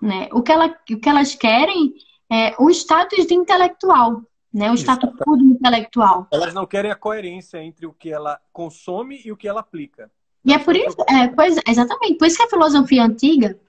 Né? 0.00 0.28
O, 0.32 0.42
que 0.42 0.50
ela, 0.50 0.74
o 0.90 0.98
que 0.98 1.08
elas 1.08 1.34
querem 1.34 1.94
é, 2.32 2.54
o 2.58 2.70
status 2.70 3.26
de 3.26 3.34
intelectual, 3.34 4.22
né? 4.52 4.70
O 4.70 4.74
status 4.74 5.10
puro 5.22 5.42
intelectual. 5.42 6.26
Elas 6.32 6.54
não 6.54 6.64
querem 6.64 6.90
a 6.90 6.96
coerência 6.96 7.62
entre 7.62 7.86
o 7.86 7.92
que 7.92 8.10
ela 8.10 8.40
consome 8.50 9.20
e 9.22 9.30
o 9.30 9.36
que 9.36 9.46
ela 9.46 9.60
aplica. 9.60 10.10
E 10.42 10.52
é 10.52 10.58
por 10.58 10.74
isso, 10.74 10.96
é, 11.08 11.28
pois, 11.28 11.56
exatamente, 11.68 12.16
por 12.16 12.26
isso 12.26 12.38
que 12.38 12.42
a 12.42 12.48
filosofia 12.48 13.04
antiga 13.04 13.60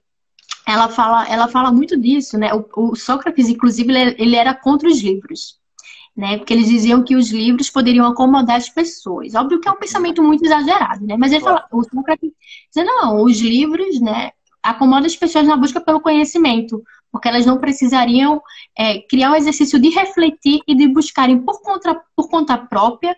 ela 0.65 0.87
fala, 0.87 1.27
ela 1.27 1.47
fala 1.49 1.71
muito 1.71 1.99
disso, 1.99 2.37
né? 2.37 2.51
O, 2.53 2.91
o 2.91 2.95
Sócrates, 2.95 3.49
inclusive, 3.49 3.91
ele, 3.91 4.15
ele, 4.17 4.35
era 4.35 4.53
contra 4.53 4.87
os 4.87 5.01
livros, 5.01 5.59
né? 6.15 6.37
Porque 6.37 6.53
eles 6.53 6.69
diziam 6.69 7.03
que 7.03 7.17
os 7.17 7.31
livros 7.31 7.69
poderiam 7.69 8.07
acomodar 8.07 8.55
as 8.55 8.69
pessoas. 8.69 9.35
Óbvio 9.35 9.59
que 9.59 9.67
é 9.67 9.71
um 9.71 9.77
pensamento 9.77 10.23
muito 10.23 10.45
exagerado, 10.45 11.05
né? 11.05 11.17
Mas 11.17 11.33
ele 11.33 11.43
fala, 11.43 11.67
o 11.69 11.83
Sócrates 11.83 12.31
dizia, 12.73 12.85
não, 12.85 13.23
os 13.23 13.39
livros, 13.39 13.99
né, 13.99 14.31
acomodam 14.63 15.05
as 15.05 15.17
pessoas 15.17 15.45
na 15.45 15.57
busca 15.57 15.81
pelo 15.81 15.99
conhecimento 15.99 16.81
porque 17.13 17.27
elas 17.27 17.45
não 17.45 17.59
precisariam 17.59 18.41
é, 18.75 18.99
criar 19.03 19.31
um 19.31 19.35
exercício 19.35 19.79
de 19.79 19.89
refletir 19.89 20.61
e 20.67 20.73
de 20.73 20.87
buscarem 20.87 21.37
por 21.37 21.61
conta, 21.61 22.03
por 22.15 22.27
conta 22.27 22.57
própria 22.57 23.15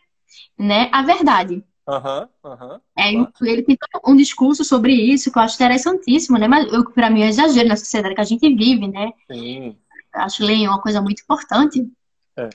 né, 0.59 0.89
a 0.91 1.01
verdade. 1.01 1.63
Uhum, 1.87 2.51
uhum, 2.51 2.79
é, 2.97 3.13
ele 3.49 3.61
tem 3.61 3.77
um 4.05 4.15
discurso 4.15 4.65
sobre 4.65 4.91
isso 4.91 5.31
que 5.31 5.37
eu 5.37 5.43
acho 5.43 5.55
interessantíssimo, 5.55 6.37
né? 6.37 6.47
Mas 6.47 6.67
para 6.93 7.09
mim 7.09 7.21
é 7.21 7.27
exagero 7.27 7.69
na 7.69 7.77
sociedade 7.77 8.15
que 8.15 8.21
a 8.21 8.25
gente 8.25 8.53
vive, 8.53 8.87
né? 8.87 9.11
Sim. 9.31 9.77
Acho 10.13 10.43
ler 10.43 10.67
uma 10.67 10.81
coisa 10.81 11.01
muito 11.01 11.21
importante. 11.21 11.87
É. 12.35 12.49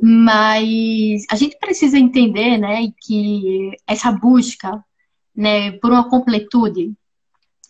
Mas 0.00 1.26
a 1.30 1.36
gente 1.36 1.56
precisa 1.60 1.96
entender, 1.96 2.58
né, 2.58 2.88
que 3.00 3.76
essa 3.86 4.10
busca, 4.10 4.82
né, 5.36 5.72
por 5.72 5.92
uma 5.92 6.08
completude, 6.08 6.92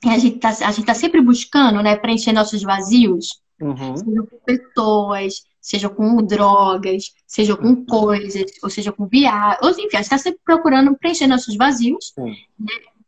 a 0.08 0.18
gente 0.18 0.36
está 0.36 0.48
a 0.66 0.72
gente 0.72 0.84
tá 0.84 0.94
sempre 0.94 1.20
buscando, 1.20 1.82
né, 1.82 1.96
preencher 1.96 2.32
nossos 2.32 2.62
vazios, 2.62 3.40
uhum. 3.60 3.96
seja 3.96 4.22
com 4.22 4.38
pessoas, 4.44 5.42
seja 5.60 5.88
com 5.88 6.16
drogas, 6.16 7.14
seja 7.26 7.56
com 7.56 7.68
uhum. 7.68 7.86
coisas, 7.86 8.50
ou 8.62 8.68
seja 8.68 8.92
com 8.92 9.06
viagem, 9.06 9.58
ou 9.62 9.70
enfim, 9.70 9.82
a 9.92 9.96
gente 9.96 10.02
está 10.02 10.18
sempre 10.18 10.40
procurando 10.44 10.96
preencher 10.96 11.26
nossos 11.26 11.56
vazios. 11.56 12.12
Né? 12.16 12.34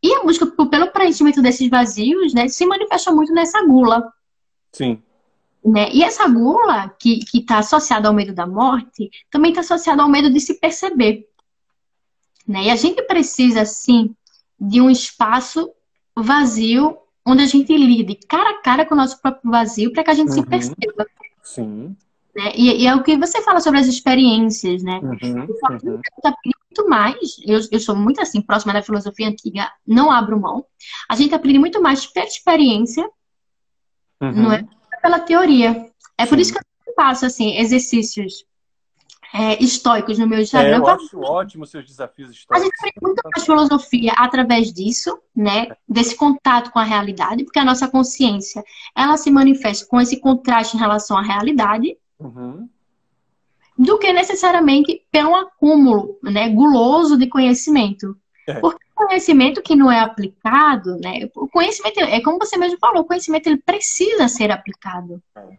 E 0.02 0.14
a 0.14 0.22
busca 0.22 0.46
pelo 0.46 0.92
preenchimento 0.92 1.42
desses 1.42 1.68
vazios, 1.68 2.32
né, 2.32 2.48
se 2.48 2.64
manifesta 2.64 3.10
muito 3.10 3.32
nessa 3.32 3.64
gula. 3.64 4.12
Sim. 4.70 5.02
Né? 5.64 5.90
E 5.92 6.04
essa 6.04 6.28
gula, 6.28 6.94
que 7.00 7.20
está 7.32 7.58
associada 7.58 8.06
ao 8.06 8.14
medo 8.14 8.34
da 8.34 8.46
morte, 8.46 9.10
também 9.30 9.50
está 9.50 9.62
associada 9.62 10.02
ao 10.02 10.08
medo 10.08 10.30
de 10.30 10.38
se 10.38 10.60
perceber. 10.60 11.26
Né? 12.46 12.64
E 12.64 12.70
a 12.70 12.76
gente 12.76 13.02
precisa, 13.02 13.64
sim, 13.64 14.14
de 14.60 14.80
um 14.80 14.90
espaço 14.90 15.70
vazio, 16.16 16.96
onde 17.26 17.42
a 17.42 17.46
gente 17.46 17.76
lide 17.76 18.14
cara 18.26 18.50
a 18.50 18.62
cara 18.62 18.84
com 18.84 18.94
o 18.94 18.98
nosso 18.98 19.20
próprio 19.20 19.50
vazio 19.50 19.92
para 19.92 20.04
que 20.04 20.10
a 20.10 20.14
gente 20.14 20.28
uhum. 20.28 20.34
se 20.34 20.46
perceba. 20.46 21.06
Sim. 21.42 21.96
Né? 22.34 22.52
E, 22.54 22.82
e, 22.82 22.86
é 22.86 22.94
o 22.94 23.02
que 23.02 23.16
você 23.16 23.40
fala 23.42 23.60
sobre 23.60 23.80
as 23.80 23.86
experiências, 23.86 24.82
né? 24.82 24.98
Uhum, 25.02 25.16
eu 25.22 25.56
uhum. 25.86 26.00
muito 26.44 26.88
mais, 26.88 27.36
eu, 27.46 27.60
eu 27.70 27.80
sou 27.80 27.94
muito 27.94 28.20
assim, 28.20 28.42
próxima 28.42 28.72
da 28.72 28.82
filosofia 28.82 29.28
antiga, 29.28 29.70
não 29.86 30.10
abro 30.10 30.40
mão. 30.40 30.64
A 31.08 31.14
gente 31.14 31.34
aprende 31.34 31.58
muito 31.58 31.80
mais 31.80 32.06
pela 32.06 32.26
experiência, 32.26 33.08
uhum. 34.20 34.32
não 34.32 34.52
é? 34.52 34.66
Pela 35.00 35.20
teoria. 35.20 35.88
É 36.18 36.24
Sim. 36.24 36.30
por 36.30 36.38
isso 36.38 36.52
que 36.52 36.58
eu 36.58 36.94
faço, 36.96 37.24
assim, 37.24 37.56
exercícios 37.56 38.44
é, 39.34 39.60
estoicos 39.60 40.16
no 40.16 40.28
meu 40.28 40.38
Instagram. 40.38 40.76
É, 40.76 40.78
eu 40.78 40.86
acho 40.86 41.20
ótimo 41.20 41.66
seus 41.66 41.84
desafios 41.84 42.30
históricos. 42.30 42.56
A 42.56 42.64
gente 42.64 42.78
aprende 42.78 42.98
muito 43.02 43.20
mais 43.24 43.44
filosofia 43.44 44.12
através 44.16 44.72
disso, 44.72 45.18
né? 45.34 45.66
Desse 45.88 46.14
contato 46.14 46.70
com 46.70 46.78
a 46.78 46.84
realidade, 46.84 47.42
porque 47.42 47.58
a 47.58 47.64
nossa 47.64 47.88
consciência, 47.88 48.62
ela 48.96 49.16
se 49.16 49.32
manifesta 49.32 49.86
com 49.86 50.00
esse 50.00 50.20
contraste 50.20 50.76
em 50.76 50.80
relação 50.80 51.16
à 51.16 51.22
realidade, 51.22 51.98
uhum. 52.20 52.68
do 53.76 53.98
que 53.98 54.12
necessariamente 54.12 55.04
pelo 55.10 55.34
acúmulo, 55.34 56.16
né? 56.22 56.48
Guloso 56.48 57.18
de 57.18 57.26
conhecimento. 57.26 58.16
É. 58.46 58.60
Porque 58.60 58.84
o 58.94 59.06
conhecimento 59.06 59.60
que 59.62 59.74
não 59.74 59.90
é 59.90 59.98
aplicado, 59.98 60.96
né? 61.00 61.28
O 61.34 61.48
conhecimento, 61.48 61.98
é 61.98 62.20
como 62.20 62.38
você 62.38 62.56
mesmo 62.56 62.78
falou, 62.78 63.02
o 63.02 63.04
conhecimento 63.04 63.48
ele 63.48 63.56
precisa 63.56 64.28
ser 64.28 64.52
aplicado. 64.52 65.20
É. 65.34 65.58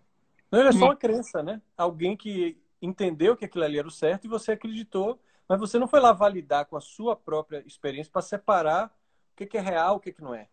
Não, 0.50 0.60
ele 0.62 0.70
é 0.70 0.72
só 0.72 0.80
né? 0.80 0.86
uma 0.86 0.96
crença, 0.96 1.44
né? 1.44 1.62
Alguém 1.76 2.16
que 2.16 2.58
entendeu 2.82 3.36
que 3.36 3.46
aquilo 3.46 3.64
ali 3.64 3.80
era 3.80 3.88
o 3.88 3.92
certo 3.92 4.26
e 4.26 4.30
você 4.30 4.54
acreditou, 4.54 5.20
mas 5.48 5.60
você 5.60 5.78
não 5.78 5.88
foi 5.88 6.00
lá 6.00 6.12
validar 6.12 6.66
com 6.66 6.76
a 6.76 6.82
sua 6.82 7.16
própria 7.16 7.64
experiência 7.66 8.12
para 8.12 8.22
separar 8.22 8.88
o 8.88 9.36
que, 9.36 9.46
que 9.46 9.58
é 9.58 9.62
real, 9.62 9.96
o 9.96 10.00
que, 10.00 10.12
que 10.12 10.22
não 10.22 10.34
é. 10.34 10.48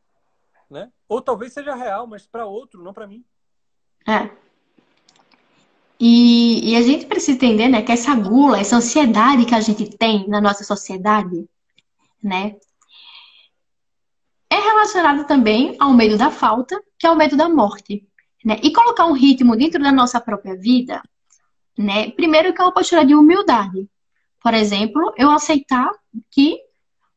Né? 0.69 0.91
Ou 1.09 1.21
talvez 1.21 1.53
seja 1.53 1.75
real, 1.75 2.07
mas 2.07 2.27
para 2.27 2.47
outro, 2.47 2.83
não 2.83 2.93
para 2.93 3.07
mim. 3.07 3.25
É. 4.07 4.31
E, 6.01 6.73
e, 6.73 6.77
a 6.77 6.83
gente 6.83 7.07
precisa 7.07 7.37
entender, 7.37 7.69
né, 7.69 7.81
que 7.81 7.93
essa 7.93 8.13
gula, 8.15 8.59
essa 8.59 8.77
ansiedade 8.77 9.45
que 9.45 9.55
a 9.55 9.61
gente 9.61 9.97
tem 9.97 10.27
na 10.29 10.41
nossa 10.41 10.65
sociedade, 10.65 11.49
né, 12.21 12.57
é 14.51 14.57
relacionada 14.57 15.25
também 15.25 15.77
ao 15.79 15.93
medo 15.93 16.19
da 16.19 16.31
falta, 16.31 16.83
que 16.99 17.07
é 17.07 17.11
o 17.11 17.17
medo 17.17 17.37
da 17.37 17.49
morte, 17.49 18.07
né? 18.45 18.59
E 18.63 18.73
colocar 18.73 19.07
um 19.07 19.13
ritmo 19.13 19.57
dentro 19.57 19.83
da 19.83 19.91
nossa 19.91 20.21
própria 20.21 20.55
vida 20.57 21.01
né? 21.79 22.11
Primeiro 22.11 22.53
que 22.53 22.61
é 22.61 22.65
uma 22.65 22.73
postura 22.73 23.05
de 23.05 23.15
humildade. 23.15 23.89
Por 24.43 24.55
exemplo, 24.55 25.13
eu 25.17 25.31
aceitar 25.31 25.91
que 26.31 26.59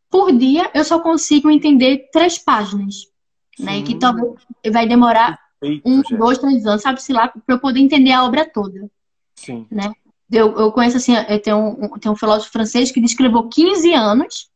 por 0.09 0.31
dia 0.31 0.69
eu 0.73 0.83
só 0.83 0.99
consigo 0.99 1.49
entender 1.49 2.09
três 2.11 2.37
páginas, 2.37 3.07
né? 3.59 3.79
E 3.79 3.83
que 3.83 3.97
talvez 3.97 4.33
vai 4.71 4.87
demorar 4.87 5.39
Perfeito, 5.59 5.89
um, 5.89 5.97
gente. 5.97 6.15
dois, 6.15 6.37
três 6.37 6.65
anos, 6.65 6.81
sabe-se 6.81 7.11
lá, 7.11 7.27
para 7.27 7.55
eu 7.55 7.59
poder 7.59 7.79
entender 7.79 8.11
a 8.11 8.23
obra 8.23 8.47
toda. 8.47 8.89
Sim. 9.35 9.65
Né? 9.71 9.91
Eu, 10.31 10.57
eu 10.57 10.71
conheço 10.71 10.97
assim, 10.97 11.13
eu 11.15 11.41
tenho 11.41 11.57
um, 11.57 11.89
tenho 11.99 12.13
um 12.13 12.17
filósofo 12.17 12.51
francês 12.51 12.91
que 12.91 13.01
descreveu 13.01 13.47
15 13.47 13.93
anos 13.93 14.49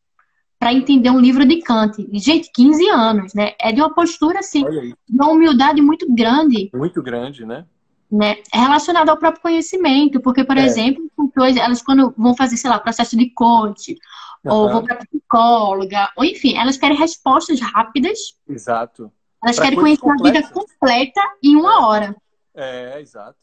para 0.60 0.74
entender 0.74 1.10
um 1.10 1.20
livro 1.20 1.46
de 1.46 1.62
Kant. 1.62 2.06
E, 2.12 2.20
gente, 2.20 2.52
15 2.54 2.90
anos, 2.90 3.34
né? 3.34 3.54
É 3.60 3.72
de 3.72 3.80
uma 3.80 3.94
postura 3.94 4.40
assim, 4.40 4.64
de 4.64 4.96
uma 5.10 5.30
humildade 5.30 5.82
muito 5.82 6.12
grande. 6.14 6.70
Muito 6.74 7.02
grande, 7.02 7.46
né? 7.46 7.66
Né, 8.12 8.38
é 8.54 8.58
relacionado 8.58 9.10
ao 9.10 9.18
próprio 9.18 9.42
conhecimento, 9.42 10.20
porque, 10.20 10.44
por 10.44 10.58
é. 10.58 10.64
exemplo, 10.64 11.10
elas 11.38 11.82
quando 11.82 12.14
vão 12.18 12.36
fazer, 12.36 12.58
sei 12.58 12.70
lá, 12.70 12.80
processo 12.80 13.16
de 13.16 13.30
coach, 13.30 13.96
uhum. 14.44 14.52
ou 14.52 14.70
vão 14.70 14.84
para 14.84 14.98
psicóloga, 14.98 16.12
ou 16.16 16.26
enfim, 16.26 16.58
elas 16.58 16.78
querem 16.78 16.98
respostas 16.98 17.60
rápidas. 17.60 18.36
Exato. 18.48 19.12
Elas 19.44 19.56
pra 19.56 19.66
querem 19.66 19.80
conhecer 19.80 20.10
a 20.10 20.24
vida 20.24 20.50
completa 20.50 21.22
em 21.42 21.56
uma 21.56 21.74
é. 21.74 21.86
hora. 21.86 22.16
É, 22.56 23.02
exato. 23.02 23.38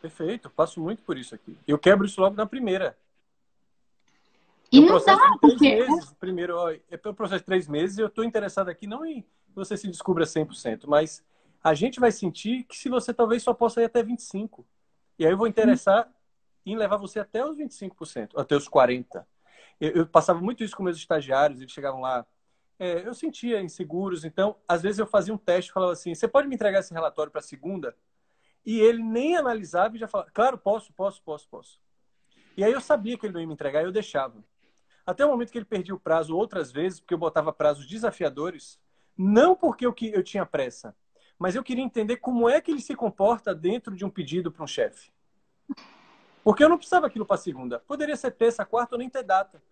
Perfeito, 0.00 0.48
passo 0.48 0.80
muito 0.80 1.02
por 1.02 1.18
isso 1.18 1.34
aqui. 1.34 1.56
Eu 1.66 1.78
quebro 1.78 2.06
isso 2.06 2.20
logo 2.20 2.36
na 2.36 2.46
primeira. 2.46 2.96
E 4.70 4.80
não 4.80 5.02
dá, 5.02 5.16
porque... 5.40 5.76
Meses, 5.76 6.14
primeiro, 6.20 6.56
ó, 6.56 6.70
é 6.70 6.96
pelo 6.96 7.14
processo 7.14 7.40
de 7.40 7.46
três 7.46 7.66
meses, 7.66 7.98
eu 7.98 8.06
estou 8.06 8.22
interessado 8.22 8.68
aqui 8.68 8.86
não 8.86 9.04
em 9.04 9.24
você 9.54 9.76
se 9.76 9.88
descubra 9.88 10.24
100%, 10.24 10.82
mas 10.86 11.24
a 11.62 11.74
gente 11.74 12.00
vai 12.00 12.12
sentir 12.12 12.64
que 12.64 12.76
se 12.76 12.88
você 12.88 13.12
talvez 13.12 13.42
só 13.42 13.52
possa 13.52 13.80
ir 13.80 13.84
até 13.84 14.02
25%. 14.02 14.64
E 15.18 15.26
aí 15.26 15.32
eu 15.32 15.36
vou 15.36 15.46
interessar 15.46 16.08
em 16.64 16.76
levar 16.76 16.96
você 16.96 17.18
até 17.18 17.44
os 17.44 17.56
25%, 17.56 18.30
até 18.36 18.56
os 18.56 18.68
40%. 18.68 19.24
Eu, 19.80 19.90
eu 19.90 20.06
passava 20.06 20.40
muito 20.40 20.62
isso 20.62 20.76
com 20.76 20.82
meus 20.82 20.96
estagiários, 20.96 21.60
eles 21.60 21.72
chegavam 21.72 22.00
lá, 22.00 22.26
é, 22.78 23.06
eu 23.06 23.14
sentia 23.14 23.60
inseguros, 23.60 24.24
então 24.24 24.56
às 24.66 24.82
vezes 24.82 24.98
eu 24.98 25.06
fazia 25.06 25.34
um 25.34 25.38
teste 25.38 25.70
e 25.70 25.74
falava 25.74 25.92
assim, 25.92 26.14
você 26.14 26.28
pode 26.28 26.48
me 26.48 26.54
entregar 26.54 26.80
esse 26.80 26.92
relatório 26.92 27.32
para 27.32 27.40
segunda? 27.40 27.96
E 28.64 28.80
ele 28.80 29.02
nem 29.02 29.36
analisava 29.36 29.96
e 29.96 29.98
já 29.98 30.06
falava, 30.06 30.30
claro, 30.32 30.58
posso, 30.58 30.92
posso, 30.92 31.22
posso, 31.22 31.48
posso. 31.48 31.80
E 32.56 32.64
aí 32.64 32.72
eu 32.72 32.80
sabia 32.80 33.16
que 33.16 33.24
ele 33.24 33.32
não 33.32 33.40
ia 33.40 33.46
me 33.46 33.54
entregar 33.54 33.82
eu 33.82 33.92
deixava. 33.92 34.44
Até 35.06 35.24
o 35.24 35.30
momento 35.30 35.50
que 35.50 35.58
ele 35.58 35.64
perdia 35.64 35.94
o 35.94 36.00
prazo 36.00 36.36
outras 36.36 36.70
vezes, 36.70 37.00
porque 37.00 37.14
eu 37.14 37.18
botava 37.18 37.52
prazos 37.52 37.86
desafiadores, 37.86 38.78
não 39.16 39.56
porque 39.56 39.86
eu, 39.86 39.94
eu 40.12 40.22
tinha 40.22 40.44
pressa, 40.44 40.94
mas 41.38 41.54
eu 41.54 41.62
queria 41.62 41.84
entender 41.84 42.16
como 42.16 42.48
é 42.48 42.60
que 42.60 42.70
ele 42.70 42.80
se 42.80 42.94
comporta 42.94 43.54
dentro 43.54 43.94
de 43.94 44.04
um 44.04 44.10
pedido 44.10 44.50
para 44.50 44.64
um 44.64 44.66
chefe. 44.66 45.10
Porque 46.42 46.64
eu 46.64 46.68
não 46.68 46.78
precisava 46.78 47.06
aquilo 47.06 47.26
para 47.26 47.36
segunda. 47.36 47.78
Poderia 47.80 48.16
ser 48.16 48.30
terça, 48.32 48.64
quarta 48.64 48.94
ou 48.94 48.98
nem 48.98 49.08
ter 49.08 49.22
data. 49.22 49.62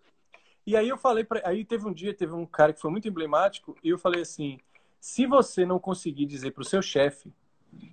E 0.67 0.77
aí 0.77 0.89
eu 0.89 0.99
falei 0.99 1.25
para, 1.25 1.41
aí 1.49 1.64
teve 1.64 1.87
um 1.87 1.93
dia, 1.93 2.12
teve 2.12 2.35
um 2.35 2.45
cara 2.45 2.73
que 2.73 2.81
foi 2.81 2.91
muito 2.91 3.09
emblemático, 3.09 3.77
e 3.83 3.89
eu 3.89 3.99
falei 3.99 4.23
assim: 4.23 4.59
se 5.01 5.27
você 5.27 5.64
não 5.64 5.79
conseguir 5.79 6.27
dizer 6.27 6.51
para 6.51 6.62
o 6.62 6.64
seu 6.64 6.83
chefe 6.83 7.33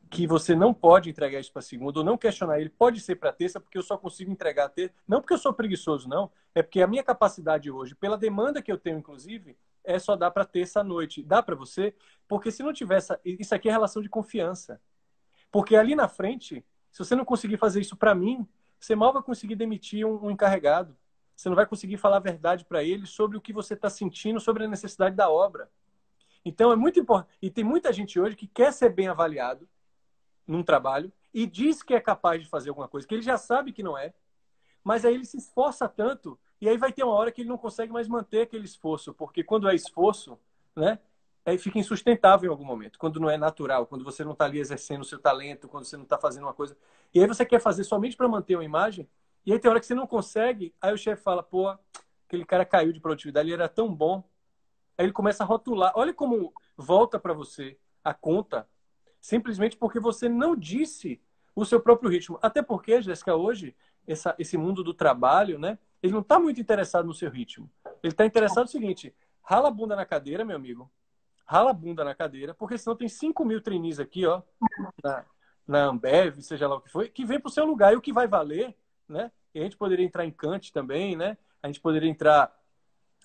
que 0.10 0.26
você 0.26 0.56
não 0.56 0.74
pode 0.74 1.10
entregar 1.10 1.40
isso 1.40 1.52
para 1.52 1.62
segunda 1.62 2.00
ou 2.00 2.06
não 2.06 2.18
questionar 2.18 2.60
ele, 2.60 2.70
pode 2.70 3.00
ser 3.00 3.16
para 3.16 3.34
terça, 3.34 3.60
porque 3.60 3.78
eu 3.78 3.82
só 3.82 3.98
consigo 3.98 4.32
entregar 4.32 4.70
terça. 4.70 4.94
Não 5.08 5.20
porque 5.20 5.34
eu 5.34 5.38
sou 5.38 5.54
preguiçoso, 5.54 6.08
não. 6.08 6.32
É 6.56 6.62
porque 6.62 6.82
a 6.82 6.88
minha 6.88 7.04
capacidade 7.04 7.70
hoje, 7.70 7.96
pela 7.96 8.18
demanda 8.18 8.62
que 8.62 8.72
eu 8.72 8.78
tenho, 8.78 8.98
inclusive, 8.98 9.56
é 9.84 10.00
só 10.00 10.16
dar 10.16 10.32
para 10.32 10.46
terça 10.46 10.80
à 10.82 10.84
noite. 10.84 11.24
Dá 11.24 11.42
para 11.42 11.56
você? 11.56 11.96
Porque 12.28 12.52
se 12.52 12.64
não 12.64 12.74
tivesse. 12.74 13.18
Isso 13.24 13.54
aqui 13.54 13.70
é 13.70 13.72
relação 13.72 14.02
de 14.02 14.10
confiança. 14.10 14.82
Porque 15.52 15.76
ali 15.76 15.96
na 15.96 16.08
frente, 16.08 16.66
se 16.92 17.00
você 17.00 17.16
não 17.16 17.26
conseguir 17.26 17.58
fazer 17.58 17.82
isso 17.82 17.96
para 17.96 18.16
mim, 18.16 18.48
você 18.80 18.96
mal 18.96 19.14
vai 19.14 19.22
conseguir 19.22 19.56
demitir 19.56 20.06
um, 20.06 20.26
um 20.26 20.32
encarregado. 20.32 20.96
Você 21.36 21.50
não 21.50 21.56
vai 21.56 21.66
conseguir 21.66 21.98
falar 21.98 22.18
a 22.18 22.22
verdade 22.22 22.66
para 22.66 22.84
ele 22.84 23.06
sobre 23.06 23.38
o 23.38 23.42
que 23.42 23.54
você 23.54 23.74
está 23.74 23.90
sentindo, 23.90 24.40
sobre 24.40 24.66
a 24.66 24.68
necessidade 24.68 25.16
da 25.16 25.30
obra. 25.30 25.70
Então 26.46 26.72
é 26.72 26.76
muito 26.76 27.00
importante. 27.00 27.38
E 27.42 27.50
tem 27.50 27.64
muita 27.64 27.92
gente 27.92 28.20
hoje 28.20 28.36
que 28.36 28.48
quer 28.48 28.72
ser 28.72 28.90
bem 28.90 29.08
avaliado 29.08 29.68
num 30.46 30.64
trabalho 30.64 31.12
e 31.34 31.48
diz 31.48 31.82
que 31.82 31.94
é 31.94 32.00
capaz 32.00 32.42
de 32.42 32.48
fazer 32.48 32.70
alguma 32.70 32.88
coisa, 32.88 33.08
que 33.08 33.16
ele 33.16 33.22
já 33.22 33.38
sabe 33.38 33.72
que 33.72 33.82
não 33.82 33.98
é, 33.98 34.14
mas 34.84 35.06
aí 35.06 35.14
ele 35.14 35.26
se 35.26 35.38
esforça 35.38 35.88
tanto 35.88 36.38
e 36.64 36.70
aí 36.70 36.78
vai 36.78 36.94
ter 36.94 37.04
uma 37.04 37.14
hora 37.14 37.32
que 37.32 37.42
ele 37.42 37.50
não 37.50 37.58
consegue 37.58 37.92
mais 37.92 38.08
manter 38.08 38.44
aquele 38.44 38.64
esforço, 38.64 39.14
porque 39.14 39.44
quando 39.44 39.68
é 39.68 39.76
esforço, 39.76 40.40
né, 40.76 40.98
aí 41.46 41.58
fica 41.58 41.78
insustentável 41.78 42.48
em 42.48 42.52
algum 42.52 42.64
momento, 42.64 42.98
quando 42.98 43.20
não 43.20 43.30
é 43.30 43.38
natural, 43.38 43.86
quando 43.86 44.04
você 44.04 44.24
não 44.24 44.32
está 44.32 44.46
ali 44.46 44.60
exercendo 44.60 45.02
o 45.02 45.06
seu 45.06 45.20
talento, 45.20 45.68
quando 45.68 45.84
você 45.84 45.98
não 45.98 46.04
está 46.04 46.18
fazendo 46.18 46.44
uma 46.44 46.54
coisa. 46.54 46.78
E 47.14 47.20
aí 47.20 47.28
você 47.28 47.46
quer 47.46 47.60
fazer 47.60 47.84
somente 47.84 48.16
para 48.16 48.30
manter 48.30 48.56
uma 48.56 48.64
imagem, 48.64 49.10
e 49.46 49.52
aí 49.52 49.60
tem 49.60 49.70
hora 49.70 49.80
que 49.80 49.86
você 49.86 49.94
não 49.94 50.08
consegue, 50.08 50.74
aí 50.82 50.94
o 50.94 50.98
chefe 50.98 51.22
fala, 51.22 51.44
pô, 51.44 51.78
aquele 52.26 52.46
cara 52.46 52.64
caiu 52.64 52.94
de 52.94 53.02
produtividade, 53.02 53.50
ele 53.50 53.56
era 53.56 53.68
tão 53.68 53.94
bom. 53.94 54.24
Aí 54.98 55.06
ele 55.06 55.12
começa 55.12 55.44
a 55.44 55.46
rotular. 55.46 55.92
Olha 55.96 56.14
como 56.14 56.54
volta 56.78 57.20
para 57.20 57.34
você 57.34 57.78
a 58.04 58.14
conta 58.14 58.68
simplesmente 59.20 59.76
porque 59.76 60.00
você 60.00 60.30
não 60.30 60.56
disse 60.56 61.22
o 61.56 61.66
seu 61.66 61.80
próprio 61.80 62.10
ritmo. 62.10 62.40
Até 62.42 62.62
porque, 62.62 63.02
Jéssica, 63.02 63.36
hoje, 63.36 63.76
essa, 64.08 64.36
esse 64.38 64.58
mundo 64.58 64.84
do 64.84 64.94
trabalho, 64.94 65.60
né? 65.60 65.78
Ele 66.02 66.14
não 66.14 66.22
está 66.22 66.40
muito 66.40 66.60
interessado 66.60 67.06
no 67.06 67.14
seu 67.14 67.30
ritmo. 67.30 67.70
Ele 68.04 68.14
está 68.14 68.26
interessado 68.26 68.66
no 68.66 68.72
seguinte: 68.72 69.16
rala 69.42 69.70
a 69.70 69.72
bunda 69.72 69.96
na 69.96 70.06
cadeira, 70.06 70.44
meu 70.44 70.56
amigo. 70.56 70.92
Rala 71.46 71.72
a 71.72 71.74
bunda 71.74 72.04
na 72.04 72.16
cadeira, 72.16 72.54
porque 72.54 72.78
senão 72.78 72.96
tem 72.96 73.08
5 73.08 73.44
mil 73.44 73.62
trainees 73.62 74.00
aqui, 74.00 74.26
ó, 74.26 74.42
na, 75.04 75.26
na 75.68 75.84
Ambev, 75.86 76.42
seja 76.42 76.68
lá 76.68 76.76
o 76.76 76.82
que 76.82 76.90
foi, 76.90 77.10
que 77.10 77.26
vem 77.26 77.40
para 77.40 77.50
o 77.50 77.52
seu 77.52 77.66
lugar. 77.66 77.94
E 77.94 77.98
o 77.98 78.02
que 78.02 78.14
vai 78.14 78.28
valer, 78.28 78.76
né? 79.08 79.32
E 79.54 79.60
a 79.60 79.64
gente 79.64 79.78
poderia 79.78 80.06
entrar 80.06 80.26
em 80.26 80.32
Kant 80.32 80.72
também, 80.72 81.16
né? 81.16 81.38
A 81.62 81.68
gente 81.68 81.80
poderia 81.80 82.10
entrar 82.10 82.54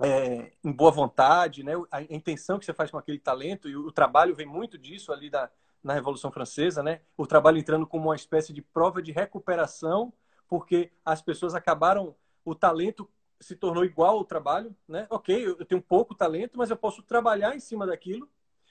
é, 0.01 0.53
em 0.62 0.72
boa 0.72 0.91
vontade, 0.91 1.62
né? 1.62 1.72
A 1.91 2.03
intenção 2.03 2.59
que 2.59 2.64
você 2.64 2.72
faz 2.72 2.91
com 2.91 2.99
aquele 2.99 3.18
talento, 3.18 3.68
e 3.68 3.76
o 3.76 3.91
trabalho 3.91 4.35
vem 4.35 4.47
muito 4.47 4.76
disso 4.79 5.12
ali 5.12 5.31
da, 5.31 5.51
na 5.83 5.95
Revolução 5.95 6.31
Francesa, 6.31 6.83
né? 6.83 7.01
O 7.16 7.26
trabalho 7.26 7.59
entrando 7.59 7.87
como 7.87 8.09
uma 8.09 8.16
espécie 8.16 8.53
de 8.53 8.62
prova 8.62 9.03
de 9.03 9.12
recuperação, 9.12 10.12
porque 10.49 10.90
as 11.05 11.20
pessoas 11.20 11.55
acabaram, 11.55 12.14
o 12.44 12.55
talento 12.55 13.09
se 13.40 13.55
tornou 13.55 13.84
igual 13.84 14.16
ao 14.16 14.24
trabalho, 14.24 14.74
né? 14.88 15.07
Ok, 15.11 15.46
eu 15.46 15.64
tenho 15.64 15.80
pouco 15.80 16.14
talento, 16.14 16.59
mas 16.59 16.70
eu 16.70 16.76
posso 16.76 17.03
trabalhar 17.03 17.55
em 17.55 17.61
cima 17.61 17.86
daquilo 17.86 18.28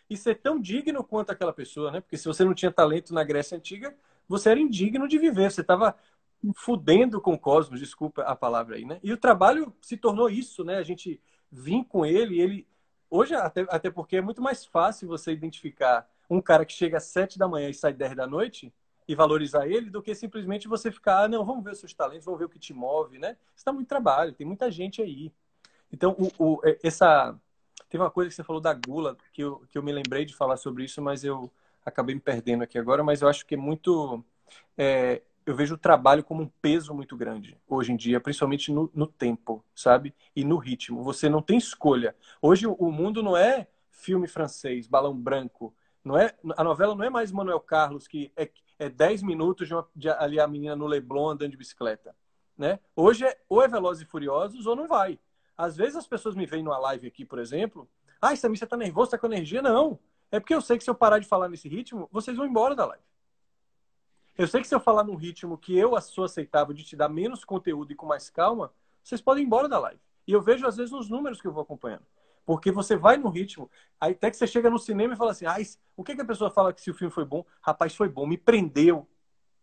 e 0.10 0.18
ser 0.18 0.36
tão 0.36 0.60
digno 0.60 1.04
quanto 1.04 1.32
aquela 1.32 1.54
pessoa, 1.54 1.92
né? 1.92 2.02
Porque 2.02 2.18
se 2.18 2.26
você 2.26 2.44
não 2.44 2.54
tinha 2.54 2.72
talento 2.72 3.14
na 3.14 3.24
Grécia 3.24 3.58
Antiga, 3.58 3.96
você 4.28 4.50
era 4.50 4.60
indigno 4.60 5.08
de 5.08 5.18
viver, 5.18 5.52
você 5.52 5.62
estava 5.62 5.96
fudendo 6.56 7.20
com 7.22 7.34
o 7.34 7.40
cosmos, 7.40 7.80
desculpa 7.80 8.24
a 8.24 8.36
palavra 8.36 8.76
aí, 8.76 8.86
né? 8.86 9.00
E 9.04 9.12
o 9.12 9.18
trabalho 9.18 9.74
se 9.82 9.98
tornou 9.98 10.30
isso, 10.30 10.64
né? 10.64 10.78
A 10.78 10.84
gente 10.84 11.22
vim 11.52 11.84
com 11.84 12.06
ele, 12.06 12.40
ele 12.40 12.68
hoje 13.10 13.34
até, 13.36 13.66
até 13.70 13.90
porque 13.90 14.18
é 14.18 14.22
muito 14.22 14.42
mais 14.42 14.66
fácil 14.66 15.08
você 15.08 15.32
identificar 15.32 16.08
um 16.30 16.42
cara 16.42 16.66
que 16.66 16.74
chega 16.74 16.98
às 16.98 17.06
sete 17.06 17.40
da 17.40 17.48
manhã 17.48 17.70
e 17.70 17.74
sai 17.74 17.94
dez 17.94 18.16
da 18.16 18.28
noite 18.28 18.74
e 19.08 19.16
valorizar 19.16 19.68
ele 19.68 19.90
do 19.90 20.02
que 20.02 20.14
simplesmente 20.14 20.68
você 20.68 20.92
ficar, 20.92 21.24
ah, 21.24 21.28
não, 21.28 21.46
vamos 21.46 21.64
ver 21.64 21.72
os 21.72 21.80
seus 21.80 21.94
talentos, 21.94 22.26
vamos 22.26 22.40
ver 22.40 22.46
o 22.46 22.50
que 22.50 22.60
te 22.60 22.74
move, 22.74 23.18
né? 23.18 23.38
Isso 23.56 23.66
dá 23.66 23.72
muito 23.72 23.88
trabalho, 23.88 24.34
tem 24.34 24.46
muita 24.46 24.70
gente 24.70 25.02
aí. 25.02 25.32
Então, 25.92 26.16
o, 26.18 26.32
o, 26.44 26.62
é, 26.66 26.78
essa... 26.84 27.36
Teve 27.90 28.04
uma 28.04 28.12
coisa 28.12 28.30
que 28.30 28.36
você 28.36 28.44
falou 28.44 28.62
da 28.62 28.74
gula, 28.74 29.16
que 29.32 29.42
eu, 29.42 29.62
que 29.72 29.78
eu 29.78 29.84
me 29.84 29.94
lembrei 29.94 30.26
de 30.26 30.36
falar 30.36 30.58
sobre 30.58 30.84
isso, 30.84 31.02
mas 31.02 31.24
eu 31.24 31.50
acabei 31.86 32.14
me 32.14 32.20
perdendo 32.20 32.64
aqui 32.64 32.78
agora, 32.78 33.02
mas 33.02 33.22
eu 33.22 33.30
acho 33.30 33.46
que 33.46 33.56
é 33.56 33.58
muito... 33.58 34.22
É, 34.78 35.22
eu 35.46 35.56
vejo 35.56 35.76
o 35.76 35.78
trabalho 35.78 36.22
como 36.22 36.44
um 36.44 36.52
peso 36.62 36.94
muito 36.94 37.16
grande 37.16 37.58
hoje 37.70 37.94
em 37.94 37.96
dia, 37.96 38.20
principalmente 38.20 38.70
no, 38.74 38.92
no 38.94 39.08
tempo, 39.08 39.64
sabe? 39.74 40.14
E 40.36 40.44
no 40.44 40.58
ritmo. 40.58 41.02
Você 41.04 41.30
não 41.30 41.42
tem 41.42 41.58
escolha. 41.58 42.14
Hoje 42.42 42.68
o 42.68 42.92
mundo 42.92 43.24
não 43.24 43.38
é 43.38 43.68
filme 43.90 44.28
francês, 44.28 44.88
balão 44.88 45.16
branco, 45.16 45.74
não 46.08 46.18
é, 46.18 46.36
a 46.56 46.64
novela 46.64 46.96
não 46.96 47.04
é 47.04 47.10
mais 47.10 47.32
Manuel 47.32 47.60
Carlos, 47.60 48.08
que 48.08 48.32
é, 48.36 48.50
é 48.80 48.90
10 48.90 49.22
minutos 49.22 49.68
de, 49.68 49.76
uma, 49.76 49.88
de 49.96 50.10
ali 50.10 50.40
a 50.40 50.48
menina 50.48 50.76
no 50.76 50.88
Leblon 50.88 51.30
andando 51.30 51.52
de 51.52 51.58
bicicleta. 51.58 52.16
Né? 52.58 52.80
Hoje 52.96 53.26
é 53.26 53.40
ou 53.48 53.62
é 53.62 53.68
Velozes 53.68 54.04
e 54.04 54.10
Furiosos 54.10 54.66
ou 54.66 54.76
não 54.76 54.88
vai. 54.88 55.20
Às 55.56 55.78
vezes 55.78 55.96
as 55.96 56.08
pessoas 56.08 56.34
me 56.34 56.46
veem 56.46 56.64
numa 56.64 56.80
live 56.80 57.08
aqui, 57.08 57.24
por 57.24 57.38
exemplo, 57.38 57.88
ah, 58.22 58.36
Samir, 58.36 58.58
você 58.58 58.66
tá 58.66 58.76
nervoso, 58.76 59.12
tá 59.12 59.18
com 59.18 59.28
energia? 59.28 59.62
Não. 59.62 60.00
É 60.32 60.40
porque 60.40 60.54
eu 60.54 60.62
sei 60.62 60.78
que 60.78 60.84
se 60.84 60.90
eu 60.90 60.96
parar 60.96 61.20
de 61.20 61.28
falar 61.28 61.48
nesse 61.48 61.70
ritmo, 61.70 62.10
vocês 62.12 62.36
vão 62.36 62.46
embora 62.46 62.76
da 62.76 62.86
live. 62.86 63.04
Eu 64.38 64.48
sei 64.48 64.62
que 64.62 64.68
se 64.68 64.76
eu 64.76 64.80
falar 64.80 65.04
num 65.04 65.16
ritmo 65.16 65.58
que 65.58 65.78
eu 65.78 66.00
sou 66.02 66.24
aceitável 66.24 66.74
de 66.74 66.84
te 66.84 66.96
dar 66.96 67.10
menos 67.10 67.44
conteúdo 67.44 67.92
e 67.92 67.96
com 67.96 68.06
mais 68.06 68.30
calma, 68.30 68.72
vocês 69.04 69.22
podem 69.22 69.44
ir 69.44 69.48
embora 69.48 69.68
da 69.68 69.80
live. 69.80 70.00
E 70.28 70.32
eu 70.32 70.42
vejo, 70.42 70.68
às 70.68 70.78
vezes, 70.78 70.92
nos 70.92 71.10
números 71.10 71.42
que 71.42 71.48
eu 71.48 71.52
vou 71.52 71.64
acompanhando. 71.64 72.06
Porque 72.48 72.72
você 72.72 72.96
vai 72.96 73.18
no 73.18 73.28
ritmo, 73.28 73.70
aí 74.00 74.14
até 74.14 74.32
que 74.32 74.38
você 74.38 74.48
chega 74.48 74.70
no 74.70 74.80
cinema 74.80 75.14
e 75.14 75.18
fala 75.18 75.32
assim, 75.32 75.46
ah, 75.46 75.58
o 75.98 76.02
que, 76.02 76.16
que 76.16 76.22
a 76.22 76.26
pessoa 76.26 76.50
fala 76.50 76.72
que 76.72 76.82
se 76.82 76.90
o 76.90 76.94
filme 76.94 77.14
foi 77.14 77.26
bom? 77.26 77.46
Rapaz, 77.62 77.94
foi 77.94 78.08
bom, 78.08 78.26
me 78.26 78.38
prendeu. 78.38 79.06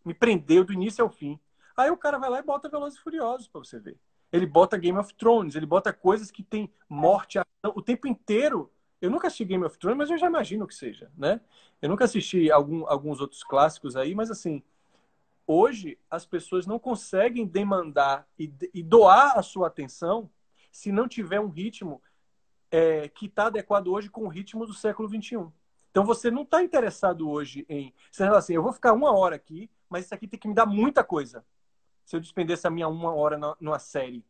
Me 0.05 0.13
prendeu 0.13 0.63
do 0.63 0.71
início 0.71 1.03
ao 1.03 1.09
fim. 1.09 1.39
Aí 1.75 1.89
o 1.89 1.97
cara 1.97 2.19
vai 2.19 2.29
lá 2.29 2.37
e 2.37 2.43
bota 2.43 2.69
Velozes 2.69 2.99
e 2.99 3.01
Furiosos 3.01 3.47
para 3.47 3.57
você 3.57 3.79
ver. 3.79 3.97
Ele 4.31 4.45
bota 4.45 4.77
Game 4.77 4.99
of 4.99 5.11
Thrones, 5.15 5.55
ele 5.55 5.65
bota 5.65 5.91
coisas 5.91 6.29
que 6.29 6.43
tem 6.43 6.71
morte, 6.87 7.39
o 7.63 7.81
tempo 7.81 8.07
inteiro. 8.07 8.71
Eu 9.01 9.09
nunca 9.09 9.25
assisti 9.29 9.45
Game 9.45 9.65
of 9.65 9.79
Thrones, 9.79 9.97
mas 9.97 10.11
eu 10.11 10.17
já 10.19 10.27
imagino 10.27 10.67
que 10.67 10.75
seja, 10.75 11.11
né? 11.17 11.41
Eu 11.81 11.89
nunca 11.89 12.05
assisti 12.05 12.51
algum, 12.51 12.87
alguns 12.87 13.19
outros 13.19 13.43
clássicos 13.43 13.95
aí, 13.95 14.13
mas 14.13 14.29
assim, 14.29 14.61
hoje 15.47 15.97
as 16.07 16.23
pessoas 16.23 16.67
não 16.67 16.77
conseguem 16.77 17.47
demandar 17.47 18.27
e, 18.37 18.53
e 18.75 18.83
doar 18.83 19.39
a 19.39 19.41
sua 19.41 19.69
atenção 19.69 20.29
se 20.71 20.91
não 20.91 21.07
tiver 21.07 21.39
um 21.39 21.49
ritmo 21.49 21.99
é, 22.75 23.07
que 23.07 23.27
está 23.27 23.45
adequado 23.45 23.87
hoje 23.87 24.09
com 24.09 24.25
o 24.25 24.27
ritmo 24.27 24.65
do 24.65 24.73
século 24.73 25.07
XXI. 25.07 25.47
Então 25.89 26.03
você 26.03 26.29
não 26.29 26.41
está 26.41 26.61
interessado 26.61 27.29
hoje 27.29 27.65
em. 27.69 27.93
Você 28.11 28.25
fala 28.25 28.39
assim, 28.39 28.53
eu 28.53 28.61
vou 28.61 28.73
ficar 28.73 28.91
uma 28.91 29.15
hora 29.15 29.37
aqui, 29.37 29.69
mas 29.89 30.03
isso 30.03 30.13
aqui 30.13 30.27
tem 30.27 30.37
que 30.37 30.45
me 30.45 30.53
dar 30.53 30.65
muita 30.65 31.01
coisa. 31.01 31.45
Se 32.03 32.17
eu 32.17 32.19
despendesse 32.19 32.67
a 32.67 32.69
minha 32.69 32.89
uma 32.89 33.15
hora 33.15 33.39
numa 33.61 33.79
série. 33.79 34.25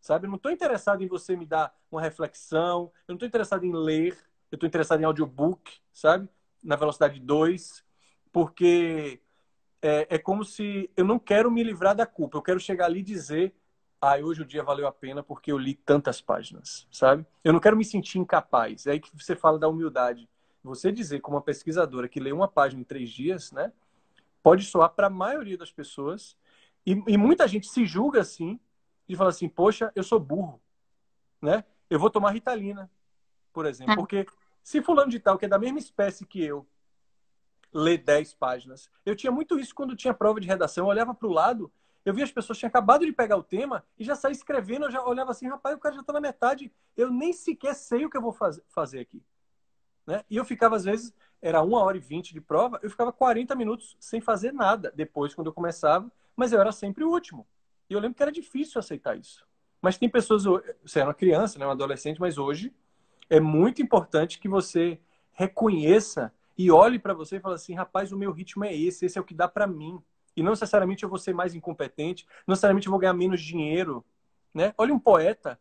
Sabe? 0.00 0.26
Eu 0.26 0.30
não 0.30 0.36
estou 0.36 0.50
interessado 0.50 1.04
em 1.04 1.06
você 1.06 1.36
me 1.36 1.46
dar 1.46 1.72
uma 1.88 2.02
reflexão, 2.02 2.90
eu 3.06 3.12
não 3.12 3.14
estou 3.14 3.28
interessado 3.28 3.64
em 3.64 3.72
ler, 3.72 4.18
eu 4.50 4.56
estou 4.56 4.66
interessado 4.66 5.00
em 5.00 5.04
audiobook, 5.04 5.78
sabe? 5.92 6.28
Na 6.64 6.74
velocidade 6.74 7.20
2. 7.20 7.84
porque 8.32 9.20
é, 9.80 10.16
é 10.16 10.18
como 10.18 10.44
se 10.44 10.90
eu 10.96 11.04
não 11.04 11.20
quero 11.20 11.48
me 11.48 11.62
livrar 11.62 11.94
da 11.94 12.06
culpa, 12.06 12.38
eu 12.38 12.42
quero 12.42 12.58
chegar 12.58 12.86
ali 12.86 12.98
e 13.00 13.04
dizer 13.04 13.54
ah, 14.04 14.18
hoje 14.18 14.42
o 14.42 14.44
dia 14.44 14.62
valeu 14.62 14.86
a 14.86 14.92
pena 14.92 15.22
porque 15.22 15.50
eu 15.50 15.56
li 15.56 15.74
tantas 15.74 16.20
páginas, 16.20 16.86
sabe? 16.90 17.24
Eu 17.42 17.52
não 17.52 17.60
quero 17.60 17.76
me 17.76 17.84
sentir 17.84 18.18
incapaz. 18.18 18.86
É 18.86 18.92
aí 18.92 19.00
que 19.00 19.10
você 19.16 19.34
fala 19.34 19.58
da 19.58 19.68
humildade. 19.68 20.28
Você 20.62 20.92
dizer, 20.92 21.20
como 21.20 21.36
uma 21.36 21.42
pesquisadora 21.42 22.08
que 22.08 22.20
lê 22.20 22.32
uma 22.32 22.48
página 22.48 22.80
em 22.80 22.84
três 22.84 23.10
dias, 23.10 23.50
né? 23.52 23.72
Pode 24.42 24.64
soar 24.64 24.90
para 24.90 25.06
a 25.06 25.10
maioria 25.10 25.56
das 25.56 25.72
pessoas. 25.72 26.36
E, 26.84 26.92
e, 27.06 27.16
muita 27.16 27.48
gente 27.48 27.66
se 27.66 27.86
julga 27.86 28.20
assim, 28.20 28.60
e 29.08 29.16
fala 29.16 29.30
assim: 29.30 29.48
Poxa, 29.48 29.90
eu 29.94 30.02
sou 30.02 30.20
burro, 30.20 30.60
né? 31.40 31.64
Eu 31.88 31.98
vou 31.98 32.10
tomar 32.10 32.32
ritalina, 32.32 32.90
por 33.52 33.64
exemplo. 33.64 33.94
É. 33.94 33.96
Porque 33.96 34.26
se 34.62 34.82
fulano 34.82 35.10
de 35.10 35.18
tal, 35.18 35.38
que 35.38 35.46
é 35.46 35.48
da 35.48 35.58
mesma 35.58 35.78
espécie 35.78 36.26
que 36.26 36.42
eu, 36.42 36.66
lê 37.74 37.98
10 37.98 38.34
páginas. 38.34 38.88
Eu 39.04 39.16
tinha 39.16 39.32
muito 39.32 39.58
isso 39.58 39.74
quando 39.74 39.96
tinha 39.96 40.14
prova 40.14 40.40
de 40.40 40.46
redação. 40.46 40.84
Eu 40.84 40.88
olhava 40.88 41.12
para 41.12 41.26
o 41.26 41.32
lado 41.32 41.72
eu 42.04 42.12
vi 42.12 42.22
as 42.22 42.30
pessoas 42.30 42.58
tinham 42.58 42.68
acabado 42.68 43.06
de 43.06 43.12
pegar 43.12 43.36
o 43.36 43.42
tema 43.42 43.84
e 43.98 44.04
já 44.04 44.14
saí 44.14 44.32
escrevendo, 44.32 44.86
eu 44.86 44.90
já 44.90 45.04
olhava 45.04 45.30
assim, 45.30 45.48
rapaz, 45.48 45.74
o 45.74 45.78
cara 45.78 45.94
já 45.94 46.00
está 46.02 46.12
na 46.12 46.20
metade, 46.20 46.72
eu 46.96 47.10
nem 47.10 47.32
sequer 47.32 47.74
sei 47.74 48.04
o 48.04 48.10
que 48.10 48.16
eu 48.16 48.22
vou 48.22 48.32
faz, 48.32 48.60
fazer 48.68 49.00
aqui. 49.00 49.22
Né? 50.06 50.22
E 50.28 50.36
eu 50.36 50.44
ficava, 50.44 50.76
às 50.76 50.84
vezes, 50.84 51.14
era 51.40 51.62
uma 51.62 51.80
hora 51.82 51.96
e 51.96 52.00
vinte 52.00 52.34
de 52.34 52.40
prova, 52.40 52.78
eu 52.82 52.90
ficava 52.90 53.12
40 53.12 53.54
minutos 53.54 53.96
sem 53.98 54.20
fazer 54.20 54.52
nada 54.52 54.92
depois, 54.94 55.34
quando 55.34 55.46
eu 55.46 55.52
começava, 55.52 56.10
mas 56.36 56.52
eu 56.52 56.60
era 56.60 56.72
sempre 56.72 57.04
o 57.04 57.10
último. 57.10 57.46
E 57.88 57.94
eu 57.94 58.00
lembro 58.00 58.16
que 58.16 58.22
era 58.22 58.32
difícil 58.32 58.78
aceitar 58.78 59.16
isso. 59.16 59.46
Mas 59.80 59.98
tem 59.98 60.08
pessoas, 60.08 60.44
você 60.82 61.00
era 61.00 61.08
uma 61.08 61.14
criança, 61.14 61.58
né, 61.58 61.66
um 61.66 61.70
adolescente, 61.70 62.20
mas 62.20 62.38
hoje 62.38 62.72
é 63.28 63.40
muito 63.40 63.82
importante 63.82 64.38
que 64.38 64.48
você 64.48 64.98
reconheça 65.32 66.32
e 66.56 66.70
olhe 66.70 66.98
para 66.98 67.12
você 67.12 67.36
e 67.36 67.40
fale 67.40 67.54
assim, 67.54 67.74
rapaz, 67.74 68.12
o 68.12 68.16
meu 68.16 68.32
ritmo 68.32 68.64
é 68.64 68.74
esse, 68.74 69.04
esse 69.04 69.18
é 69.18 69.20
o 69.20 69.24
que 69.24 69.34
dá 69.34 69.48
para 69.48 69.66
mim. 69.66 70.02
E 70.36 70.42
não 70.42 70.50
necessariamente 70.50 71.02
eu 71.02 71.08
vou 71.08 71.18
ser 71.18 71.32
mais 71.32 71.54
incompetente, 71.54 72.26
não 72.46 72.52
necessariamente 72.52 72.86
eu 72.86 72.90
vou 72.90 73.00
ganhar 73.00 73.14
menos 73.14 73.40
dinheiro. 73.40 74.04
Né? 74.52 74.74
Olha 74.76 74.92
um 74.92 74.98
poeta 74.98 75.58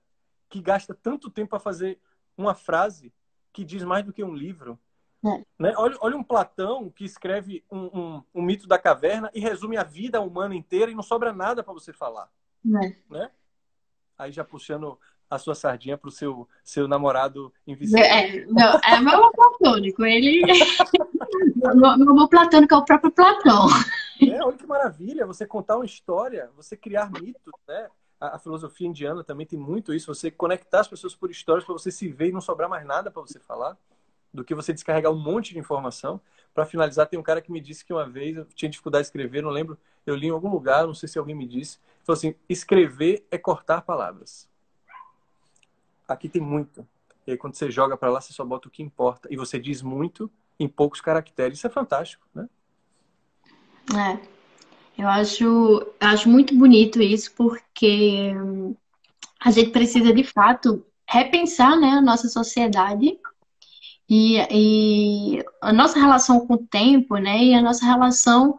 que 0.49 0.61
gasta 0.61 0.93
tanto 0.93 1.29
tempo 1.29 1.51
para 1.51 1.59
fazer 1.59 1.99
uma 2.37 2.53
frase 2.53 3.13
que 3.51 3.63
diz 3.63 3.83
mais 3.83 4.03
do 4.03 4.13
que 4.13 4.23
um 4.23 4.33
livro. 4.33 4.79
É. 5.25 5.43
Né? 5.57 5.73
Olha, 5.77 5.95
olha 6.01 6.17
um 6.17 6.23
Platão 6.23 6.89
que 6.89 7.05
escreve 7.05 7.63
um, 7.71 7.79
um, 7.79 8.23
um, 8.35 8.41
mito 8.41 8.67
da 8.67 8.77
caverna 8.77 9.31
e 9.33 9.39
resume 9.39 9.77
a 9.77 9.83
vida 9.83 10.19
humana 10.19 10.55
inteira 10.55 10.91
e 10.91 10.95
não 10.95 11.03
sobra 11.03 11.31
nada 11.31 11.63
para 11.63 11.73
você 11.73 11.93
falar. 11.93 12.29
É. 12.83 12.95
Né? 13.09 13.31
Aí 14.17 14.31
já 14.31 14.43
puxando 14.43 14.99
a 15.29 15.37
sua 15.39 15.55
sardinha 15.55 15.97
para 15.97 16.09
o 16.09 16.11
seu, 16.11 16.47
seu 16.63 16.87
namorado 16.87 17.51
invisível. 17.65 18.03
É, 18.03 18.45
não, 18.45 18.79
é 18.83 18.99
meu 18.99 19.31
platônico. 19.31 20.03
Ele. 20.05 20.43
meu, 21.75 21.97
meu 21.97 22.27
platônico 22.27 22.73
é 22.73 22.77
o 22.77 22.85
próprio 22.85 23.11
Platão. 23.11 23.67
É, 24.21 24.43
olha 24.43 24.57
que 24.57 24.65
maravilha, 24.65 25.25
você 25.25 25.45
contar 25.45 25.77
uma 25.77 25.85
história, 25.85 26.49
você 26.55 26.77
criar 26.77 27.11
mitos, 27.11 27.53
né? 27.67 27.89
A, 28.19 28.35
a 28.35 28.39
filosofia 28.39 28.87
indiana 28.87 29.23
também 29.23 29.45
tem 29.45 29.57
muito 29.57 29.93
isso, 29.93 30.13
você 30.13 30.29
conectar 30.29 30.81
as 30.81 30.87
pessoas 30.87 31.15
por 31.15 31.31
histórias 31.31 31.65
para 31.65 31.73
você 31.73 31.91
se 31.91 32.07
ver 32.07 32.29
e 32.29 32.31
não 32.31 32.41
sobrar 32.41 32.69
mais 32.69 32.85
nada 32.85 33.09
para 33.09 33.21
você 33.21 33.39
falar, 33.39 33.77
do 34.33 34.43
que 34.43 34.55
você 34.55 34.73
descarregar 34.73 35.11
um 35.11 35.19
monte 35.19 35.53
de 35.53 35.59
informação. 35.59 36.19
Para 36.53 36.65
finalizar, 36.65 37.07
tem 37.07 37.19
um 37.19 37.23
cara 37.23 37.41
que 37.41 37.51
me 37.51 37.59
disse 37.59 37.83
que 37.83 37.93
uma 37.93 38.07
vez 38.07 38.37
eu 38.37 38.45
tinha 38.45 38.69
dificuldade 38.69 39.03
de 39.03 39.07
escrever, 39.07 39.41
não 39.41 39.49
lembro, 39.49 39.77
eu 40.05 40.15
li 40.15 40.27
em 40.27 40.31
algum 40.31 40.49
lugar, 40.49 40.85
não 40.85 40.93
sei 40.93 41.09
se 41.09 41.17
alguém 41.17 41.35
me 41.35 41.47
disse, 41.47 41.79
falou 42.03 42.17
assim: 42.17 42.35
escrever 42.47 43.25
é 43.31 43.37
cortar 43.37 43.81
palavras. 43.81 44.47
Aqui 46.07 46.27
tem 46.29 46.41
muito. 46.41 46.87
E 47.25 47.31
aí, 47.31 47.37
quando 47.37 47.55
você 47.55 47.71
joga 47.71 47.95
para 47.95 48.11
lá, 48.11 48.19
você 48.19 48.33
só 48.33 48.43
bota 48.43 48.67
o 48.67 48.71
que 48.71 48.83
importa. 48.83 49.27
E 49.31 49.37
você 49.37 49.57
diz 49.57 49.81
muito 49.81 50.29
em 50.59 50.67
poucos 50.67 50.99
caracteres. 50.99 51.57
Isso 51.57 51.67
é 51.67 51.69
fantástico, 51.69 52.27
né? 52.33 52.49
É. 53.91 54.33
Eu 54.97 55.07
acho, 55.07 55.43
eu 55.43 56.07
acho 56.07 56.29
muito 56.29 56.55
bonito 56.55 57.01
isso, 57.01 57.33
porque 57.35 58.31
a 59.39 59.51
gente 59.51 59.71
precisa, 59.71 60.13
de 60.13 60.23
fato, 60.23 60.85
repensar 61.09 61.75
né, 61.79 61.89
a 61.89 62.01
nossa 62.01 62.29
sociedade 62.29 63.17
e, 64.07 64.37
e 64.51 65.43
a 65.61 65.73
nossa 65.73 65.99
relação 65.99 66.45
com 66.45 66.53
o 66.53 66.67
tempo, 66.67 67.17
né, 67.17 67.43
e 67.43 67.53
a 67.53 67.61
nossa 67.61 67.85
relação 67.85 68.57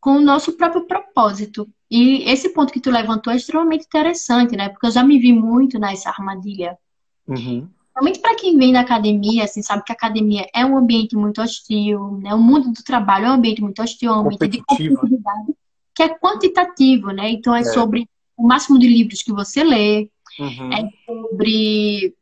com 0.00 0.16
o 0.16 0.20
nosso 0.20 0.52
próprio 0.52 0.86
propósito. 0.86 1.68
E 1.90 2.22
esse 2.30 2.50
ponto 2.50 2.72
que 2.72 2.80
tu 2.80 2.90
levantou 2.90 3.32
é 3.32 3.36
extremamente 3.36 3.86
interessante, 3.86 4.56
né? 4.56 4.68
Porque 4.68 4.86
eu 4.86 4.90
já 4.90 5.02
me 5.02 5.18
vi 5.18 5.32
muito 5.32 5.78
nessa 5.78 6.10
armadilha. 6.10 6.78
Uhum. 7.26 7.68
Principalmente 7.98 8.20
para 8.20 8.36
quem 8.36 8.56
vem 8.56 8.72
da 8.72 8.80
academia, 8.80 9.44
assim, 9.44 9.60
sabe 9.60 9.82
que 9.82 9.90
a 9.90 9.94
academia 9.94 10.46
é 10.54 10.64
um 10.64 10.78
ambiente 10.78 11.16
muito 11.16 11.42
hostil, 11.42 12.18
né? 12.22 12.32
O 12.32 12.38
mundo 12.38 12.70
do 12.70 12.82
trabalho 12.84 13.26
é 13.26 13.30
um 13.30 13.34
ambiente 13.34 13.60
muito 13.60 13.82
hostil, 13.82 14.12
é 14.12 14.16
um 14.16 14.20
ambiente 14.20 14.48
de 14.48 14.62
competitividade, 14.62 15.54
que 15.94 16.02
é 16.04 16.08
quantitativo, 16.08 17.10
né? 17.10 17.30
Então 17.30 17.54
é, 17.54 17.60
é, 17.60 17.64
sobre 17.64 18.08
o 18.36 18.46
máximo 18.46 18.78
de 18.78 18.86
livros 18.86 19.20
que 19.20 19.32
você 19.32 19.64
lê, 19.64 20.08
uhum. 20.38 20.72
é 20.72 20.88
sobre 21.04 22.14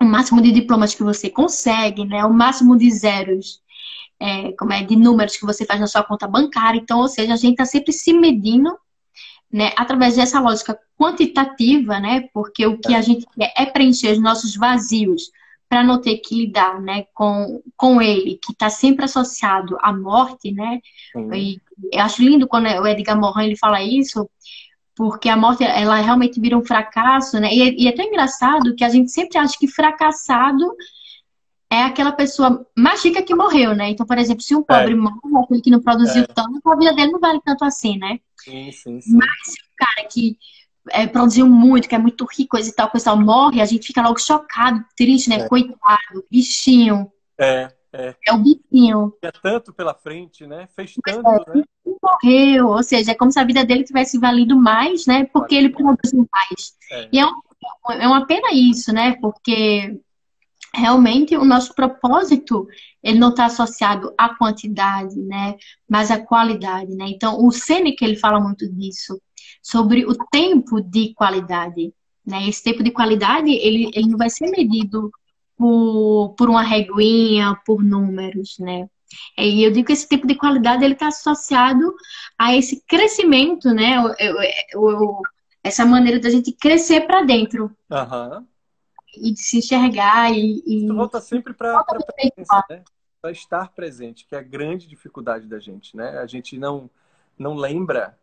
o 0.00 0.04
máximo 0.06 0.40
de 0.40 0.50
diplomas 0.50 0.94
que 0.94 1.02
você 1.02 1.28
consegue, 1.28 2.06
né? 2.06 2.24
O 2.24 2.32
máximo 2.32 2.76
de 2.78 2.90
zeros, 2.90 3.60
é, 4.18 4.52
como 4.52 4.72
é, 4.72 4.82
de 4.82 4.96
números 4.96 5.36
que 5.36 5.44
você 5.44 5.66
faz 5.66 5.78
na 5.78 5.86
sua 5.86 6.02
conta 6.02 6.26
bancária. 6.26 6.78
Então, 6.78 7.00
ou 7.00 7.08
seja, 7.08 7.34
a 7.34 7.36
gente 7.36 7.52
está 7.52 7.66
sempre 7.66 7.92
se 7.92 8.14
medindo 8.14 8.74
né, 9.52 9.72
através 9.76 10.16
dessa 10.16 10.40
lógica 10.40 10.78
quantitativa, 10.98 12.00
né, 12.00 12.28
porque 12.32 12.66
o 12.66 12.78
que 12.78 12.94
a 12.94 13.02
gente 13.02 13.26
quer 13.36 13.52
é 13.56 13.66
preencher 13.66 14.12
os 14.12 14.18
nossos 14.18 14.56
vazios 14.56 15.30
para 15.68 15.82
não 15.82 16.00
ter 16.00 16.18
que 16.18 16.34
lidar, 16.34 16.80
né, 16.80 17.04
com, 17.14 17.62
com 17.76 18.00
ele, 18.00 18.38
que 18.42 18.52
está 18.52 18.70
sempre 18.70 19.04
associado 19.04 19.76
à 19.80 19.92
morte, 19.92 20.52
né, 20.52 20.80
e 21.34 21.60
eu 21.92 22.00
acho 22.00 22.22
lindo 22.22 22.48
quando 22.48 22.66
o 22.66 22.86
Edgar 22.86 23.18
Morin 23.18 23.46
ele 23.46 23.56
fala 23.56 23.82
isso, 23.82 24.28
porque 24.94 25.28
a 25.28 25.36
morte, 25.36 25.64
ela 25.64 25.96
realmente 25.96 26.40
vira 26.40 26.56
um 26.56 26.64
fracasso, 26.64 27.38
né, 27.38 27.52
e, 27.52 27.62
é, 27.62 27.74
e 27.76 27.88
é 27.88 27.92
tão 27.92 28.06
engraçado 28.06 28.74
que 28.74 28.84
a 28.84 28.88
gente 28.88 29.10
sempre 29.10 29.38
acha 29.38 29.56
que 29.58 29.68
fracassado 29.68 30.74
é 31.72 31.84
aquela 31.84 32.12
pessoa 32.12 32.66
mais 32.76 33.02
rica 33.02 33.22
que 33.22 33.34
morreu, 33.34 33.74
né? 33.74 33.88
Então, 33.88 34.04
por 34.04 34.18
exemplo, 34.18 34.42
se 34.42 34.54
um 34.54 34.62
pobre 34.62 34.92
é. 34.92 34.94
morre, 34.94 35.16
aquele 35.42 35.62
que 35.62 35.70
não 35.70 35.80
produziu 35.80 36.22
é. 36.22 36.26
tanto, 36.26 36.60
a 36.66 36.76
vida 36.76 36.92
dele 36.92 37.12
não 37.12 37.18
vale 37.18 37.40
tanto 37.42 37.64
assim, 37.64 37.96
né? 37.96 38.20
Sim, 38.36 38.70
sim, 38.70 39.00
sim. 39.00 39.16
Mas 39.16 39.30
se 39.42 39.58
o 39.58 39.76
cara 39.78 40.06
que 40.06 40.36
é, 40.90 41.06
produziu 41.06 41.48
muito, 41.48 41.88
que 41.88 41.94
é 41.94 41.98
muito 41.98 42.26
rico, 42.30 42.50
coisa 42.50 42.68
e 42.68 42.74
tal, 42.74 42.90
coisa 42.90 43.16
morre, 43.16 43.62
a 43.62 43.64
gente 43.64 43.86
fica 43.86 44.02
logo 44.02 44.18
chocado, 44.18 44.84
triste, 44.94 45.30
né? 45.30 45.36
É. 45.36 45.48
Coitado, 45.48 46.26
bichinho. 46.30 47.10
É, 47.40 47.72
é. 47.90 48.14
É 48.28 48.34
o 48.34 48.38
bichinho. 48.38 49.14
É 49.22 49.30
tanto 49.30 49.72
pela 49.72 49.94
frente, 49.94 50.46
né? 50.46 50.68
Fez 50.76 50.94
tanto, 51.02 51.26
é, 51.26 51.56
né? 51.56 51.64
Morreu, 52.02 52.68
ou 52.68 52.82
seja, 52.82 53.12
é 53.12 53.14
como 53.14 53.32
se 53.32 53.40
a 53.40 53.44
vida 53.44 53.64
dele 53.64 53.84
tivesse 53.84 54.18
valido 54.18 54.54
mais, 54.56 55.06
né? 55.06 55.24
Porque 55.32 55.54
ele 55.54 55.70
produziu 55.70 56.28
mais. 56.30 56.76
É. 56.90 57.08
E 57.10 57.18
é, 57.18 57.24
um, 57.24 57.32
é 57.92 58.06
uma 58.06 58.26
pena 58.26 58.52
isso, 58.52 58.92
né? 58.92 59.16
Porque 59.22 59.98
realmente 60.74 61.36
o 61.36 61.44
nosso 61.44 61.74
propósito 61.74 62.66
ele 63.02 63.18
não 63.18 63.30
está 63.30 63.46
associado 63.46 64.12
à 64.16 64.34
quantidade, 64.34 65.16
né, 65.16 65.56
mas 65.88 66.10
à 66.10 66.18
qualidade, 66.18 66.94
né? 66.94 67.06
Então 67.08 67.44
o 67.44 67.50
Seneca 67.50 68.04
ele 68.04 68.16
fala 68.16 68.40
muito 68.40 68.68
disso 68.72 69.20
sobre 69.62 70.06
o 70.06 70.14
tempo 70.30 70.80
de 70.80 71.12
qualidade, 71.14 71.92
né? 72.26 72.48
Esse 72.48 72.62
tempo 72.62 72.82
de 72.82 72.90
qualidade 72.90 73.50
ele, 73.50 73.90
ele 73.94 74.08
não 74.08 74.16
vai 74.16 74.30
ser 74.30 74.50
medido 74.50 75.10
por, 75.56 76.34
por 76.38 76.48
uma 76.48 76.62
reguinha, 76.62 77.56
por 77.66 77.82
números, 77.82 78.56
né? 78.58 78.88
E 79.38 79.62
eu 79.62 79.70
digo 79.70 79.88
que 79.88 79.92
esse 79.92 80.08
tipo 80.08 80.26
de 80.26 80.34
qualidade 80.34 80.84
ele 80.84 80.94
está 80.94 81.08
associado 81.08 81.94
a 82.38 82.56
esse 82.56 82.82
crescimento, 82.86 83.68
né? 83.74 84.00
O, 84.00 84.78
o, 84.78 85.04
o, 85.04 85.22
essa 85.62 85.84
maneira 85.84 86.18
da 86.18 86.30
gente 86.30 86.50
crescer 86.52 87.02
para 87.02 87.22
dentro. 87.22 87.70
Uhum 87.90 88.46
e 89.14 89.32
de 89.32 89.40
se 89.40 89.58
enxergar 89.58 90.30
e. 90.32 90.62
e... 90.66 90.84
Isso 90.84 90.94
volta 90.94 91.20
sempre 91.20 91.52
para 91.52 91.84
presença, 91.84 92.64
né? 92.68 92.82
Para 93.20 93.30
estar 93.30 93.70
presente, 93.70 94.26
que 94.26 94.34
é 94.34 94.38
a 94.38 94.42
grande 94.42 94.88
dificuldade 94.88 95.46
da 95.46 95.58
gente, 95.58 95.96
né? 95.96 96.18
A 96.18 96.26
gente 96.26 96.58
não, 96.58 96.90
não 97.38 97.54
lembra. 97.54 98.18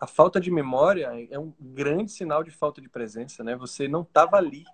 A 0.00 0.06
falta 0.06 0.40
de 0.40 0.50
memória 0.50 1.12
é 1.30 1.38
um 1.38 1.52
grande 1.60 2.10
sinal 2.10 2.42
de 2.42 2.50
falta 2.50 2.80
de 2.80 2.88
presença, 2.88 3.44
né? 3.44 3.54
Você 3.54 3.86
não 3.86 4.02
estava 4.02 4.36
ali. 4.36 4.64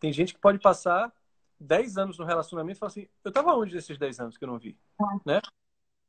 Tem 0.00 0.10
gente 0.12 0.32
que 0.32 0.40
pode 0.40 0.58
passar 0.58 1.12
10 1.60 1.98
anos 1.98 2.18
no 2.18 2.24
relacionamento 2.24 2.78
e 2.78 2.80
falar 2.80 2.90
assim: 2.90 3.08
eu 3.22 3.28
estava 3.28 3.54
onde 3.54 3.74
nesses 3.74 3.98
10 3.98 4.20
anos 4.20 4.38
que 4.38 4.44
eu 4.44 4.48
não 4.48 4.58
vi? 4.58 4.78
É. 4.98 5.04
Né? 5.26 5.40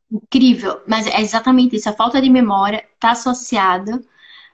Incrível, 0.09 0.81
mas 0.87 1.05
é 1.07 1.19
exatamente 1.19 1.75
isso. 1.75 1.89
A 1.89 1.93
falta 1.93 2.21
de 2.21 2.29
memória 2.29 2.87
está 2.93 3.11
associada 3.11 4.01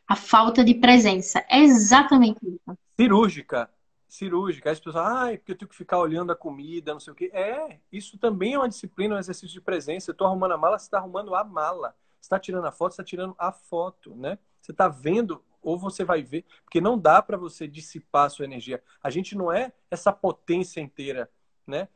à 0.08 0.16
falta 0.16 0.64
de 0.64 0.74
presença. 0.74 1.46
É 1.48 1.60
exatamente 1.60 2.40
isso. 2.44 2.78
Cirúrgica 3.00 3.70
cirúrgica. 4.16 4.72
As 4.72 4.80
pessoas, 4.80 4.96
ah, 4.96 5.28
porque 5.38 5.52
eu 5.52 5.58
tenho 5.58 5.70
que 5.70 5.76
ficar 5.76 6.00
olhando 6.00 6.32
a 6.32 6.36
comida, 6.36 6.94
não 6.94 7.00
sei 7.00 7.14
o 7.14 7.16
quê. 7.16 7.30
É, 7.34 7.80
isso 7.92 8.18
também 8.18 8.54
é 8.54 8.58
uma 8.58 8.70
disciplina, 8.70 9.16
um 9.16 9.20
exercício 9.20 9.54
de 9.54 9.62
presença. 9.62 10.10
Eu 10.10 10.14
estou 10.14 10.28
arrumando 10.28 10.54
a 10.54 10.58
mala, 10.58 10.80
você 10.80 10.86
está 10.86 10.98
arrumando 10.98 11.36
a 11.36 11.44
mala. 11.44 11.96
Você 12.20 12.28
está 12.28 12.40
tirando 12.40 12.66
a 12.66 12.72
foto, 12.72 12.92
você 12.92 13.02
está 13.02 13.04
tirando 13.04 13.36
a 13.38 13.52
foto, 13.52 14.16
né? 14.16 14.40
Você 14.62 14.72
está 14.72 14.88
vendo 14.88 15.44
ou 15.62 15.78
você 15.78 16.04
vai 16.04 16.22
ver, 16.22 16.46
porque 16.64 16.80
não 16.80 16.98
dá 16.98 17.22
para 17.22 17.38
você 17.38 17.68
dissipar 17.68 18.26
a 18.26 18.30
sua 18.30 18.46
energia. 18.46 18.82
A 19.02 19.10
gente 19.10 19.36
não 19.36 19.52
é 19.52 19.74
essa 19.90 20.12
potência 20.14 20.80
inteira, 20.80 21.30
né? 21.66 21.88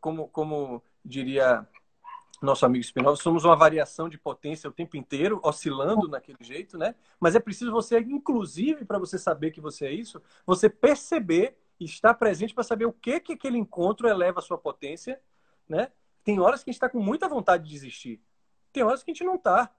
Como, 0.00 0.28
como 0.28 0.82
diria 1.04 1.66
nosso 2.40 2.64
amigo 2.64 2.82
Spinoza, 2.82 3.22
somos 3.22 3.44
uma 3.44 3.54
variação 3.54 4.08
de 4.08 4.16
potência 4.16 4.68
o 4.68 4.72
tempo 4.72 4.96
inteiro, 4.96 5.38
oscilando 5.42 6.08
naquele 6.08 6.38
jeito, 6.40 6.78
né? 6.78 6.94
Mas 7.18 7.34
é 7.34 7.40
preciso 7.40 7.70
você, 7.70 8.00
inclusive, 8.00 8.86
para 8.86 8.98
você 8.98 9.18
saber 9.18 9.50
que 9.50 9.60
você 9.60 9.86
é 9.86 9.92
isso, 9.92 10.22
você 10.46 10.70
perceber 10.70 11.58
estar 11.80 12.14
presente 12.14 12.54
para 12.54 12.64
saber 12.64 12.86
o 12.86 12.92
que 12.92 13.20
que 13.20 13.32
aquele 13.32 13.58
encontro 13.58 14.08
eleva 14.08 14.40
a 14.40 14.42
sua 14.42 14.58
potência, 14.58 15.20
né? 15.68 15.90
Tem 16.22 16.38
horas 16.38 16.62
que 16.62 16.70
a 16.70 16.72
gente 16.72 16.76
está 16.76 16.88
com 16.88 17.00
muita 17.00 17.28
vontade 17.28 17.64
de 17.64 17.70
desistir, 17.70 18.22
tem 18.72 18.82
horas 18.82 19.02
que 19.02 19.10
a 19.10 19.14
gente 19.14 19.24
não 19.24 19.36
está, 19.36 19.74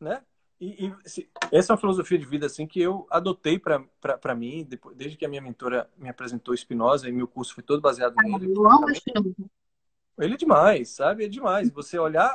né? 0.00 0.22
E, 0.60 0.86
e 0.86 1.08
se, 1.08 1.28
essa 1.50 1.72
é 1.72 1.74
uma 1.74 1.80
filosofia 1.80 2.16
de 2.16 2.24
vida 2.24 2.46
assim 2.46 2.66
que 2.66 2.80
eu 2.80 3.06
adotei 3.10 3.58
para 3.58 4.34
mim, 4.34 4.64
depois, 4.64 4.96
desde 4.96 5.16
que 5.16 5.24
a 5.24 5.28
minha 5.28 5.42
mentora 5.42 5.90
me 5.96 6.08
apresentou 6.08 6.56
Spinoza 6.56 7.08
e 7.08 7.12
meu 7.12 7.26
curso 7.26 7.54
foi 7.54 7.64
todo 7.64 7.80
baseado 7.80 8.14
nele. 8.16 8.52
Eu 8.54 8.70
amo 8.70 8.94
Spinoza. 8.94 9.34
Ele 10.18 10.34
é 10.34 10.36
demais, 10.36 10.90
sabe? 10.90 11.24
É 11.24 11.28
demais. 11.28 11.70
Você 11.70 11.98
olhar. 11.98 12.32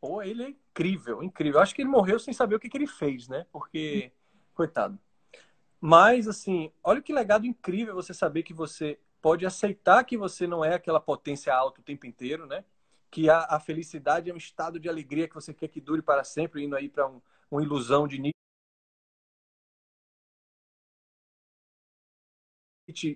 Pô, 0.00 0.22
ele 0.22 0.42
é 0.42 0.48
incrível, 0.48 1.22
incrível. 1.22 1.58
Eu 1.58 1.62
acho 1.62 1.74
que 1.74 1.82
ele 1.82 1.88
morreu 1.88 2.18
sem 2.18 2.32
saber 2.32 2.56
o 2.56 2.60
que, 2.60 2.68
que 2.68 2.76
ele 2.76 2.86
fez, 2.86 3.28
né? 3.28 3.46
Porque, 3.52 4.12
coitado. 4.54 4.98
Mas, 5.80 6.26
assim, 6.28 6.72
olha 6.82 7.00
que 7.02 7.12
legado 7.12 7.46
incrível 7.46 7.94
você 7.94 8.12
saber 8.12 8.42
que 8.42 8.52
você 8.54 8.98
pode 9.22 9.46
aceitar 9.46 10.04
que 10.04 10.16
você 10.16 10.46
não 10.46 10.64
é 10.64 10.74
aquela 10.74 11.00
potência 11.00 11.54
alta 11.54 11.80
o 11.80 11.84
tempo 11.84 12.06
inteiro, 12.06 12.46
né? 12.46 12.64
Que 13.10 13.30
a, 13.30 13.44
a 13.44 13.60
felicidade 13.60 14.30
é 14.30 14.34
um 14.34 14.36
estado 14.36 14.78
de 14.80 14.88
alegria 14.88 15.28
que 15.28 15.34
você 15.34 15.54
quer 15.54 15.68
que 15.68 15.80
dure 15.80 16.02
para 16.02 16.24
sempre, 16.24 16.64
indo 16.64 16.76
aí 16.76 16.88
para 16.88 17.06
um, 17.08 17.20
uma 17.50 17.62
ilusão 17.62 18.06
de 18.08 18.18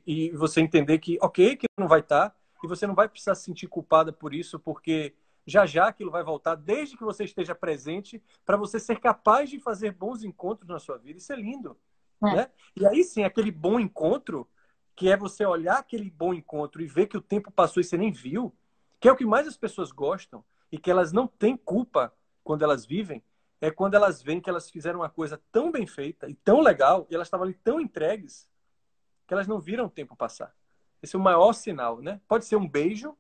e 0.07 0.31
você 0.31 0.61
entender 0.61 0.99
que, 0.99 1.19
ok, 1.21 1.57
que 1.57 1.67
não 1.79 1.89
vai 1.89 2.01
estar, 2.01 2.31
tá, 2.31 2.37
e 2.63 2.67
você 2.67 2.87
não 2.87 2.95
vai 2.95 3.09
precisar 3.09 3.35
se 3.35 3.45
sentir 3.45 3.67
culpada 3.69 4.13
por 4.13 4.35
isso, 4.35 4.59
porque 4.59 5.15
já 5.47 5.67
já 5.67 5.89
aquilo 5.89 6.11
vai 6.11 6.23
voltar, 6.23 6.55
desde 6.55 6.97
que 6.97 7.03
você 7.05 7.25
esteja 7.25 7.55
presente, 7.55 8.23
para 8.45 8.57
você 8.57 8.79
ser 8.79 9.01
capaz 9.01 9.51
de 9.51 9.59
fazer 9.59 9.93
bons 9.93 10.23
encontros 10.23 10.69
na 10.69 10.79
sua 10.79 10.99
vida. 10.99 11.19
Isso 11.19 11.33
é 11.33 11.37
lindo. 11.37 11.77
É. 12.25 12.37
Né? 12.37 12.51
E 12.77 12.87
aí 12.87 13.05
sim, 13.05 13.25
aquele 13.25 13.51
bom 13.51 13.79
encontro, 13.79 14.49
que 14.95 15.11
é 15.11 15.17
você 15.17 15.45
olhar 15.45 15.79
aquele 15.79 16.11
bom 16.11 16.33
encontro 16.33 16.83
e 16.83 16.87
ver 16.87 17.07
que 17.07 17.17
o 17.17 17.23
tempo 17.23 17.51
passou 17.51 17.81
e 17.81 17.85
você 17.85 17.97
nem 17.97 18.13
viu, 18.13 18.55
que 19.01 19.09
é 19.09 19.13
o 19.13 19.17
que 19.17 19.25
mais 19.25 19.47
as 19.47 19.57
pessoas 19.57 19.91
gostam 19.91 20.45
e 20.71 20.79
que 20.79 20.91
elas 20.91 21.13
não 21.13 21.27
têm 21.27 21.57
culpa 21.57 22.13
quando 22.45 22.63
elas 22.63 22.87
vivem, 22.87 23.23
é 23.61 23.71
quando 23.71 23.95
elas 23.95 24.23
veem 24.23 24.41
que 24.41 24.51
elas 24.51 24.71
fizeram 24.71 25.01
uma 25.01 25.09
coisa 25.09 25.41
tão 25.53 25.71
bem 25.71 25.87
feita 25.87 26.29
e 26.29 26.35
tão 26.35 26.61
legal, 26.61 27.07
e 27.11 27.15
elas 27.15 27.29
estavam 27.29 27.47
ali 27.47 27.55
tão 27.55 27.81
entregues, 27.81 28.49
que 29.27 29.35
elas 29.35 29.47
não 29.47 29.61
viram 29.61 29.87
o 29.87 29.91
tempo 29.91 30.17
passar. 30.17 30.55
Esse 31.03 31.17
é 31.17 31.19
o 31.19 31.23
maior 31.23 31.53
sinal, 31.53 32.01
né? 32.01 32.21
Pode 32.29 32.45
ser 32.45 32.57
um 32.57 32.69
beijo, 32.69 33.17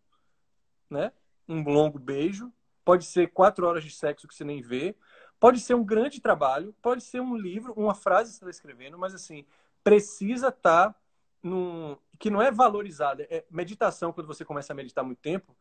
né? 0.88 1.12
Um 1.48 1.62
longo 1.62 1.98
beijo. 1.98 2.52
Pode 2.84 3.04
ser 3.04 3.28
quatro 3.32 3.66
horas 3.66 3.84
de 3.84 3.90
sexo 3.90 4.26
que 4.26 4.34
você 4.34 4.44
nem 4.44 4.60
vê. 4.60 4.96
Pode 5.42 5.58
ser 5.58 5.74
um 5.74 5.84
grande 5.84 6.20
trabalho. 6.20 6.72
Pode 6.80 7.02
ser 7.02 7.20
um 7.20 7.36
livro, 7.36 7.72
uma 7.76 7.96
frase 7.96 8.30
que 8.30 8.36
você 8.36 8.44
está 8.44 8.50
escrevendo. 8.50 8.96
Mas, 8.96 9.12
assim, 9.12 9.44
precisa 9.82 10.50
estar 10.50 10.92
tá 10.92 11.00
num... 11.42 11.96
Que 12.16 12.30
não 12.30 12.40
é 12.40 12.52
valorizada. 12.52 13.26
É 13.28 13.44
meditação, 13.50 14.12
quando 14.12 14.28
você 14.28 14.44
começa 14.44 14.72
a 14.72 14.76
meditar 14.76 15.02
muito 15.02 15.18
tempo, 15.18 15.56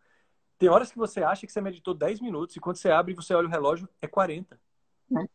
tem 0.60 0.70
horas 0.70 0.92
que 0.92 1.00
você 1.00 1.24
acha 1.24 1.48
que 1.48 1.52
você 1.52 1.60
meditou 1.60 1.96
10 1.96 2.22
minutos. 2.22 2.56
E 2.56 2.60
quando 2.60 2.76
você 2.76 2.92
abre 2.92 3.14
e 3.14 3.16
você 3.16 3.34
olha 3.34 3.48
o 3.48 3.50
relógio, 3.50 3.90
é 4.00 4.06
40. 4.06 4.62
É. 5.18 5.26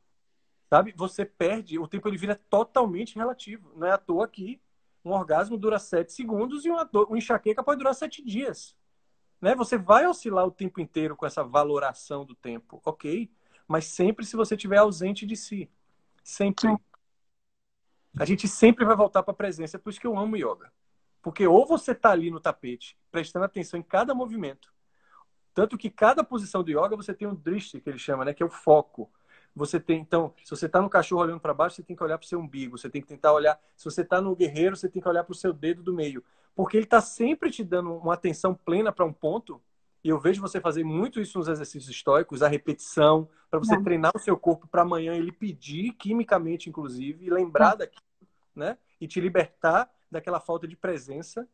Sabe? 0.71 0.95
Você 0.97 1.25
perde. 1.25 1.77
O 1.81 1.89
tempo 1.89 2.07
ele 2.07 2.17
vira 2.17 2.41
totalmente 2.49 3.17
relativo. 3.17 3.73
Não 3.75 3.85
é 3.85 3.91
à 3.91 3.99
toa 3.99 4.29
que 4.29 4.63
um 5.05 5.11
orgasmo 5.11 5.59
dura 5.59 5.81
sete 5.81 6.13
segundos 6.13 6.65
e 6.65 6.71
uma, 6.71 6.89
uma 6.93 7.19
enxaqueca 7.19 7.65
pode 7.65 7.79
durar 7.79 7.97
sete 7.97 8.25
dias. 8.25 8.77
Né? 9.41 9.57
Você 9.57 9.77
vai 9.77 10.07
oscilar 10.07 10.47
o 10.47 10.53
tempo 10.53 10.81
inteiro 10.81 11.17
com 11.17 11.27
essa 11.27 11.43
valoração 11.43 12.25
do 12.25 12.37
tempo, 12.37 12.81
ok? 12.85 13.29
Mas 13.67 13.87
sempre 13.87 14.25
se 14.25 14.37
você 14.37 14.55
estiver 14.55 14.79
ausente 14.79 15.27
de 15.27 15.37
si. 15.37 15.71
Sempre. 16.23 16.75
A 18.19 18.25
gente 18.25 18.49
sempre 18.49 18.85
vai 18.85 18.97
voltar 18.97 19.23
para 19.23 19.33
a 19.33 19.37
presença. 19.37 19.77
É 19.77 19.81
por 19.81 19.91
isso 19.91 20.01
que 20.01 20.07
eu 20.07 20.19
amo 20.19 20.37
yoga. 20.37 20.73
Porque 21.23 21.47
ou 21.47 21.67
você 21.67 21.93
está 21.93 22.11
ali 22.11 22.31
no 22.31 22.41
tapete, 22.41 22.97
prestando 23.11 23.45
atenção 23.45 23.79
em 23.79 23.83
cada 23.83 24.15
movimento. 24.15 24.73
Tanto 25.53 25.77
que 25.77 25.91
cada 25.91 26.23
posição 26.23 26.63
do 26.63 26.71
yoga 26.71 26.97
você 26.97 27.13
tem 27.13 27.27
um 27.27 27.35
drishti, 27.35 27.81
que 27.81 27.91
ele 27.91 27.99
chama, 27.99 28.25
né? 28.25 28.33
Que 28.33 28.43
é 28.43 28.47
o 28.47 28.51
foco 28.51 29.11
você 29.57 29.81
tem, 29.81 29.99
então, 29.99 30.35
se 30.45 30.51
você 30.51 30.67
está 30.67 30.83
no 30.83 30.91
cachorro 30.91 31.23
olhando 31.23 31.41
para 31.41 31.55
baixo, 31.55 31.77
você 31.77 31.83
tem 31.83 31.97
que 31.97 32.05
olhar 32.05 32.19
para 32.19 32.27
o 32.27 32.29
seu 32.29 32.39
umbigo, 32.39 32.77
você 32.77 32.91
tem 32.91 33.01
que 33.01 33.09
tentar 33.09 33.33
olhar. 33.33 33.59
Se 33.75 33.87
você 33.87 34.03
está 34.03 34.21
no 34.21 34.37
guerreiro, 34.37 34.77
você 34.77 34.87
tem 34.87 35.01
que 35.01 35.09
olhar 35.09 35.25
para 35.25 35.33
o 35.33 35.35
seu 35.35 35.51
dedo 35.51 35.83
do 35.83 35.95
meio. 35.95 36.23
Porque 36.55 36.77
ele 36.77 36.85
está 36.85 37.01
sempre 37.01 37.51
te 37.51 37.65
dando 37.65 37.91
uma 37.95 38.13
atenção 38.13 38.55
plena 38.55 38.93
para 38.93 39.07
um 39.07 39.13
ponto. 39.13 39.61
E 40.07 40.09
eu 40.09 40.21
vejo 40.21 40.41
você 40.41 40.61
fazer 40.61 40.85
muito 40.85 41.21
isso 41.21 41.37
nos 41.37 41.49
exercícios 41.49 41.91
estoicos, 41.91 42.41
a 42.41 42.47
repetição, 42.47 43.29
para 43.51 43.59
você 43.59 43.75
é. 43.75 43.83
treinar 43.83 44.13
o 44.15 44.21
seu 44.21 44.37
corpo 44.37 44.69
para 44.69 44.83
amanhã 44.83 45.15
ele 45.15 45.33
pedir, 45.33 45.95
quimicamente, 45.95 46.69
inclusive, 46.69 47.27
e 47.27 47.29
lembrar 47.29 47.75
é. 47.75 47.79
daquilo, 47.79 48.05
né? 48.55 48.79
E 49.01 49.09
te 49.09 49.21
libertar 49.21 49.91
daquela 50.09 50.39
falta 50.39 50.69
de 50.69 50.77
presença. 50.77 51.49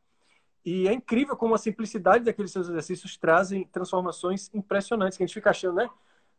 E 0.63 0.87
é 0.87 0.93
incrível 0.93 1.35
como 1.35 1.55
a 1.55 1.59
simplicidade 1.59 2.27
daqueles 2.27 2.53
seus 2.53 2.69
exercícios 2.69 3.17
trazem 3.17 3.65
transformações 3.69 4.51
impressionantes, 4.53 5.17
que 5.17 5.25
a 5.25 5.27
gente 5.27 5.33
fica 5.33 5.49
achando, 5.49 5.77
né? 5.77 5.89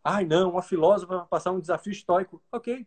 Ai, 0.03 0.23
não, 0.23 0.51
uma 0.51 0.61
filósofa 0.61 1.17
vai 1.17 1.25
passar 1.25 1.51
um 1.51 1.59
desafio 1.59 1.93
estoico. 1.93 2.39
Ok. 2.51 2.85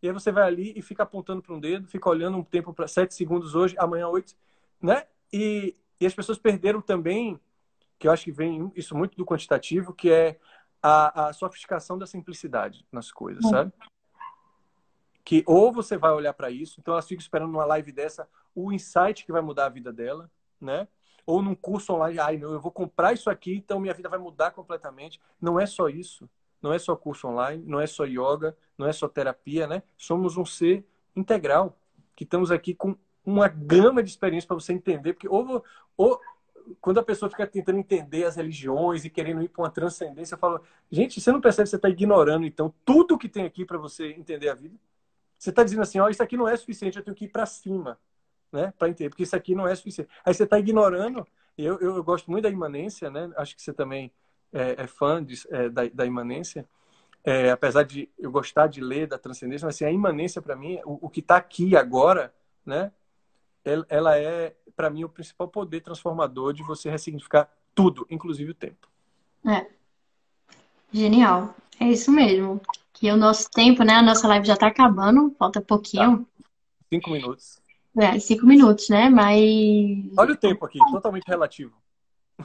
E 0.00 0.06
aí 0.06 0.12
você 0.12 0.30
vai 0.30 0.44
ali 0.44 0.72
e 0.76 0.82
fica 0.82 1.02
apontando 1.02 1.42
para 1.42 1.52
um 1.52 1.58
dedo, 1.58 1.88
fica 1.88 2.08
olhando 2.08 2.38
um 2.38 2.44
tempo 2.44 2.72
para 2.72 2.86
sete 2.86 3.12
segundos 3.12 3.56
hoje, 3.56 3.74
amanhã 3.76 4.06
oito, 4.06 4.36
né? 4.80 5.04
E, 5.32 5.74
e 6.00 6.06
as 6.06 6.14
pessoas 6.14 6.38
perderam 6.38 6.80
também, 6.80 7.40
que 8.02 8.08
eu 8.08 8.12
acho 8.12 8.24
que 8.24 8.32
vem 8.32 8.72
isso 8.74 8.96
muito 8.96 9.16
do 9.16 9.24
quantitativo, 9.24 9.94
que 9.94 10.10
é 10.10 10.36
a, 10.82 11.28
a 11.28 11.32
sofisticação 11.32 11.96
da 11.96 12.04
simplicidade 12.04 12.84
nas 12.90 13.12
coisas, 13.12 13.44
é. 13.44 13.48
sabe? 13.48 13.72
Que 15.24 15.44
ou 15.46 15.72
você 15.72 15.96
vai 15.96 16.10
olhar 16.10 16.32
para 16.32 16.50
isso, 16.50 16.80
então 16.80 16.94
elas 16.94 17.06
ficam 17.06 17.22
esperando 17.22 17.52
numa 17.52 17.64
live 17.64 17.92
dessa 17.92 18.28
o 18.56 18.72
insight 18.72 19.24
que 19.24 19.30
vai 19.30 19.40
mudar 19.40 19.66
a 19.66 19.68
vida 19.68 19.92
dela, 19.92 20.28
né? 20.60 20.88
Ou 21.24 21.40
num 21.40 21.54
curso 21.54 21.92
online, 21.92 22.18
ai, 22.18 22.36
não, 22.38 22.52
eu 22.52 22.60
vou 22.60 22.72
comprar 22.72 23.12
isso 23.12 23.30
aqui, 23.30 23.54
então 23.54 23.78
minha 23.78 23.94
vida 23.94 24.08
vai 24.08 24.18
mudar 24.18 24.50
completamente. 24.50 25.20
Não 25.40 25.60
é 25.60 25.64
só 25.64 25.88
isso 25.88 26.28
não 26.62 26.72
é 26.72 26.78
só 26.78 26.94
curso 26.94 27.26
online, 27.26 27.64
não 27.66 27.80
é 27.80 27.88
só 27.88 28.04
yoga, 28.04 28.56
não 28.78 28.86
é 28.86 28.92
só 28.92 29.08
terapia, 29.08 29.66
né? 29.66 29.82
Somos 29.96 30.36
um 30.36 30.44
ser 30.44 30.86
integral, 31.16 31.76
que 32.14 32.22
estamos 32.22 32.52
aqui 32.52 32.72
com 32.72 32.96
uma 33.26 33.48
gama 33.48 34.00
de 34.00 34.10
experiências 34.10 34.46
para 34.46 34.54
você 34.54 34.72
entender, 34.72 35.12
porque 35.14 35.28
ou, 35.28 35.64
ou 35.96 36.20
quando 36.80 36.98
a 36.98 37.02
pessoa 37.02 37.30
fica 37.30 37.46
tentando 37.46 37.78
entender 37.78 38.24
as 38.24 38.36
religiões 38.36 39.04
e 39.04 39.10
querendo 39.10 39.42
ir 39.42 39.48
para 39.48 39.62
uma 39.62 39.70
transcendência, 39.70 40.34
eu 40.34 40.38
falo, 40.38 40.60
gente, 40.90 41.20
você 41.20 41.32
não 41.32 41.40
percebe 41.40 41.64
que 41.64 41.70
você 41.70 41.76
está 41.76 41.88
ignorando, 41.88 42.46
então, 42.46 42.72
tudo 42.84 43.18
que 43.18 43.28
tem 43.28 43.44
aqui 43.44 43.64
para 43.64 43.78
você 43.78 44.12
entender 44.12 44.48
a 44.48 44.54
vida? 44.54 44.76
Você 45.38 45.50
está 45.50 45.64
dizendo 45.64 45.82
assim, 45.82 45.98
ó, 45.98 46.08
isso 46.08 46.22
aqui 46.22 46.36
não 46.36 46.48
é 46.48 46.56
suficiente, 46.56 46.96
eu 46.96 47.04
tenho 47.04 47.16
que 47.16 47.24
ir 47.24 47.28
para 47.28 47.46
cima, 47.46 47.98
né, 48.50 48.72
para 48.78 48.88
entender, 48.88 49.10
porque 49.10 49.24
isso 49.24 49.36
aqui 49.36 49.54
não 49.54 49.66
é 49.66 49.74
suficiente. 49.74 50.10
Aí 50.24 50.32
você 50.32 50.44
está 50.44 50.58
ignorando, 50.58 51.26
eu, 51.58 51.78
eu, 51.80 51.96
eu, 51.96 52.04
gosto 52.04 52.30
muito 52.30 52.44
da 52.44 52.50
imanência, 52.50 53.10
né, 53.10 53.30
acho 53.36 53.56
que 53.56 53.62
você 53.62 53.72
também 53.72 54.12
é, 54.52 54.82
é 54.82 54.86
fã 54.86 55.22
de, 55.22 55.34
é, 55.50 55.68
da, 55.68 55.82
da, 55.88 56.06
imanência, 56.06 56.66
é, 57.24 57.50
apesar 57.50 57.82
de 57.82 58.08
eu 58.18 58.30
gostar 58.30 58.66
de 58.66 58.80
ler 58.80 59.06
da 59.06 59.18
transcendência, 59.18 59.66
mas 59.66 59.76
assim, 59.76 59.84
a 59.84 59.90
imanência 59.90 60.40
para 60.40 60.56
mim, 60.56 60.80
o, 60.84 61.06
o 61.06 61.10
que 61.10 61.20
está 61.20 61.36
aqui 61.36 61.76
agora, 61.76 62.32
né? 62.64 62.92
Ela 63.64 64.18
é 64.18 64.54
para 64.74 64.90
mim 64.90 65.04
o 65.04 65.08
principal 65.08 65.48
poder 65.48 65.80
transformador 65.80 66.52
de 66.52 66.62
você 66.62 66.90
ressignificar 66.90 67.48
tudo, 67.74 68.06
inclusive 68.10 68.50
o 68.50 68.54
tempo. 68.54 68.88
É. 69.46 69.66
Genial. 70.92 71.54
É 71.80 71.86
isso 71.86 72.10
mesmo. 72.10 72.60
Que 72.92 73.10
o 73.10 73.16
nosso 73.16 73.50
tempo, 73.50 73.82
né? 73.82 73.94
A 73.94 74.02
nossa 74.02 74.28
live 74.28 74.46
já 74.46 74.54
está 74.54 74.66
acabando, 74.68 75.34
falta 75.38 75.60
pouquinho. 75.60 76.18
Tá. 76.18 76.44
Cinco 76.90 77.10
minutos. 77.10 77.60
É, 77.96 78.18
cinco 78.18 78.46
minutos, 78.46 78.88
né? 78.88 79.08
Mas. 79.08 79.40
Olha 80.16 80.32
o 80.32 80.36
tempo 80.36 80.64
aqui, 80.64 80.78
totalmente 80.90 81.26
relativo. 81.26 81.72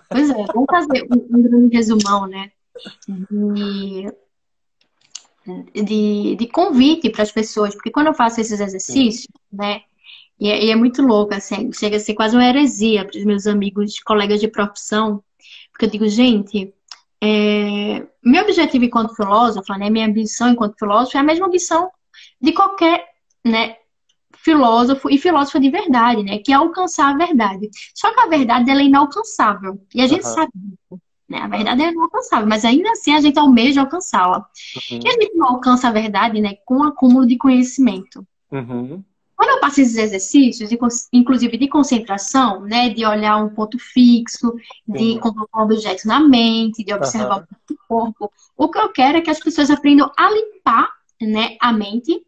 Pois 0.09 0.29
é, 0.29 0.33
vamos 0.33 0.65
fazer 0.69 1.07
um, 1.11 1.41
grande 1.41 1.75
resumão, 1.75 2.27
né? 2.27 2.51
De, 3.07 4.11
de, 5.83 6.35
de 6.35 6.47
convite 6.47 7.09
para 7.09 7.23
as 7.23 7.31
pessoas, 7.31 7.73
porque 7.73 7.89
quando 7.89 8.07
eu 8.07 8.13
faço 8.13 8.41
esses 8.41 8.59
exercícios, 8.59 9.23
Sim. 9.23 9.57
né? 9.57 9.83
E 10.39 10.49
é, 10.49 10.65
e 10.65 10.71
é, 10.71 10.75
muito 10.75 11.01
louco, 11.01 11.33
assim, 11.33 11.71
chega 11.73 11.97
a 11.97 11.99
ser 11.99 12.13
quase 12.13 12.35
uma 12.35 12.45
heresia 12.45 13.05
para 13.05 13.17
os 13.17 13.25
meus 13.25 13.47
amigos, 13.47 13.99
colegas 13.99 14.39
de 14.39 14.47
profissão, 14.47 15.23
porque 15.71 15.85
eu 15.85 15.89
digo, 15.89 16.07
gente, 16.07 16.73
é, 17.21 18.05
meu 18.23 18.43
objetivo 18.43 18.85
enquanto 18.85 19.15
filósofa, 19.15 19.77
né, 19.77 19.89
minha 19.89 20.05
ambição 20.07 20.49
enquanto 20.49 20.77
filósofo 20.77 21.17
é 21.17 21.19
a 21.19 21.23
mesma 21.23 21.47
ambição 21.47 21.89
de 22.39 22.51
qualquer 22.51 23.03
né, 23.43 23.77
filósofo 24.47 25.09
e 25.09 25.17
filósofo 25.17 25.59
de 25.59 25.69
verdade, 25.69 26.23
né? 26.23 26.37
Que 26.39 26.53
é 26.53 26.55
alcançar 26.55 27.13
a 27.13 27.17
verdade. 27.17 27.69
Só 27.93 28.13
que 28.13 28.19
a 28.21 28.27
verdade 28.27 28.69
ela 28.71 28.81
é 28.81 28.85
inalcançável. 28.85 29.81
E 29.93 30.01
a 30.01 30.07
gente 30.07 30.25
uhum. 30.25 30.33
sabe 30.33 30.51
disso. 30.55 31.01
Né? 31.27 31.39
A 31.39 31.47
verdade 31.47 31.83
é 31.83 31.91
inalcançável, 31.91 32.47
mas 32.47 32.63
ainda 32.63 32.89
assim 32.91 33.13
a 33.13 33.19
gente 33.19 33.37
almeja 33.37 33.81
alcançá-la. 33.81 34.37
Uhum. 34.37 34.99
E 35.03 35.07
a 35.07 35.11
gente 35.11 35.35
não 35.35 35.47
alcança 35.47 35.89
a 35.89 35.91
verdade, 35.91 36.39
né? 36.39 36.55
Com 36.65 36.77
o 36.77 36.83
acúmulo 36.83 37.25
de 37.27 37.37
conhecimento. 37.37 38.25
Uhum. 38.49 39.03
Quando 39.37 39.51
eu 39.51 39.59
passo 39.59 39.81
esses 39.81 39.95
exercícios, 39.95 40.71
inclusive 41.13 41.57
de 41.57 41.67
concentração, 41.67 42.61
né, 42.61 42.89
de 42.89 43.05
olhar 43.05 43.37
um 43.37 43.49
ponto 43.49 43.77
fixo, 43.77 44.51
de 44.87 45.13
Sim. 45.13 45.19
colocar 45.19 45.61
um 45.61 45.65
objeto 45.65 46.07
na 46.07 46.19
mente, 46.19 46.83
de 46.83 46.91
observar 46.91 47.41
uhum. 47.41 47.45
o 47.69 47.87
corpo, 47.87 48.31
o 48.57 48.67
que 48.67 48.79
eu 48.79 48.89
quero 48.89 49.19
é 49.19 49.21
que 49.21 49.29
as 49.29 49.39
pessoas 49.39 49.69
aprendam 49.69 50.11
a 50.17 50.31
limpar, 50.31 50.89
né, 51.21 51.55
a 51.61 51.71
mente 51.71 52.19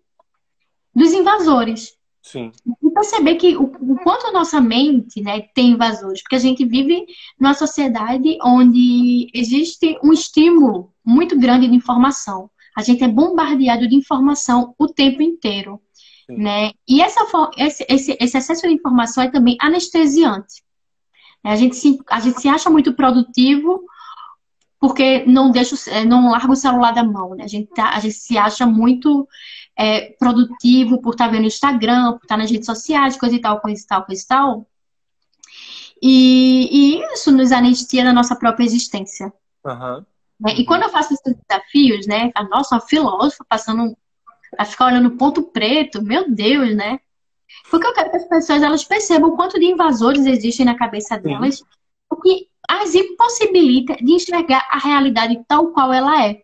dos 0.93 1.11
invasores. 1.11 1.97
Sim. 2.21 2.51
E 2.83 2.91
perceber 2.91 3.35
que 3.37 3.57
o, 3.57 3.63
o, 3.63 3.95
quanto 4.03 4.27
a 4.27 4.31
nossa 4.31 4.61
mente 4.61 5.19
né, 5.19 5.41
tem 5.55 5.71
invasores, 5.71 6.21
porque 6.21 6.35
a 6.35 6.39
gente 6.39 6.63
vive 6.63 7.07
numa 7.39 7.55
sociedade 7.55 8.37
onde 8.43 9.31
existe 9.33 9.97
um 10.03 10.13
estímulo 10.13 10.93
muito 11.03 11.39
grande 11.39 11.67
de 11.67 11.75
informação. 11.75 12.51
A 12.77 12.83
gente 12.83 13.03
é 13.03 13.07
bombardeado 13.07 13.87
de 13.87 13.95
informação 13.95 14.75
o 14.77 14.87
tempo 14.87 15.23
inteiro. 15.23 15.81
Né? 16.37 16.71
E 16.87 17.01
essa, 17.01 17.21
esse, 17.57 17.85
esse, 17.89 18.17
esse 18.19 18.37
excesso 18.37 18.61
de 18.61 18.73
informação 18.73 19.23
é 19.23 19.31
também 19.31 19.57
anestesiante. 19.59 20.63
A 21.43 21.55
gente 21.55 21.75
se, 21.75 21.99
a 22.09 22.19
gente 22.19 22.39
se 22.41 22.47
acha 22.47 22.69
muito 22.69 22.93
produtivo 22.93 23.83
porque 24.79 25.25
não 25.25 25.51
deixa, 25.51 25.75
não 26.05 26.31
larga 26.31 26.51
o 26.51 26.55
celular 26.55 26.93
da 26.93 27.03
mão, 27.03 27.35
né? 27.35 27.43
A 27.43 27.47
gente, 27.47 27.69
tá, 27.71 27.89
a 27.89 27.99
gente 27.99 28.15
se 28.15 28.37
acha 28.37 28.65
muito 28.65 29.27
é, 29.77 30.11
produtivo 30.17 31.01
por 31.01 31.11
estar 31.11 31.25
tá 31.25 31.31
vendo 31.31 31.45
Instagram, 31.45 32.13
por 32.13 32.23
estar 32.23 32.35
tá 32.35 32.37
nas 32.37 32.49
redes 32.49 32.65
sociais, 32.65 33.17
coisa 33.17 33.35
e 33.35 33.41
tal, 33.41 33.59
coisa 33.59 33.81
e 33.81 33.87
tal, 33.87 34.05
coisa 34.05 34.21
e 34.21 34.27
tal. 34.27 34.67
E, 36.01 36.69
e 36.71 37.13
isso 37.13 37.31
nos 37.31 37.51
anestia 37.51 38.05
da 38.05 38.13
nossa 38.13 38.35
própria 38.35 38.63
existência. 38.65 39.33
Uhum. 39.65 40.05
E 40.55 40.65
quando 40.65 40.83
eu 40.83 40.89
faço 40.89 41.13
esses 41.13 41.35
desafios, 41.47 42.07
né? 42.07 42.31
A 42.33 42.43
nossa, 42.43 42.75
uma 42.75 42.81
filósofa 42.81 43.45
passando 43.47 43.97
a 44.57 44.65
ficar 44.65 44.87
olhando 44.87 45.17
ponto 45.17 45.43
preto, 45.43 46.01
meu 46.01 46.29
Deus, 46.29 46.75
né? 46.75 46.99
Porque 47.69 47.85
eu 47.85 47.93
quero 47.93 48.11
que 48.11 48.17
as 48.17 48.27
pessoas 48.27 48.61
elas 48.61 48.83
percebam 48.83 49.29
o 49.29 49.35
quanto 49.35 49.59
de 49.59 49.65
invasores 49.65 50.25
existem 50.25 50.65
na 50.65 50.77
cabeça 50.77 51.17
delas, 51.17 51.63
o 52.09 52.15
que 52.15 52.47
as 52.67 52.93
impossibilita 52.93 53.95
de 53.95 54.13
enxergar 54.13 54.67
a 54.69 54.77
realidade 54.77 55.43
tal 55.47 55.71
qual 55.71 55.91
ela 55.91 56.25
é. 56.25 56.43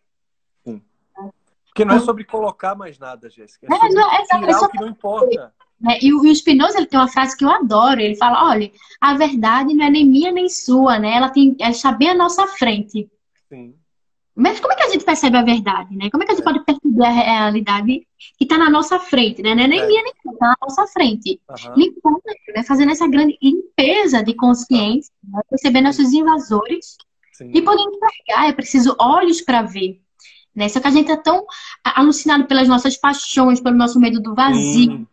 Sim. 0.63 0.81
Porque 1.67 1.85
não 1.85 1.95
é 1.95 1.99
sobre 1.99 2.23
colocar 2.23 2.75
mais 2.75 2.97
nada, 2.97 3.29
Jéssica. 3.29 3.67
É, 3.69 3.85
é, 3.85 3.89
não, 3.89 4.11
é, 4.11 4.23
tirar 4.23 4.49
é 4.49 4.57
o 4.57 4.69
que 4.69 4.79
não 4.79 4.87
importa. 4.87 5.53
É, 5.87 6.03
e 6.03 6.13
o, 6.13 6.33
Spinoza 6.33 6.77
ele 6.77 6.87
tem 6.87 6.99
uma 6.99 7.07
frase 7.07 7.37
que 7.37 7.43
eu 7.43 7.49
adoro. 7.49 7.99
Ele 7.99 8.15
fala: 8.15 8.49
olha, 8.49 8.71
a 8.99 9.13
verdade 9.15 9.73
não 9.73 9.85
é 9.85 9.89
nem 9.89 10.05
minha 10.05 10.31
nem 10.31 10.49
sua, 10.49 10.97
né? 10.97 11.15
Ela 11.15 11.29
tem, 11.29 11.55
ela 11.59 11.71
está 11.71 11.91
bem 11.91 12.09
à 12.09 12.15
nossa 12.15 12.47
frente. 12.47 13.09
Sim. 13.49 13.75
Mas 14.35 14.59
como 14.59 14.73
é 14.73 14.75
que 14.75 14.83
a 14.83 14.89
gente 14.89 15.05
percebe 15.05 15.37
a 15.37 15.41
verdade, 15.41 15.95
né? 15.95 16.09
Como 16.09 16.21
é 16.21 16.25
que 16.25 16.33
a 16.33 16.35
gente 16.35 16.43
pode 16.43 16.63
perceber 16.65 17.05
a 17.05 17.09
realidade 17.09 18.05
que 18.37 18.43
está 18.43 18.57
na 18.57 18.69
nossa 18.69 18.99
frente, 18.99 19.41
né? 19.41 19.51
É 19.51 19.55
nem 19.55 19.79
é. 19.79 19.87
minha 19.87 20.03
nem 20.03 20.11
está 20.11 20.47
na 20.47 20.55
nossa 20.61 20.85
frente. 20.87 21.39
Uhum. 21.49 21.73
Limpando, 21.75 22.21
né? 22.53 22.63
Fazendo 22.63 22.91
essa 22.91 23.07
grande 23.07 23.37
limpeza 23.41 24.21
de 24.21 24.33
consciência, 24.33 25.13
né? 25.23 25.39
perceber 25.49 25.79
nossos 25.79 26.11
invasores 26.11 26.97
Sim. 27.31 27.49
e 27.53 27.61
poder 27.61 27.81
enxergar. 27.83 28.49
É 28.49 28.51
preciso 28.51 28.93
olhos 28.99 29.41
para 29.41 29.61
ver. 29.61 30.01
Né? 30.53 30.67
Só 30.67 30.81
que 30.81 30.87
a 30.87 30.91
gente 30.91 31.09
é 31.09 31.17
tão 31.17 31.45
alucinado 31.83 32.45
pelas 32.45 32.67
nossas 32.67 32.97
paixões, 32.97 33.61
pelo 33.61 33.77
nosso 33.77 33.99
medo 33.99 34.21
do 34.21 34.35
vazio, 34.35 35.07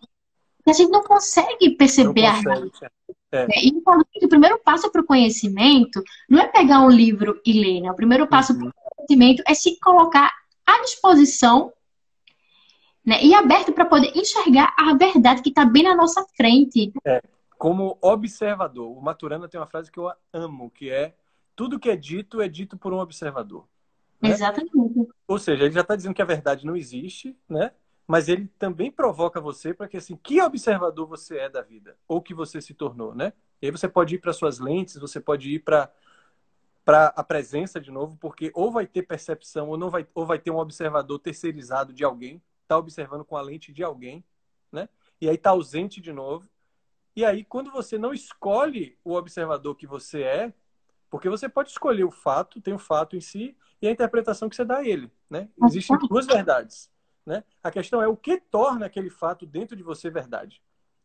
que 0.64 0.70
a 0.70 0.72
gente 0.72 0.90
não 0.90 1.02
consegue 1.02 1.70
perceber 1.70 2.22
não 2.22 2.30
consegue. 2.30 2.48
a 2.48 2.54
realidade. 2.54 2.92
É. 3.32 3.46
Né? 3.46 3.54
E 3.62 4.24
o 4.26 4.28
primeiro 4.28 4.58
passo 4.58 4.90
para 4.90 5.00
o 5.00 5.06
conhecimento 5.06 6.02
não 6.28 6.38
é 6.40 6.46
pegar 6.46 6.80
um 6.80 6.90
livro 6.90 7.40
e 7.46 7.52
ler, 7.52 7.80
né? 7.80 7.90
O 7.90 7.94
primeiro 7.94 8.26
passo 8.26 8.52
uhum. 8.52 8.70
para 8.70 8.81
o 9.02 9.06
conhecimento 9.06 9.42
é 9.46 9.54
se 9.54 9.78
colocar 9.80 10.32
à 10.66 10.80
disposição 10.82 11.72
né? 13.04 13.22
e 13.22 13.34
aberto 13.34 13.72
para 13.72 13.84
poder 13.84 14.12
enxergar 14.16 14.74
a 14.78 14.94
verdade 14.94 15.42
que 15.42 15.48
está 15.48 15.64
bem 15.64 15.82
na 15.82 15.94
nossa 15.94 16.24
frente. 16.36 16.92
É. 17.04 17.22
Como 17.58 17.98
observador, 18.00 18.96
o 18.96 19.00
Maturana 19.00 19.48
tem 19.48 19.60
uma 19.60 19.66
frase 19.66 19.90
que 19.90 19.98
eu 19.98 20.10
amo, 20.32 20.70
que 20.70 20.90
é 20.90 21.14
tudo 21.54 21.78
que 21.78 21.90
é 21.90 21.96
dito 21.96 22.40
é 22.40 22.48
dito 22.48 22.76
por 22.76 22.92
um 22.92 22.98
observador. 22.98 23.66
Né? 24.20 24.30
Exatamente. 24.30 25.08
Ou 25.28 25.38
seja, 25.38 25.64
ele 25.64 25.74
já 25.74 25.82
está 25.82 25.94
dizendo 25.94 26.14
que 26.14 26.22
a 26.22 26.26
verdade 26.26 26.66
não 26.66 26.76
existe, 26.76 27.36
né? 27.48 27.72
mas 28.06 28.28
ele 28.28 28.48
também 28.58 28.90
provoca 28.90 29.40
você 29.40 29.72
para 29.72 29.88
que 29.88 29.96
assim, 29.96 30.16
que 30.16 30.40
observador 30.42 31.06
você 31.06 31.38
é 31.38 31.48
da 31.48 31.62
vida 31.62 31.96
ou 32.08 32.20
que 32.20 32.34
você 32.34 32.60
se 32.60 32.74
tornou, 32.74 33.14
né? 33.14 33.32
E 33.60 33.66
aí 33.66 33.70
você 33.70 33.88
pode 33.88 34.16
ir 34.16 34.18
para 34.18 34.32
suas 34.32 34.58
lentes, 34.58 34.96
você 34.96 35.20
pode 35.20 35.50
ir 35.50 35.60
para 35.60 35.90
para 36.84 37.06
a 37.08 37.22
presença 37.22 37.80
de 37.80 37.90
novo, 37.90 38.16
porque 38.16 38.50
ou 38.54 38.70
vai 38.70 38.86
ter 38.86 39.02
percepção 39.02 39.68
ou 39.68 39.76
não 39.76 39.90
vai 39.90 40.06
ou 40.14 40.26
vai 40.26 40.38
ter 40.38 40.50
um 40.50 40.58
observador 40.58 41.18
terceirizado 41.18 41.92
de 41.92 42.04
alguém, 42.04 42.42
tá 42.66 42.76
observando 42.76 43.24
com 43.24 43.36
a 43.36 43.42
lente 43.42 43.72
de 43.72 43.82
alguém, 43.82 44.24
né? 44.70 44.88
E 45.20 45.28
aí 45.28 45.38
tá 45.38 45.50
ausente 45.50 46.00
de 46.00 46.12
novo. 46.12 46.48
E 47.14 47.24
aí 47.24 47.44
quando 47.44 47.70
você 47.70 47.98
não 47.98 48.12
escolhe 48.12 48.98
o 49.04 49.14
observador 49.14 49.76
que 49.76 49.86
você 49.86 50.22
é, 50.22 50.54
porque 51.08 51.28
você 51.28 51.48
pode 51.48 51.70
escolher 51.70 52.04
o 52.04 52.10
fato, 52.10 52.60
tem 52.60 52.74
o 52.74 52.78
fato 52.78 53.16
em 53.16 53.20
si 53.20 53.56
e 53.80 53.86
a 53.86 53.90
interpretação 53.90 54.48
que 54.48 54.56
você 54.56 54.64
dá 54.64 54.78
a 54.78 54.88
ele, 54.88 55.10
né? 55.28 55.48
Existem 55.64 55.96
duas 56.08 56.26
verdades. 56.26 56.90
Né? 57.24 57.44
A 57.62 57.70
questão 57.70 58.02
é 58.02 58.08
o 58.08 58.16
que 58.16 58.40
torna 58.40 58.86
aquele 58.86 59.08
fato 59.10 59.46
dentro 59.46 59.76
de 59.76 59.82
você 59.82 60.10
verdade. 60.10 60.60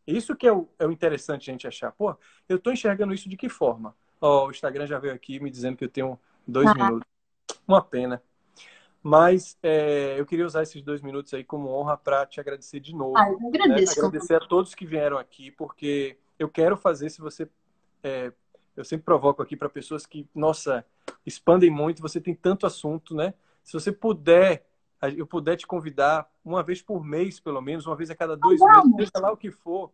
Isso 0.06 0.36
que 0.36 0.48
é 0.48 0.52
o, 0.52 0.68
é 0.80 0.88
o 0.88 0.92
interessante 0.92 1.50
a 1.50 1.54
gente 1.54 1.68
achar. 1.68 1.92
Pô, 1.92 2.16
eu 2.48 2.58
estou 2.58 2.74
enxergando 2.74 3.14
isso 3.14 3.30
de 3.30 3.38
que 3.38 3.50
forma? 3.50 3.96
Oh, 4.20 4.48
o 4.48 4.52
Instagram 4.52 4.88
já 4.88 5.00
veio 5.00 5.14
aqui 5.14 5.40
me 5.40 5.50
dizendo 5.50 5.78
que 5.78 5.86
eu 5.86 5.90
tenho 5.90 6.20
dois 6.48 6.72
minutos. 6.74 7.08
Uma 7.68 7.82
pena. 7.82 8.22
Mas 9.02 9.58
é, 9.62 10.20
eu 10.20 10.26
queria 10.26 10.46
usar 10.46 10.64
esses 10.64 10.82
dois 10.82 11.02
minutos 11.02 11.34
aí 11.34 11.44
como 11.44 11.70
honra 11.70 11.96
para 11.96 12.26
te 12.26 12.40
agradecer 12.40 12.80
de 12.80 12.96
novo. 12.96 13.18
Ah, 13.18 13.30
eu 13.30 13.48
agradeço. 13.48 14.02
Né? 14.02 14.08
Agradecer 14.08 14.36
a 14.36 14.40
todos 14.48 14.76
que 14.76 14.86
vieram 14.86 15.18
aqui, 15.18 15.52
porque 15.52 16.18
eu 16.38 16.50
quero 16.50 16.76
fazer, 16.76 17.10
se 17.10 17.22
você. 17.22 17.48
É, 18.04 18.34
eu 18.76 18.84
sempre 18.84 19.06
provoco 19.06 19.42
aqui 19.42 19.56
para 19.56 19.70
pessoas 19.70 20.06
que, 20.06 20.28
nossa, 20.36 20.86
expandem 21.26 21.70
muito, 21.70 22.02
você 22.02 22.20
tem 22.20 22.36
tanto 22.36 22.66
assunto, 22.66 23.16
né? 23.16 23.34
Se 23.64 23.74
você 23.74 23.92
puder 23.92 24.68
eu 25.16 25.28
puder 25.28 25.56
te 25.56 25.68
convidar 25.68 26.30
uma 26.44 26.64
vez 26.64 26.82
por 26.82 27.04
mês, 27.04 27.40
pelo 27.40 27.62
menos, 27.62 27.86
uma 27.86 27.96
vez 27.96 28.10
a 28.10 28.16
cada 28.16 28.36
dois 28.36 28.60
vamos. 28.60 28.96
meses, 28.96 29.12
seja 29.14 29.24
lá 29.24 29.32
o 29.32 29.38
que 29.38 29.52
for, 29.52 29.92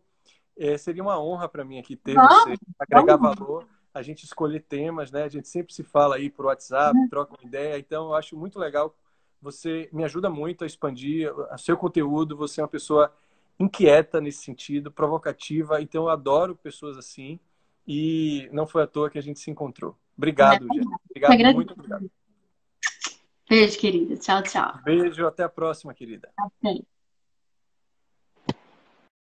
é, 0.57 0.77
seria 0.77 1.03
uma 1.03 1.19
honra 1.19 1.49
para 1.49 1.65
mim 1.65 1.79
aqui 1.79 1.95
ter 1.95 2.13
vamos. 2.13 2.29
você, 2.43 2.55
agregar 2.79 3.17
vamos. 3.17 3.37
valor, 3.37 3.67
a 3.93 4.01
gente 4.01 4.25
escolher 4.25 4.61
temas, 4.61 5.11
né? 5.11 5.23
A 5.23 5.29
gente 5.29 5.47
sempre 5.47 5.73
se 5.73 5.83
fala 5.83 6.15
aí 6.15 6.29
por 6.29 6.45
WhatsApp, 6.45 6.97
uhum. 6.97 7.07
troca 7.09 7.35
uma 7.35 7.47
ideia, 7.47 7.77
então 7.77 8.05
eu 8.05 8.15
acho 8.15 8.35
muito 8.35 8.57
legal. 8.57 8.95
Você 9.41 9.89
me 9.91 10.03
ajuda 10.03 10.29
muito 10.29 10.63
a 10.63 10.67
expandir 10.67 11.31
o 11.33 11.57
seu 11.57 11.77
conteúdo, 11.77 12.35
você 12.35 12.61
é 12.61 12.63
uma 12.63 12.69
pessoa 12.69 13.13
inquieta 13.59 14.19
nesse 14.19 14.43
sentido, 14.43 14.91
provocativa, 14.91 15.81
então 15.81 16.03
eu 16.03 16.09
adoro 16.09 16.55
pessoas 16.55 16.97
assim 16.97 17.39
e 17.87 18.49
não 18.51 18.65
foi 18.65 18.83
à 18.83 18.87
toa 18.87 19.09
que 19.09 19.19
a 19.19 19.21
gente 19.21 19.39
se 19.39 19.51
encontrou. 19.51 19.95
Obrigado, 20.17 20.65
é, 20.65 20.81
Obrigado, 21.09 21.55
muito 21.55 21.73
obrigado. 21.73 22.09
Beijo, 23.49 23.77
querida. 23.77 24.17
Tchau, 24.17 24.41
tchau. 24.41 24.79
Beijo, 24.83 25.27
até 25.27 25.43
a 25.43 25.49
próxima, 25.49 25.93
querida. 25.93 26.31
Até. 26.37 26.92